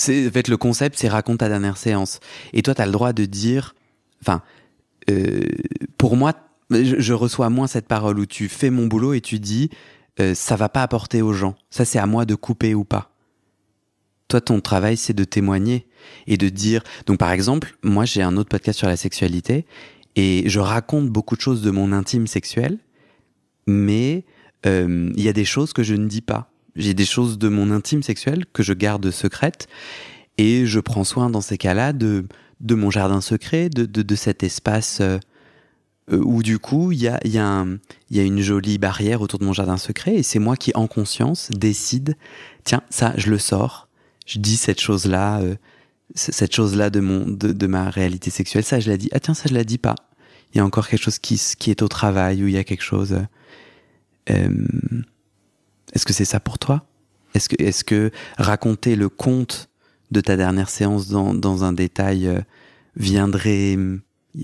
En 0.00 0.30
fait, 0.30 0.48
le 0.48 0.56
concept, 0.56 0.98
c'est 0.98 1.08
raconte 1.08 1.38
ta 1.38 1.48
dernière 1.48 1.76
séance. 1.76 2.20
Et 2.52 2.62
toi, 2.62 2.74
tu 2.74 2.82
as 2.82 2.86
le 2.86 2.92
droit 2.92 3.12
de 3.12 3.24
dire, 3.24 3.74
enfin, 4.22 4.42
euh, 5.10 5.42
pour 5.98 6.16
moi, 6.16 6.32
je, 6.70 7.12
reçois 7.12 7.48
moins 7.48 7.66
cette 7.66 7.86
parole 7.86 8.18
où 8.18 8.26
tu 8.26 8.48
fais 8.48 8.70
mon 8.70 8.86
boulot 8.86 9.14
et 9.14 9.20
tu 9.20 9.38
dis, 9.38 9.70
euh, 10.20 10.34
ça 10.34 10.56
va 10.56 10.68
pas 10.68 10.82
apporter 10.82 11.22
aux 11.22 11.32
gens. 11.32 11.54
Ça, 11.70 11.84
c'est 11.84 11.98
à 11.98 12.06
moi 12.06 12.24
de 12.24 12.34
couper 12.34 12.74
ou 12.74 12.84
pas. 12.84 13.12
Toi, 14.28 14.40
ton 14.40 14.60
travail, 14.60 14.96
c'est 14.96 15.12
de 15.12 15.24
témoigner 15.24 15.86
et 16.26 16.36
de 16.36 16.48
dire. 16.48 16.82
Donc, 17.06 17.18
par 17.18 17.30
exemple, 17.30 17.76
moi, 17.82 18.04
j'ai 18.04 18.22
un 18.22 18.36
autre 18.36 18.48
podcast 18.48 18.78
sur 18.78 18.88
la 18.88 18.96
sexualité 18.96 19.64
et 20.16 20.44
je 20.46 20.58
raconte 20.58 21.08
beaucoup 21.08 21.36
de 21.36 21.40
choses 21.40 21.62
de 21.62 21.70
mon 21.70 21.92
intime 21.92 22.26
sexuel, 22.26 22.78
mais 23.66 24.24
euh, 24.28 24.30
il 24.64 25.20
y 25.20 25.28
a 25.28 25.32
des 25.32 25.44
choses 25.44 25.72
que 25.72 25.82
je 25.82 25.94
ne 25.94 26.08
dis 26.08 26.20
pas. 26.20 26.50
J'ai 26.76 26.94
des 26.94 27.04
choses 27.04 27.38
de 27.38 27.48
mon 27.48 27.70
intime 27.70 28.02
sexuel 28.02 28.44
que 28.52 28.62
je 28.62 28.72
garde 28.72 29.10
secrètes 29.10 29.68
et 30.38 30.66
je 30.66 30.80
prends 30.80 31.04
soin 31.04 31.30
dans 31.30 31.40
ces 31.40 31.58
cas-là 31.58 31.92
de, 31.92 32.26
de 32.60 32.74
mon 32.74 32.90
jardin 32.90 33.20
secret, 33.20 33.68
de, 33.68 33.84
de, 33.84 34.14
cet 34.16 34.42
espace 34.42 35.00
euh, 35.00 35.18
où 36.10 36.42
du 36.42 36.58
coup 36.58 36.90
il 36.92 37.00
y 37.00 37.08
a, 37.08 37.20
y, 37.24 37.38
a 37.38 37.64
une 38.10 38.40
jolie 38.40 38.78
barrière 38.78 39.20
autour 39.20 39.38
de 39.38 39.44
mon 39.44 39.52
jardin 39.52 39.76
secret 39.76 40.16
et 40.16 40.22
c'est 40.22 40.40
moi 40.40 40.56
qui 40.56 40.72
en 40.74 40.86
conscience 40.86 41.50
décide, 41.50 42.16
tiens, 42.64 42.82
ça 42.90 43.14
je 43.16 43.30
le 43.30 43.38
sors, 43.38 43.88
je 44.26 44.40
dis 44.40 44.56
cette 44.56 44.80
chose-là, 44.80 45.40
euh, 45.40 45.54
cette 46.16 46.54
chose-là 46.54 46.90
de, 46.90 47.00
mon, 47.00 47.26
de, 47.26 47.52
de, 47.52 47.66
ma 47.66 47.88
réalité 47.88 48.30
sexuelle, 48.30 48.64
ça 48.64 48.80
je 48.80 48.90
la 48.90 48.96
dis, 48.96 49.08
ah 49.12 49.20
tiens, 49.20 49.34
ça 49.34 49.44
je 49.48 49.54
la 49.54 49.64
dis 49.64 49.78
pas. 49.78 49.94
Il 50.52 50.58
y 50.58 50.60
a 50.60 50.64
encore 50.64 50.88
quelque 50.88 51.02
chose 51.02 51.18
qui, 51.18 51.40
qui 51.58 51.70
est 51.70 51.82
au 51.82 51.88
travail, 51.88 52.44
ou 52.44 52.48
il 52.48 52.54
y 52.54 52.58
a 52.58 52.64
quelque 52.64 52.84
chose... 52.84 53.16
Euh, 54.30 54.48
est-ce 55.92 56.06
que 56.06 56.12
c'est 56.12 56.24
ça 56.24 56.40
pour 56.40 56.58
toi? 56.58 56.86
Est-ce 57.34 57.48
que, 57.48 57.62
est 57.62 57.82
que 57.84 58.10
raconter 58.38 58.96
le 58.96 59.08
conte 59.08 59.68
de 60.10 60.20
ta 60.20 60.36
dernière 60.36 60.70
séance 60.70 61.08
dans, 61.08 61.64
un 61.64 61.72
détail 61.72 62.26
euh, 62.26 62.40
viendrait... 62.96 63.76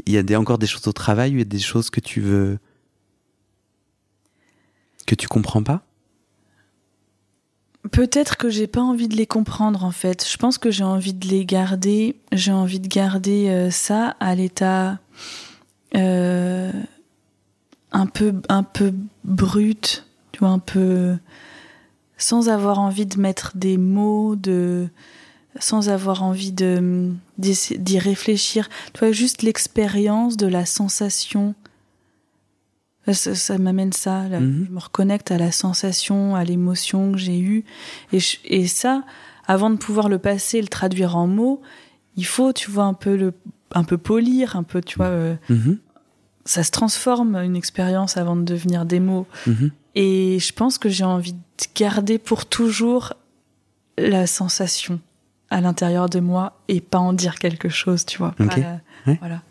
Il 0.07 0.13
y 0.13 0.35
a 0.35 0.41
encore 0.41 0.59
des 0.59 0.69
choses 0.69 0.87
au 0.87 0.93
travail, 0.93 1.33
il 1.33 1.39
y 1.39 1.43
a 1.43 1.45
des 1.45 1.59
choses 1.59 1.91
que 1.91 2.01
tu 2.01 2.21
veux... 2.21 2.59
que 5.07 5.15
tu 5.15 5.27
comprends 5.27 5.63
pas? 5.63 5.83
Peut-être 7.91 8.37
que 8.37 8.51
j'ai 8.51 8.67
pas 8.67 8.83
envie 8.83 9.09
de 9.09 9.17
les 9.17 9.27
comprendre 9.27 9.85
en 9.85 9.91
fait. 9.91 10.29
Je 10.31 10.37
pense 10.37 10.59
que 10.59 10.71
j'ai 10.71 10.85
envie 10.85 11.15
de 11.15 11.27
les 11.27 11.47
garder. 11.47 12.21
J'ai 12.31 12.53
envie 12.53 12.79
de 12.79 12.89
garder 12.89 13.49
euh, 13.49 13.71
ça 13.71 14.17
à 14.21 14.35
l'état 14.35 14.99
un 17.93 18.07
peu 18.07 18.35
un 18.49 18.63
peu 18.63 18.93
brut, 19.25 20.07
tu 20.33 20.41
vois, 20.41 20.51
un 20.51 20.59
peu 20.59 21.17
sans 22.17 22.49
avoir 22.49 22.79
envie 22.79 23.07
de 23.07 23.19
mettre 23.19 23.57
des 23.57 23.79
mots, 23.79 24.37
de 24.37 24.89
sans 25.59 25.89
avoir 25.89 26.23
envie 26.23 26.53
de 26.53 27.11
d'y 27.39 27.99
réfléchir. 27.99 28.69
Tu 28.93 29.01
vois, 29.01 29.13
juste 29.13 29.43
l'expérience 29.43 30.37
de 30.37 30.47
la 30.47 30.67
sensation. 30.67 31.55
Ça, 33.13 33.59
m'amène 33.59 33.93
ça. 33.93 34.23
Mhm. 34.29 34.67
Je 34.69 34.73
me 34.73 34.79
reconnecte 34.79 35.33
à 35.33 35.39
la 35.39 35.51
sensation, 35.51 36.37
à 36.37 36.45
l'émotion 36.45 37.13
que 37.13 37.19
j'ai 37.19 37.41
eue. 37.41 37.65
Et, 38.13 38.19
et 38.45 38.67
ça, 38.69 39.03
avant 39.47 39.71
de 39.71 39.77
pouvoir 39.77 40.09
le 40.09 40.19
passer, 40.19 40.61
le 40.61 40.69
traduire 40.69 41.17
en 41.17 41.27
mots, 41.27 41.61
il 42.17 42.27
faut, 42.27 42.53
tu 42.53 42.71
vois, 42.71 42.85
un 42.85 42.95
peu 42.95 43.17
le, 43.17 43.33
un 43.73 43.83
peu 43.83 43.99
polir, 43.99 44.55
un 44.55 44.63
peu, 44.63 44.81
tu 44.81 44.97
vois. 44.99 45.07
Euh, 45.07 45.35
mhm. 45.49 45.79
Ça 46.45 46.63
se 46.63 46.71
transforme 46.71 47.37
une 47.37 47.57
expérience 47.57 48.17
avant 48.17 48.37
de 48.37 48.43
devenir 48.43 48.85
des 48.85 49.01
mots. 49.01 49.27
Mhm. 49.47 49.71
Et 49.95 50.39
je 50.39 50.53
pense 50.53 50.79
que 50.79 50.89
j'ai 50.89 51.05
envie 51.05 51.33
de 51.33 51.39
garder 51.75 52.19
pour 52.19 52.47
toujours 52.47 53.15
la 53.99 54.27
sensation 54.27 55.01
à 55.51 55.61
l'intérieur 55.61 56.09
de 56.09 56.21
moi 56.21 56.61
et 56.69 56.81
pas 56.81 56.99
en 56.99 57.13
dire 57.13 57.39
quelque 57.39 57.69
chose, 57.69 58.07
tu 58.07 58.19
vois. 58.19 58.35
Voilà. 59.05 59.43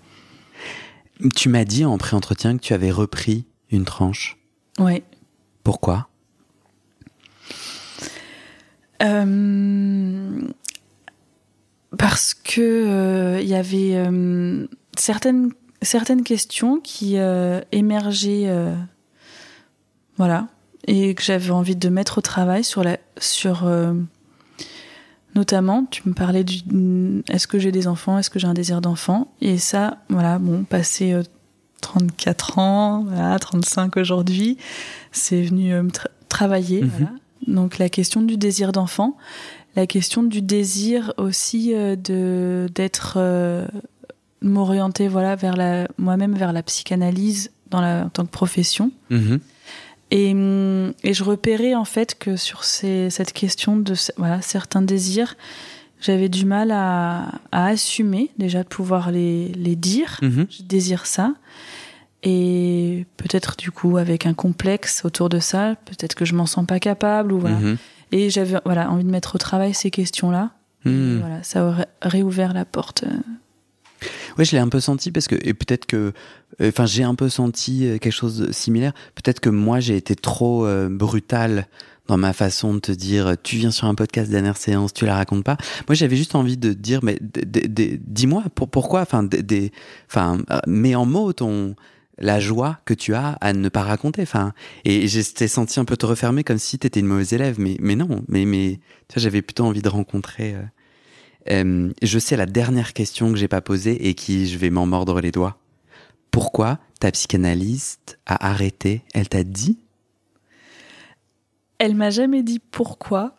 Tu 1.35 1.49
m'as 1.49 1.65
dit 1.65 1.83
en 1.83 1.97
pré-entretien 1.97 2.57
que 2.57 2.61
tu 2.61 2.73
avais 2.73 2.91
repris 2.91 3.45
une 3.69 3.83
tranche. 3.83 4.37
Oui. 4.79 5.03
Pourquoi? 5.63 6.07
Euh, 9.03 10.41
Parce 11.97 12.33
que 12.33 12.83
il 12.85 12.89
euh, 12.89 13.41
y 13.41 13.53
avait 13.53 13.95
euh, 13.95 14.67
certaines 14.97 15.51
certaines 15.82 16.23
questions 16.23 16.80
qui 16.80 17.17
émergeaient 17.71 18.47
voilà. 20.19 20.49
Et 20.86 21.15
que 21.15 21.23
j'avais 21.23 21.49
envie 21.49 21.75
de 21.75 21.89
mettre 21.89 22.19
au 22.19 22.21
travail 22.21 22.63
sur 22.63 22.84
la, 22.84 22.97
sur, 23.17 23.65
euh, 23.65 23.93
notamment, 25.34 25.86
tu 25.86 26.07
me 26.07 26.13
parlais 26.13 26.43
du, 26.43 27.23
est-ce 27.30 27.47
que 27.47 27.57
j'ai 27.57 27.71
des 27.71 27.88
enfants, 27.88 28.17
est-ce 28.17 28.30
que 28.30 28.38
j'ai 28.38 28.47
un 28.47 28.53
désir 28.53 28.82
d'enfant? 28.82 29.34
Et 29.41 29.57
ça, 29.57 29.99
voilà, 30.09 30.38
bon, 30.38 30.63
passé 30.63 31.15
34 31.82 32.49
euh, 32.57 32.61
ans, 32.61 33.03
voilà, 33.03 33.39
35 33.39 33.95
aujourd'hui, 33.97 34.57
c'est 35.11 35.41
venu 35.41 35.73
euh, 35.73 35.84
me 35.84 35.91
travailler, 36.27 36.82
mhm. 36.82 36.89
voilà. 36.89 37.11
Donc 37.47 37.77
la 37.77 37.88
question 37.88 38.21
du 38.21 38.36
désir 38.36 38.73
d'enfant, 38.73 39.15
la 39.77 39.88
question 39.88 40.23
du 40.23 40.41
désir 40.41 41.13
aussi 41.17 41.73
de 41.73 42.67
d'être 42.75 43.17
m'orienter 44.41 45.07
voilà 45.07 45.35
vers 45.35 45.55
la 45.55 45.87
moi-même 45.97 46.35
vers 46.35 46.53
la 46.53 46.63
psychanalyse 46.63 47.51
dans 47.69 47.81
la 47.81 48.05
en 48.05 48.09
tant 48.09 48.25
que 48.25 48.31
profession. 48.31 48.91
Mhm. 49.09 49.39
Et, 50.11 50.31
et, 51.03 51.13
je 51.13 51.23
repérais 51.23 51.75
en 51.75 51.85
fait 51.85 52.17
que 52.17 52.35
sur 52.35 52.63
ces, 52.63 53.11
cette 53.11 53.31
question 53.31 53.77
de 53.77 53.93
voilà, 54.17 54.41
certains 54.41 54.81
désirs, 54.81 55.35
j'avais 56.01 56.29
du 56.29 56.45
mal 56.45 56.71
à, 56.71 57.33
à, 57.51 57.67
assumer 57.67 58.31
déjà 58.39 58.63
de 58.63 58.67
pouvoir 58.67 59.11
les, 59.11 59.49
les 59.49 59.75
dire. 59.75 60.17
Mhm. 60.23 60.47
Je 60.49 60.63
désire 60.63 61.05
ça. 61.05 61.35
Et 62.23 63.05
peut-être 63.17 63.55
du 63.55 63.69
coup 63.69 63.97
avec 63.97 64.25
un 64.25 64.33
complexe 64.33 65.05
autour 65.05 65.29
de 65.29 65.39
ça, 65.39 65.75
peut-être 65.85 66.15
que 66.15 66.25
je 66.25 66.33
m'en 66.33 66.47
sens 66.47 66.65
pas 66.65 66.79
capable 66.79 67.31
ou 67.31 67.39
voilà. 67.39 67.57
Mhm. 67.57 67.77
Et 68.11 68.31
j'avais 68.31 68.59
voilà 68.65 68.89
envie 68.89 69.03
de 69.03 69.11
mettre 69.11 69.35
au 69.35 69.37
travail 69.37 69.75
ces 69.75 69.91
questions-là. 69.91 70.51
Voilà, 70.85 71.43
ça 71.43 71.65
aurait 71.65 71.87
réouvert 72.01 72.53
la 72.53 72.65
porte 72.65 73.03
oui, 74.39 74.45
je 74.45 74.53
l'ai 74.53 74.59
un 74.59 74.69
peu 74.69 74.79
senti 74.79 75.11
parce 75.11 75.27
que, 75.27 75.35
et 75.35 75.53
peut-être 75.53 75.85
que, 75.85 76.13
euh, 76.61 76.69
enfin, 76.69 76.85
j'ai 76.85 77.03
un 77.03 77.13
peu 77.13 77.27
senti 77.27 77.85
euh, 77.85 77.97
quelque 77.97 78.13
chose 78.13 78.37
de 78.37 78.51
similaire. 78.53 78.93
Peut-être 79.13 79.41
que 79.41 79.49
moi, 79.49 79.81
j'ai 79.81 79.97
été 79.97 80.15
trop 80.15 80.65
euh, 80.65 80.87
brutal 80.87 81.67
dans 82.07 82.17
ma 82.17 82.31
façon 82.31 82.73
de 82.73 82.79
te 82.79 82.91
dire, 82.93 83.35
tu 83.43 83.57
viens 83.57 83.69
sur 83.69 83.87
un 83.87 83.95
podcast 83.95 84.31
dernière 84.31 84.55
séance, 84.55 84.93
tu 84.93 85.05
la 85.05 85.15
racontes 85.15 85.43
pas. 85.43 85.57
Moi, 85.89 85.95
j'avais 85.95 86.15
juste 86.15 86.35
envie 86.35 86.55
de 86.55 86.71
dire, 86.71 87.01
mais 87.03 87.19
dis-moi 87.21 88.45
pour, 88.55 88.69
pourquoi, 88.69 89.01
enfin, 89.01 89.27
enfin, 90.09 90.37
mets 90.65 90.95
en 90.95 91.05
mots 91.05 91.33
ton 91.33 91.75
la 92.17 92.39
joie 92.39 92.79
que 92.85 92.93
tu 92.93 93.13
as 93.13 93.37
à 93.41 93.51
ne 93.51 93.67
pas 93.67 93.83
raconter. 93.83 94.21
Enfin, 94.21 94.53
et 94.85 95.07
j'étais 95.07 95.49
senti 95.49 95.81
un 95.81 95.85
peu 95.85 95.97
te 95.97 96.05
refermer 96.05 96.45
comme 96.45 96.57
si 96.57 96.79
tu 96.79 96.87
étais 96.87 97.01
une 97.01 97.07
mauvaise 97.07 97.33
élève, 97.33 97.59
mais 97.59 97.75
mais 97.81 97.95
non, 97.95 98.23
mais 98.29 98.45
mais 98.45 98.79
j'avais 99.15 99.41
plutôt 99.41 99.65
envie 99.65 99.81
de 99.81 99.89
rencontrer. 99.89 100.55
Je 101.49 102.19
sais 102.19 102.37
la 102.37 102.45
dernière 102.45 102.93
question 102.93 103.31
que 103.31 103.37
j'ai 103.37 103.47
pas 103.47 103.61
posée 103.61 104.07
et 104.07 104.13
qui 104.13 104.47
je 104.47 104.57
vais 104.57 104.69
m'en 104.69 104.85
mordre 104.85 105.19
les 105.19 105.31
doigts. 105.31 105.57
Pourquoi 106.31 106.79
ta 106.99 107.11
psychanalyste 107.11 108.19
a 108.25 108.49
arrêté? 108.49 109.01
Elle 109.13 109.29
t'a 109.29 109.43
dit? 109.43 109.79
Elle 111.79 111.95
m'a 111.95 112.09
jamais 112.09 112.43
dit 112.43 112.59
pourquoi, 112.59 113.35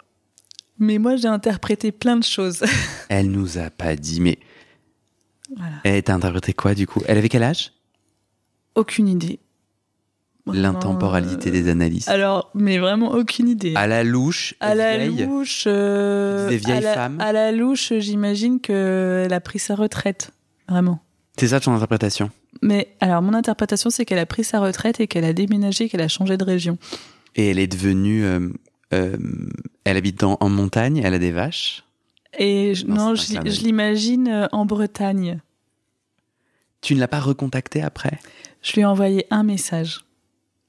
mais 0.78 0.98
moi 0.98 1.16
j'ai 1.16 1.28
interprété 1.28 1.92
plein 1.92 2.16
de 2.16 2.24
choses. 2.24 2.64
Elle 3.08 3.30
nous 3.30 3.58
a 3.58 3.68
pas 3.70 3.96
dit, 3.96 4.20
mais 4.20 4.38
voilà. 5.54 5.76
elle 5.84 6.02
t'a 6.02 6.14
interprété 6.14 6.52
quoi 6.52 6.74
du 6.74 6.86
coup? 6.86 7.02
Elle 7.06 7.18
avait 7.18 7.28
quel 7.28 7.42
âge? 7.42 7.72
Aucune 8.74 9.08
idée. 9.08 9.40
L'intemporalité 10.52 11.50
des 11.50 11.68
analyses 11.68 12.08
Alors, 12.08 12.50
mais 12.54 12.78
vraiment 12.78 13.12
aucune 13.12 13.48
idée. 13.48 13.74
À 13.76 13.86
la 13.86 14.04
louche. 14.04 14.54
À 14.60 14.74
la 14.74 15.06
louche. 15.06 15.64
des 15.64 16.56
vieilles 16.56 16.82
femmes. 16.82 17.20
À 17.20 17.32
la 17.32 17.52
louche, 17.52 17.92
j'imagine 17.98 18.60
qu'elle 18.60 19.32
a 19.32 19.40
pris 19.40 19.58
sa 19.58 19.74
retraite, 19.74 20.32
vraiment. 20.68 21.00
C'est 21.36 21.48
ça 21.48 21.60
ton 21.60 21.72
interprétation? 21.72 22.30
Mais 22.62 22.88
alors, 23.00 23.22
mon 23.22 23.32
interprétation, 23.34 23.90
c'est 23.90 24.04
qu'elle 24.04 24.18
a 24.18 24.26
pris 24.26 24.44
sa 24.44 24.60
retraite 24.60 25.00
et 25.00 25.06
qu'elle 25.06 25.24
a 25.24 25.32
déménagé, 25.32 25.88
qu'elle 25.88 26.02
a 26.02 26.08
changé 26.08 26.36
de 26.36 26.44
région. 26.44 26.76
Et 27.36 27.50
elle 27.50 27.58
est 27.58 27.68
devenue. 27.68 28.24
elle 28.90 29.16
habite 29.96 30.22
en 30.22 30.48
montagne, 30.48 31.00
elle 31.04 31.14
a 31.14 31.18
des 31.18 31.32
vaches. 31.32 31.84
Et 32.38 32.74
non, 32.86 33.14
je, 33.14 33.62
l'imagine 33.64 34.48
en 34.52 34.64
Bretagne. 34.64 35.40
Tu 36.80 36.94
ne 36.94 37.00
l'as 37.00 37.08
pas 37.08 37.20
recontacté 37.20 37.82
après? 37.82 38.18
Je 38.62 38.72
lui 38.74 38.82
ai 38.82 38.84
envoyé 38.84 39.26
un 39.30 39.42
message. 39.42 40.04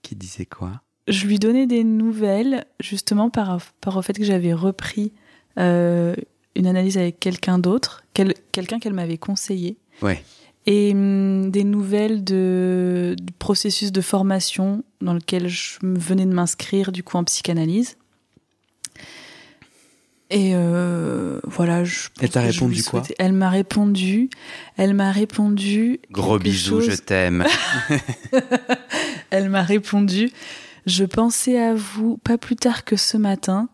Qui 0.02 0.16
disait 0.16 0.46
quoi? 0.46 0.82
Je 1.08 1.26
lui 1.26 1.40
donnais 1.40 1.68
des 1.68 1.84
nouvelles, 1.84 2.66
justement 2.80 3.30
par, 3.30 3.48
rapport 3.48 3.98
au 3.98 4.02
fait 4.02 4.14
que 4.14 4.24
j'avais 4.24 4.54
repris 4.54 5.12
euh, 5.58 6.16
une 6.56 6.68
analyse 6.68 6.98
avec 6.98 7.20
quelqu'un 7.20 7.60
d'autre, 7.60 8.04
quelqu'un 8.14 8.80
qu'elle 8.80 8.94
m'avait 8.94 9.18
conseillé. 9.18 9.78
Ouais. 10.02 10.24
Et 10.68 10.92
hum, 10.92 11.50
des 11.50 11.64
nouvelles 11.64 12.24
de, 12.24 13.16
du 13.20 13.34
processus 13.34 13.92
de 13.92 14.02
formation 14.02 14.84
dans 15.02 15.14
lequel 15.14 15.48
je 15.48 15.80
venais 15.82 16.26
de 16.26 16.34
m'inscrire, 16.34 16.92
du 16.92 17.04
coup, 17.04 17.18
en 17.18 17.24
psychanalyse. 17.24 17.98
Et 20.30 20.52
euh, 20.54 21.42
voilà, 21.44 21.84
je 21.84 22.08
Elle 22.22 22.30
t'a 22.30 22.40
répondu 22.40 22.84
quoi? 22.84 23.04
Elle 23.20 23.34
m'a 23.34 23.50
répondu, 23.50 24.30
elle 24.78 24.94
m'a 24.94 25.12
répondu. 25.12 26.00
Gros 26.10 26.40
bisous, 26.40 26.80
je 26.80 26.96
t'aime. 26.96 27.46
elle 29.32 29.50
m'a 29.50 29.64
répondu, 29.64 30.32
je 30.86 31.04
pensais 31.06 31.60
à 31.60 31.74
vous 31.74 32.18
pas 32.18 32.38
plus 32.38 32.56
tard 32.56 32.84
que 32.86 32.96
ce 32.96 33.18
matin. 33.18 33.70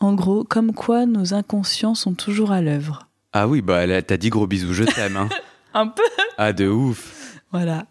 En 0.00 0.14
gros, 0.14 0.44
comme 0.44 0.72
quoi 0.74 1.06
nos 1.06 1.32
inconscients 1.34 1.94
sont 1.94 2.14
toujours 2.14 2.52
à 2.52 2.60
l'œuvre. 2.60 3.08
Ah 3.32 3.48
oui, 3.48 3.62
bah 3.62 3.78
elle 3.84 4.04
t'a 4.04 4.16
dit 4.16 4.30
gros 4.30 4.46
bisous, 4.46 4.72
je 4.74 4.84
t'aime. 4.84 5.16
Hein. 5.16 5.28
Un 5.74 5.86
peu. 5.88 6.02
Ah 6.38 6.52
de 6.52 6.68
ouf. 6.68 7.40
Voilà. 7.52 7.86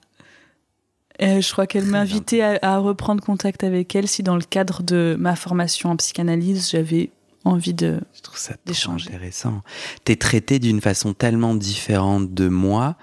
Et 1.20 1.42
je 1.42 1.52
crois 1.52 1.66
qu'elle 1.66 1.86
m'invitait 1.86 2.42
à, 2.42 2.60
à 2.62 2.78
reprendre 2.78 3.24
contact 3.24 3.64
avec 3.64 3.96
elle 3.96 4.08
si 4.08 4.22
dans 4.22 4.36
le 4.36 4.42
cadre 4.44 4.84
de 4.84 5.16
ma 5.20 5.36
formation 5.36 5.92
en 5.92 5.96
psychanalyse, 5.96 6.70
j'avais 6.72 7.10
envie 7.46 7.74
de 7.74 8.02
Je 8.16 8.22
trouve 8.22 8.38
ça 8.38 8.56
d'échanger. 8.66 9.10
intéressant. 9.10 9.62
T'es 10.04 10.16
traité 10.18 10.60
d'une 10.60 10.82
façon 10.82 11.14
tellement 11.14 11.56
différente 11.56 12.34
de 12.34 12.48
moi. 12.50 12.96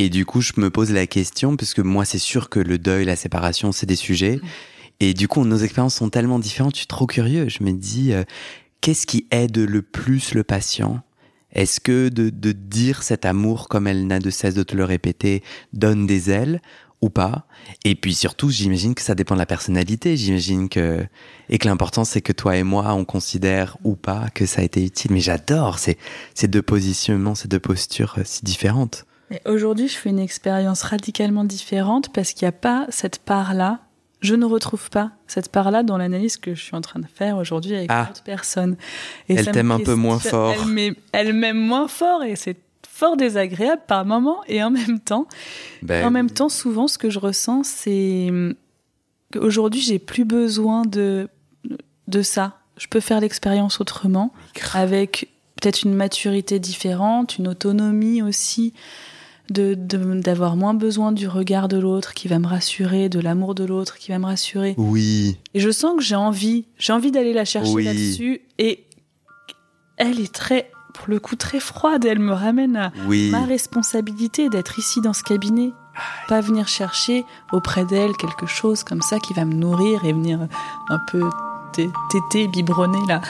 Et 0.00 0.10
du 0.10 0.24
coup, 0.24 0.40
je 0.40 0.52
me 0.58 0.70
pose 0.70 0.92
la 0.92 1.08
question, 1.08 1.56
parce 1.56 1.74
que 1.74 1.82
moi, 1.82 2.04
c'est 2.04 2.20
sûr 2.20 2.50
que 2.50 2.60
le 2.60 2.78
deuil, 2.78 3.04
la 3.04 3.16
séparation, 3.16 3.72
c'est 3.72 3.84
des 3.84 3.96
sujets. 3.96 4.36
Mm. 4.36 4.46
Et 5.00 5.12
du 5.12 5.26
coup, 5.26 5.44
nos 5.44 5.56
expériences 5.56 5.96
sont 5.96 6.08
tellement 6.08 6.38
différentes, 6.38 6.74
je 6.74 6.78
suis 6.78 6.86
trop 6.86 7.06
curieux. 7.06 7.48
Je 7.48 7.64
me 7.64 7.72
dis, 7.72 8.12
euh, 8.12 8.22
qu'est-ce 8.80 9.08
qui 9.08 9.26
aide 9.32 9.58
le 9.58 9.82
plus 9.82 10.34
le 10.34 10.44
patient? 10.44 11.02
Est-ce 11.50 11.80
que 11.80 12.10
de, 12.10 12.30
de 12.30 12.52
dire 12.52 13.02
cet 13.02 13.24
amour, 13.24 13.68
comme 13.68 13.88
elle 13.88 14.06
n'a 14.06 14.20
de 14.20 14.30
cesse 14.30 14.54
de 14.54 14.62
te 14.62 14.76
le 14.76 14.84
répéter, 14.84 15.42
donne 15.72 16.06
des 16.06 16.30
ailes 16.30 16.62
ou 17.00 17.10
pas? 17.10 17.48
Et 17.84 17.96
puis 17.96 18.14
surtout, 18.14 18.50
j'imagine 18.50 18.94
que 18.94 19.02
ça 19.02 19.16
dépend 19.16 19.34
de 19.34 19.40
la 19.40 19.46
personnalité. 19.46 20.16
J'imagine 20.16 20.68
que 20.68 21.04
et 21.48 21.58
que 21.58 21.66
l'important 21.66 22.04
c'est 22.04 22.20
que 22.20 22.32
toi 22.32 22.56
et 22.56 22.62
moi 22.62 22.92
on 22.92 23.04
considère 23.04 23.78
ou 23.82 23.96
pas 23.96 24.28
que 24.34 24.46
ça 24.46 24.60
a 24.60 24.64
été 24.64 24.84
utile. 24.84 25.12
Mais 25.12 25.20
j'adore 25.20 25.78
ces 25.78 25.96
ces 26.34 26.48
deux 26.48 26.62
positionnements, 26.62 27.34
ces 27.34 27.48
deux 27.48 27.60
postures 27.60 28.16
euh, 28.18 28.22
si 28.24 28.44
différentes. 28.44 29.07
Aujourd'hui, 29.46 29.88
je 29.88 29.96
fais 29.96 30.10
une 30.10 30.18
expérience 30.18 30.82
radicalement 30.82 31.44
différente 31.44 32.12
parce 32.12 32.32
qu'il 32.32 32.46
n'y 32.46 32.50
a 32.50 32.52
pas 32.52 32.86
cette 32.88 33.18
part-là. 33.18 33.80
Je 34.20 34.34
ne 34.34 34.44
retrouve 34.44 34.90
pas 34.90 35.12
cette 35.26 35.50
part-là 35.50 35.82
dans 35.82 35.96
l'analyse 35.96 36.38
que 36.38 36.54
je 36.54 36.62
suis 36.62 36.74
en 36.74 36.80
train 36.80 36.98
de 36.98 37.06
faire 37.06 37.36
aujourd'hui 37.36 37.74
avec 37.74 37.90
ah. 37.90 38.06
d'autres 38.06 38.22
personnes. 38.22 38.76
Et 39.28 39.34
elle 39.34 39.50
t'aime 39.50 39.70
un 39.70 39.80
peu 39.80 39.94
moins 39.94 40.18
fort. 40.18 40.54
Elle 41.12 41.32
m'aime 41.34 41.58
moins 41.58 41.88
fort 41.88 42.24
et 42.24 42.34
c'est 42.34 42.56
fort 42.88 43.16
désagréable 43.16 43.82
par 43.86 44.04
moment 44.04 44.40
et 44.48 44.62
en 44.62 44.70
même 44.70 44.98
temps, 44.98 45.28
ben 45.82 46.04
en 46.04 46.10
même 46.10 46.30
temps, 46.30 46.48
souvent, 46.48 46.88
ce 46.88 46.98
que 46.98 47.10
je 47.10 47.20
ressens, 47.20 47.62
c'est 47.62 48.28
qu'aujourd'hui, 49.32 49.80
j'ai 49.80 50.00
plus 50.00 50.24
besoin 50.24 50.82
de, 50.82 51.28
de 52.08 52.22
ça. 52.22 52.58
Je 52.76 52.88
peux 52.88 53.00
faire 53.00 53.20
l'expérience 53.20 53.80
autrement, 53.80 54.32
avec 54.74 55.28
peut-être 55.60 55.82
une 55.82 55.94
maturité 55.94 56.58
différente, 56.58 57.38
une 57.38 57.48
autonomie 57.48 58.22
aussi, 58.22 58.74
de 59.50 59.74
d'avoir 59.74 60.56
moins 60.56 60.74
besoin 60.74 61.12
du 61.12 61.28
regard 61.28 61.68
de 61.68 61.78
l'autre 61.78 62.14
qui 62.14 62.28
va 62.28 62.38
me 62.38 62.46
rassurer, 62.46 63.08
de 63.08 63.20
l'amour 63.20 63.54
de 63.54 63.64
l'autre 63.64 63.96
qui 63.98 64.10
va 64.10 64.18
me 64.18 64.26
rassurer. 64.26 64.74
Oui. 64.76 65.38
Et 65.54 65.60
je 65.60 65.70
sens 65.70 65.96
que 65.96 66.02
j'ai 66.02 66.16
envie, 66.16 66.66
j'ai 66.78 66.92
envie 66.92 67.10
d'aller 67.10 67.32
la 67.32 67.44
chercher 67.44 67.82
là-dessus. 67.82 68.42
Et 68.58 68.84
elle 69.96 70.20
est 70.20 70.32
très 70.32 70.70
pour 70.94 71.08
le 71.08 71.18
coup 71.18 71.36
très 71.36 71.60
froide. 71.60 72.04
Elle 72.04 72.18
me 72.18 72.32
ramène 72.32 72.76
à 72.76 72.92
ma 73.06 73.44
responsabilité 73.44 74.48
d'être 74.48 74.78
ici 74.78 75.00
dans 75.00 75.12
ce 75.12 75.22
cabinet. 75.22 75.72
Pas 76.28 76.40
venir 76.40 76.68
chercher 76.68 77.24
auprès 77.52 77.84
d'elle 77.84 78.12
quelque 78.16 78.46
chose 78.46 78.84
comme 78.84 79.02
ça 79.02 79.18
qui 79.18 79.34
va 79.34 79.44
me 79.44 79.54
nourrir 79.54 80.04
et 80.04 80.12
venir 80.12 80.46
un 80.88 80.98
peu 81.10 81.28
téter, 81.72 82.48
biberonner 82.48 83.04
là. 83.08 83.20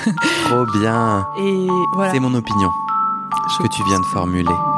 Trop 0.44 0.66
bien. 0.78 1.26
Et 1.40 1.66
voilà. 1.94 2.12
C'est 2.12 2.20
mon 2.20 2.34
opinion. 2.34 2.70
Ce 3.56 3.62
que 3.62 3.68
tu 3.68 3.82
viens 3.84 4.00
de 4.00 4.04
formuler. 4.06 4.77